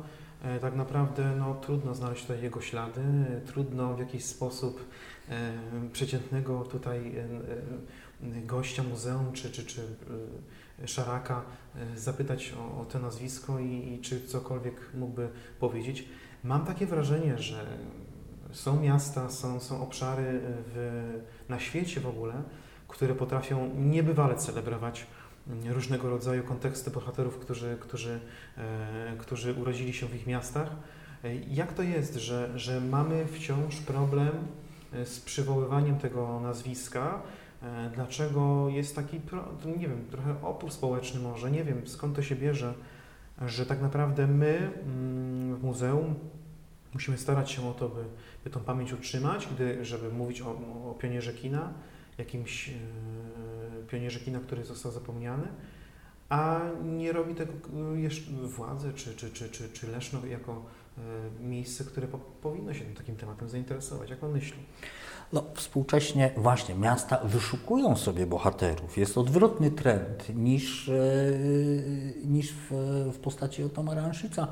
e, 0.44 0.60
tak 0.60 0.76
naprawdę 0.76 1.36
no, 1.40 1.56
trudno 1.56 1.96
znaleźć 1.96 2.22
tutaj 2.22 2.42
jego 2.44 2.62
ślady, 2.62 3.02
e, 3.02 3.42
trudno 3.42 3.96
w 3.96 4.00
jakiś 4.00 4.26
sposób 4.26 4.86
e, 5.30 5.52
przeciętnego 5.92 6.64
tutaj 6.64 7.18
e, 7.18 7.22
e, 7.22 7.26
gościa 8.22 8.84
muzeum 8.84 9.34
czy, 9.34 9.52
czy, 9.52 9.66
czy 9.66 9.82
e, 10.84 10.88
szaraka 10.88 11.42
e, 11.76 11.98
zapytać 11.98 12.54
o, 12.60 12.82
o 12.82 12.86
to 12.86 13.00
nazwisko 13.00 13.60
i, 13.60 13.94
i 13.94 14.02
czy 14.02 14.28
cokolwiek 14.28 14.76
mógłby 14.94 15.30
powiedzieć. 15.60 16.06
Mam 16.44 16.66
takie 16.66 16.86
wrażenie, 16.86 17.38
że 17.38 17.66
są 18.52 18.82
miasta, 18.82 19.30
są, 19.30 19.60
są 19.60 19.82
obszary 19.82 20.42
w, 20.44 21.20
na 21.50 21.60
świecie 21.60 22.02
w 22.02 22.08
ogóle, 22.08 22.34
które 22.88 23.16
potrafią 23.16 23.76
niebywale 23.76 24.36
celebrować 24.36 25.08
mm, 25.48 25.74
różnego 25.74 26.10
rodzaju 26.10 26.44
konteksty 26.44 26.92
bohaterów, 26.92 27.40
którzy, 27.40 27.78
którzy, 27.80 28.20
którzy 29.18 29.54
urodzili 29.54 29.94
się 29.94 30.08
w 30.08 30.16
ich 30.16 30.28
miastach. 30.28 30.70
Jak 31.48 31.74
to 31.74 31.84
jest, 31.84 32.16
że, 32.16 32.60
że 32.60 32.82
mamy 32.82 33.26
wciąż 33.26 33.76
problem 33.76 34.32
z 35.06 35.20
przywoływaniem 35.20 36.00
tego 36.00 36.40
nazwiska? 36.40 37.22
E, 37.64 37.90
Dlaczego 37.96 38.70
jest 38.70 38.96
taki, 38.96 39.22
nie 39.78 39.88
wiem, 39.88 40.06
trochę 40.12 40.42
opór 40.42 40.72
społeczny 40.72 41.20
może, 41.20 41.52
nie 41.52 41.64
wiem 41.64 41.88
skąd 41.88 42.16
to 42.16 42.22
się 42.22 42.36
bierze, 42.36 42.74
że 43.46 43.66
tak 43.66 43.82
naprawdę 43.82 44.28
my 44.28 44.58
mm, 44.58 45.56
w 45.56 45.64
muzeum 45.64 46.16
musimy 46.94 47.18
starać 47.18 47.52
się 47.52 47.70
o 47.70 47.74
to, 47.74 47.90
by, 47.90 48.04
by 48.44 48.50
tą 48.50 48.60
pamięć 48.60 48.94
utrzymać, 48.94 49.48
gdy, 49.56 49.86
żeby 49.86 50.12
mówić 50.12 50.42
o, 50.42 50.52
o 50.90 50.96
pionierze 51.00 51.34
kina, 51.34 51.74
jakimś 52.18 52.70
e, 52.70 52.74
pionierze 53.88 54.20
kina, 54.20 54.40
który 54.40 54.64
został 54.64 54.92
zapomniany, 54.92 55.48
a 56.30 56.62
nie 56.84 57.12
robi 57.12 57.36
tego 57.36 57.54
e, 57.94 58.00
jeszcze 58.00 58.32
władze 58.32 58.94
czy, 58.94 59.16
czy, 59.16 59.32
czy, 59.32 59.50
czy, 59.50 59.70
czy 59.70 59.88
Leszno 59.88 60.26
jako 60.26 60.66
miejsce, 61.40 61.84
które 61.84 62.08
po, 62.08 62.18
powinno 62.18 62.74
się 62.74 62.86
takim 62.86 63.16
tematem 63.16 63.50
zainteresować. 63.50 64.10
Jak 64.10 64.20
Pan 64.20 64.32
myśli? 64.32 64.58
No, 65.34 65.44
współcześnie 65.54 66.32
właśnie 66.38 66.76
miasta 66.76 67.20
wyszukują 67.24 67.96
sobie 67.96 68.26
bohaterów. 68.26 68.98
Jest 68.98 69.18
odwrotny 69.18 69.72
trend 69.72 70.36
niż, 70.36 70.90
e, 70.90 70.94
niż 72.26 72.54
w, 72.54 72.72
w 73.14 73.20
postaci 73.20 73.64
Otomara 73.64 74.04
Anszica. 74.04 74.48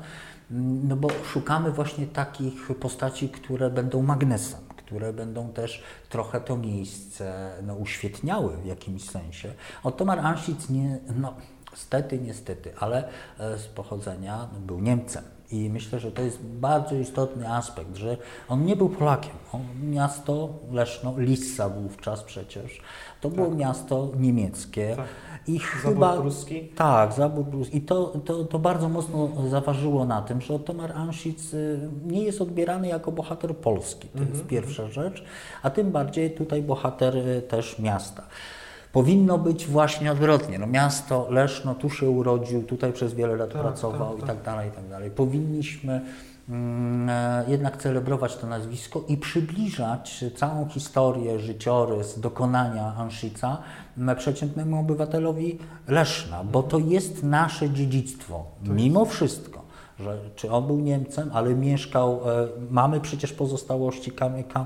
No 0.50 0.96
bo 0.96 1.08
szukamy 1.32 1.72
właśnie 1.72 2.06
takich 2.06 2.68
postaci, 2.80 3.28
które 3.28 3.70
będą 3.70 4.02
magnesem, 4.02 4.60
które 4.76 5.12
będą 5.12 5.52
też 5.52 5.82
trochę 6.08 6.40
to 6.40 6.56
miejsce 6.56 7.52
no, 7.62 7.74
uświetniały 7.74 8.56
w 8.56 8.66
jakimś 8.66 9.10
sensie. 9.10 9.52
Otomar 9.82 10.18
Anszic 10.18 10.70
nie, 10.70 10.98
no, 11.16 11.34
stety, 11.74 12.18
niestety, 12.18 12.72
ale 12.78 13.08
e, 13.38 13.58
z 13.58 13.66
pochodzenia 13.66 14.48
no, 14.52 14.60
był 14.60 14.80
Niemcem. 14.80 15.37
I 15.50 15.70
myślę, 15.70 16.00
że 16.00 16.12
to 16.12 16.22
jest 16.22 16.42
bardzo 16.42 16.94
istotny 16.94 17.52
aspekt, 17.52 17.96
że 17.96 18.16
on 18.48 18.64
nie 18.64 18.76
był 18.76 18.88
Polakiem. 18.88 19.32
On, 19.52 19.60
miasto 19.82 20.48
Leszno, 20.72 21.14
Lissa 21.18 21.68
wówczas 21.68 22.22
przecież, 22.22 22.80
to 23.20 23.30
było 23.30 23.50
miasto 23.50 24.08
niemieckie. 24.18 24.96
Tak. 24.96 25.06
I 25.46 25.58
Zabór 25.58 25.82
chyba, 25.82 26.16
pruski. 26.20 26.68
tak, 26.68 27.12
zabór 27.12 27.46
pruski. 27.46 27.76
I 27.76 27.80
to, 27.80 28.12
to, 28.24 28.44
to 28.44 28.58
bardzo 28.58 28.88
mocno 28.88 29.30
zaważyło 29.50 30.04
na 30.04 30.22
tym, 30.22 30.40
że 30.40 30.54
Otomar 30.54 30.92
Anszic 30.92 31.54
y, 31.54 31.88
nie 32.06 32.22
jest 32.22 32.40
odbierany 32.40 32.88
jako 32.88 33.12
bohater 33.12 33.56
polski. 33.56 34.08
To 34.08 34.22
jest 34.22 34.46
pierwsza 34.46 34.88
rzecz. 34.88 35.24
A 35.62 35.70
tym 35.70 35.90
bardziej 35.90 36.30
tutaj 36.30 36.62
bohater 36.62 37.16
y, 37.16 37.42
też 37.42 37.78
miasta. 37.78 38.22
Powinno 38.92 39.38
być 39.38 39.66
właśnie 39.66 40.12
odwrotnie. 40.12 40.58
No 40.58 40.66
miasto 40.66 41.26
Leszno 41.30 41.74
tu 41.74 41.90
się 41.90 42.10
urodził, 42.10 42.62
tutaj 42.62 42.92
przez 42.92 43.14
wiele 43.14 43.36
lat 43.36 43.52
Tak, 43.52 43.62
pracował 43.62 44.08
tak, 44.08 44.18
i 44.18 44.20
tak. 44.20 44.28
tak 44.36 44.44
dalej, 44.44 44.68
i 44.68 44.72
tak 44.72 44.88
dalej. 44.88 45.10
Powinniśmy 45.10 46.00
mm, 46.48 47.08
e, 47.08 47.44
jednak 47.48 47.76
celebrować 47.76 48.36
to 48.36 48.46
nazwisko 48.46 49.04
i 49.08 49.16
przybliżać 49.16 50.24
całą 50.36 50.68
historię, 50.68 51.38
życiorys, 51.40 52.20
dokonania 52.20 52.94
Anszica 52.96 53.58
m, 53.98 54.16
przeciętnemu 54.18 54.80
obywatelowi 54.80 55.58
Leszna, 55.88 56.44
bo 56.44 56.62
to 56.62 56.78
jest 56.78 57.22
nasze 57.22 57.70
dziedzictwo, 57.70 58.44
mimo 58.62 59.04
wszystko. 59.04 59.67
Że, 60.00 60.18
czy 60.36 60.50
on 60.50 60.66
był 60.66 60.80
Niemcem, 60.80 61.30
ale 61.34 61.54
mieszkał, 61.54 62.20
e, 62.30 62.48
mamy 62.70 63.00
przecież 63.00 63.32
pozostałości, 63.32 64.12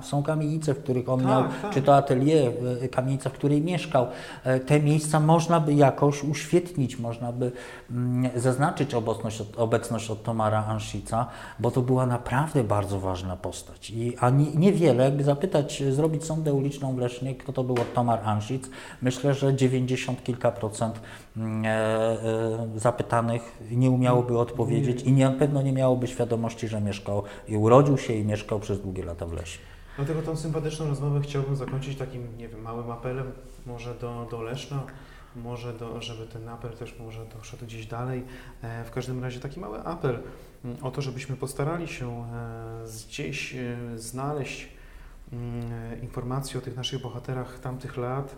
są 0.02 0.22
kamienice, 0.22 0.74
w 0.74 0.82
których 0.82 1.08
on 1.08 1.20
Tak, 1.20 1.28
miał, 1.28 1.42
tak. 1.62 1.74
czy 1.74 1.82
to 1.82 1.96
atelier, 1.96 2.52
e, 2.82 2.88
kamienica, 2.88 3.30
w 3.30 3.32
której 3.32 3.62
mieszkał. 3.62 4.06
E, 4.44 4.60
Te 4.60 4.80
miejsca 4.80 5.20
można 5.20 5.60
by 5.60 5.74
jakoś 5.74 6.24
uświetnić, 6.24 6.98
można 6.98 7.32
by 7.32 7.52
mm, 7.90 8.40
zaznaczyć 8.40 8.94
obecność, 8.94 9.42
obecność 9.56 10.10
Ottomara 10.10 10.64
Anszica, 10.66 11.26
bo 11.58 11.70
to 11.70 11.82
była 11.82 12.06
naprawdę 12.06 12.64
bardzo 12.64 13.00
ważna 13.00 13.36
postać. 13.36 13.90
I, 13.90 14.16
a 14.18 14.30
nie, 14.30 14.50
niewiele, 14.54 15.04
jakby 15.04 15.24
zapytać, 15.24 15.82
zrobić 15.90 16.24
sondę 16.24 16.54
uliczną 16.54 16.94
w 16.94 16.98
Lesznie, 16.98 17.34
kto 17.34 17.52
to 17.52 17.64
był 17.64 17.74
Ottomar 17.74 18.20
Anszic, 18.24 18.64
myślę, 19.02 19.34
że 19.34 19.54
90 19.54 20.24
kilka 20.24 20.52
procent 20.52 21.00
zapytanych 22.76 23.58
nie 23.70 23.90
umiałoby 23.90 24.38
odpowiedzieć 24.38 25.02
i 25.02 25.12
nie, 25.12 25.24
na 25.24 25.38
pewno 25.38 25.62
nie 25.62 25.72
miałoby 25.72 26.06
świadomości, 26.06 26.68
że 26.68 26.80
mieszkał 26.80 27.22
i 27.48 27.56
urodził 27.56 27.98
się 27.98 28.12
i 28.12 28.24
mieszkał 28.24 28.60
przez 28.60 28.80
długie 28.80 29.04
lata 29.04 29.26
w 29.26 29.32
lesie. 29.32 29.58
Dlatego 29.96 30.22
tą 30.22 30.36
sympatyczną 30.36 30.88
rozmowę 30.88 31.20
chciałbym 31.20 31.56
zakończyć 31.56 31.98
takim, 31.98 32.38
nie 32.38 32.48
wiem, 32.48 32.62
małym 32.62 32.90
apelem, 32.90 33.32
może 33.66 33.94
do, 33.94 34.28
do 34.30 34.42
Leszna, 34.42 34.82
może 35.36 35.72
do, 35.72 36.02
żeby 36.02 36.26
ten 36.26 36.48
apel 36.48 36.72
też 36.72 36.98
może 36.98 37.26
doszedł 37.26 37.66
gdzieś 37.66 37.86
dalej. 37.86 38.24
E, 38.62 38.84
w 38.84 38.90
każdym 38.90 39.22
razie 39.22 39.40
taki 39.40 39.60
mały 39.60 39.80
apel 39.84 40.18
mm, 40.64 40.76
o 40.82 40.90
to, 40.90 41.02
żebyśmy 41.02 41.36
postarali 41.36 41.88
się 41.88 42.08
e, 42.08 42.84
gdzieś 43.08 43.54
e, 43.54 43.76
znaleźć 43.96 44.68
mm, 45.32 45.72
e, 45.72 45.98
informacje 45.98 46.58
o 46.58 46.62
tych 46.62 46.76
naszych 46.76 47.02
bohaterach 47.02 47.58
tamtych 47.58 47.96
lat. 47.96 48.36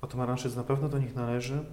Otomar 0.00 0.30
Anszyc 0.30 0.56
na 0.56 0.64
pewno 0.64 0.88
do 0.88 0.98
nich 0.98 1.14
należy. 1.14 1.64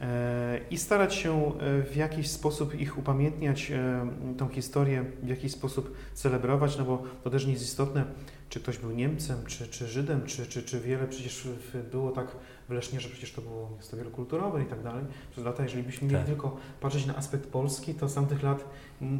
E, 0.00 0.60
I 0.70 0.78
starać 0.78 1.14
się 1.14 1.58
e, 1.58 1.82
w 1.82 1.96
jakiś 1.96 2.30
sposób 2.30 2.80
ich 2.80 2.98
upamiętniać, 2.98 3.70
e, 3.70 4.06
tą 4.38 4.48
historię 4.48 5.04
w 5.22 5.28
jakiś 5.28 5.52
sposób 5.52 5.96
celebrować, 6.14 6.78
no 6.78 6.84
bo 6.84 7.02
to 7.24 7.30
też 7.30 7.46
nie 7.46 7.52
jest 7.52 7.64
istotne, 7.64 8.04
czy 8.48 8.60
ktoś 8.60 8.78
był 8.78 8.90
Niemcem, 8.90 9.44
czy, 9.46 9.68
czy 9.68 9.86
Żydem, 9.86 10.26
czy, 10.26 10.46
czy, 10.46 10.62
czy 10.62 10.80
wiele 10.80 11.06
przecież 11.06 11.48
było 11.90 12.10
tak 12.10 12.36
w 12.68 12.72
Lesznie, 12.72 13.00
że 13.00 13.08
przecież 13.08 13.32
to 13.32 13.42
było 13.42 13.70
miasto 13.76 13.96
wielokulturowe 13.96 14.62
i 14.62 14.66
tak 14.66 14.82
dalej. 14.82 15.04
Przez 15.30 15.44
lata, 15.44 15.62
jeżeli 15.62 15.82
byśmy 15.82 16.08
mieli 16.08 16.18
Tak. 16.18 16.26
tylko 16.26 16.56
patrzeć 16.80 17.06
na 17.06 17.16
aspekt 17.16 17.46
Polski, 17.46 17.94
to 17.94 18.08
z 18.08 18.14
tamtych 18.14 18.42
lat 18.42 18.64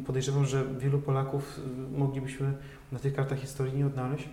podejrzewam, 0.05 0.45
że 0.45 0.65
wielu 0.79 0.99
Polaków 0.99 1.59
moglibyśmy 1.97 2.53
na 2.91 2.99
tych 2.99 3.13
kartach 3.13 3.39
historii 3.39 3.73
nie 3.77 3.85
odnaleźć. 3.85 4.29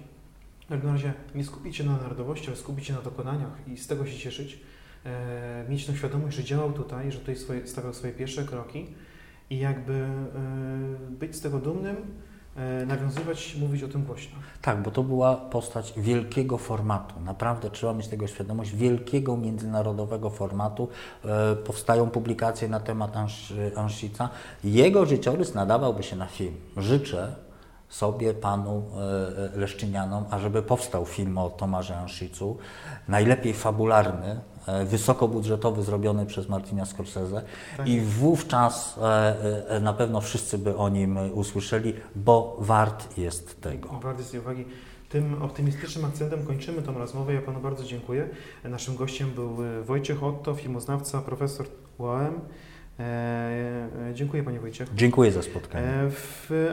W 0.64 0.68
każdym 0.68 0.90
razie 0.90 1.12
nie 1.34 1.45
skupić 1.45 1.76
się 1.76 1.84
na 1.84 1.97
narodowości, 1.97 2.47
ale 2.47 2.57
skupić 2.57 2.86
się 2.86 2.92
na 2.92 3.03
dokonaniach 3.03 3.68
i 3.68 3.76
z 3.76 3.86
tego 3.86 4.07
się 4.07 4.18
cieszyć. 4.18 4.61
E, 5.07 5.64
mieć 5.68 5.86
tą 5.86 5.96
świadomość, 5.96 6.36
że 6.36 6.44
działał 6.44 6.72
tutaj, 6.72 7.12
że 7.12 7.18
tutaj 7.18 7.36
swoje, 7.36 7.66
stawiał 7.66 7.94
swoje 7.94 8.12
pierwsze 8.12 8.44
kroki 8.44 8.86
i 9.50 9.59
jakby 9.59 9.92
e, 9.92 10.07
być 11.11 11.36
z 11.36 11.40
tego 11.40 11.59
dumnym, 11.59 11.96
e, 12.57 12.86
nawiązywać, 12.86 13.57
mówić 13.61 13.82
o 13.82 13.88
tym 13.88 14.05
głośno. 14.05 14.38
Tak, 14.62 14.82
bo 14.82 14.90
to 14.90 15.02
była 15.02 15.36
postać 15.36 15.92
wielkiego 15.96 16.59
formatu. 16.59 17.20
Naprawdę 17.20 17.70
trzeba 17.70 17.94
mieć 17.94 18.09
tego 18.09 18.26
świadomość, 18.26 18.76
wielkiego 18.76 19.36
międzynarodowego 19.36 20.30
formatu. 20.30 20.88
Powstają 21.64 22.11
publikacje 22.11 22.68
na 22.68 22.80
temat 22.80 23.14
Ansz- 23.14 23.78
Anszica. 23.78 24.28
Jego 24.64 25.07
życiorys 25.07 25.55
nadawałby 25.55 26.02
się 26.02 26.16
na 26.16 26.26
film. 26.26 26.55
Życzę 26.76 27.36
sobie, 27.89 28.35
panu 28.35 28.82
e, 29.55 29.59
Leszczynianom, 29.59 30.24
ażeby 30.30 30.62
powstał 30.62 31.07
film 31.07 31.39
o 31.39 31.51
Tomarze 31.51 31.97
Anszicu, 31.99 32.57
najlepiej 33.09 33.55
fabularny, 33.55 34.41
e, 34.66 34.85
wysokobudżetowy, 34.85 35.82
zrobiony 35.82 36.26
przez 36.26 36.49
Martina 36.49 36.85
Scorsese 36.85 37.43
Tak 37.76 37.89
i 37.89 37.95
jest. 37.95 38.07
wówczas 38.09 38.99
e, 39.03 39.70
e, 39.70 39.80
na 39.80 39.93
pewno 39.93 40.20
wszyscy 40.20 40.59
by 40.59 40.76
o 40.76 40.89
nim 40.89 41.18
e, 41.18 41.32
usłyszeli, 41.32 41.95
bo 42.16 42.57
wart 42.59 43.18
jest 43.18 43.61
tego. 43.61 43.89
Bardzo 43.89 44.22
z 44.22 44.30
tej 44.30 44.41
uwagi. 44.41 44.64
Tym 45.09 45.43
optymistycznym 45.43 46.05
akcentem 46.05 46.47
kończymy 46.47 46.82
tą 46.82 46.99
rozmowę. 46.99 47.35
Ja 47.35 47.43
Panu 47.43 47.61
bardzo 47.61 47.85
dziękuję. 47.85 48.28
Naszym 48.64 48.97
gościem 48.97 49.30
był 49.30 49.57
e, 49.64 49.82
Wojciech 49.82 50.22
Otto, 50.24 50.55
filmoznawca, 50.55 51.20
profesor 51.20 51.66
UAM. 51.99 52.41
E, 52.99 53.03
e, 54.11 54.14
dziękuję 54.14 54.42
Panie 54.42 54.61
Wojciechu. 54.61 54.92
Dziękuję 54.95 55.32
za 55.32 55.42
spotkanie. 55.42 55.86
E, 55.86 56.11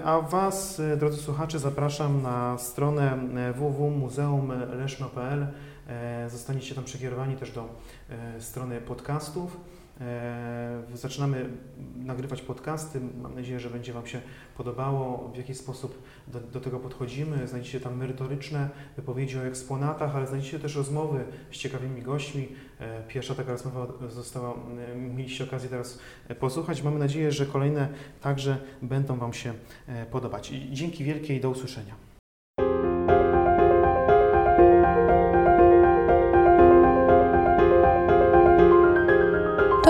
a 0.04 0.22
Was, 0.22 0.82
drodzy 0.98 1.18
słuchacze, 1.18 1.60
zapraszam 1.60 2.22
na 2.22 2.58
stronę 2.58 3.18
www.muzeumleszno.pl. 3.56 5.48
Zostaniecie 6.28 6.76
tam 6.76 6.84
przekierowani 6.84 7.36
też 7.36 7.52
do 7.52 7.70
strony 8.40 8.82
podcastów. 8.82 9.58
E, 10.02 10.82
Zaczynamy 10.94 11.50
nagrywać 11.96 12.42
podcasty. 12.42 13.02
Mam 13.22 13.36
nadzieję, 13.36 13.60
że 13.60 13.70
będzie 13.70 13.94
Wam 13.94 14.08
się 14.08 14.22
podobało, 14.58 15.32
w 15.34 15.38
jaki 15.38 15.56
sposób 15.56 16.04
do, 16.28 16.40
do 16.40 16.62
tego 16.62 16.80
podchodzimy. 16.80 17.48
Znajdziecie 17.48 17.80
tam 17.80 17.98
merytoryczne 17.98 18.70
wypowiedzi 18.96 19.38
o 19.38 19.46
eksponatach, 19.46 20.16
ale 20.16 20.28
znajdziecie 20.28 20.60
też 20.60 20.76
rozmowy 20.76 21.26
z 21.52 21.58
ciekawymi 21.58 22.02
gośćmi. 22.02 22.48
E, 22.80 23.04
Pierwsza 23.08 23.36
taka 23.36 23.52
rozmowa 23.52 23.88
została, 24.10 24.54
e, 24.94 24.96
mieliście 24.96 25.44
okazję 25.44 25.70
teraz 25.70 26.00
posłuchać. 26.40 26.82
Mamy 26.82 27.00
nadzieję, 27.00 27.32
że 27.32 27.46
kolejne 27.46 27.90
także 28.22 28.58
będą 28.82 29.18
Wam 29.18 29.34
się 29.34 29.54
podobać. 30.12 30.54
Dzięki 30.72 31.04
wielkie 31.04 31.36
i 31.36 31.42
do 31.42 31.50
usłyszenia. 31.50 32.11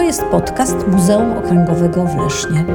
To 0.01 0.05
jest 0.05 0.23
podcast 0.23 0.87
Muzeum 0.87 1.37
Okręgowego 1.37 2.05
w 2.05 2.17
Lesznie. 2.17 2.65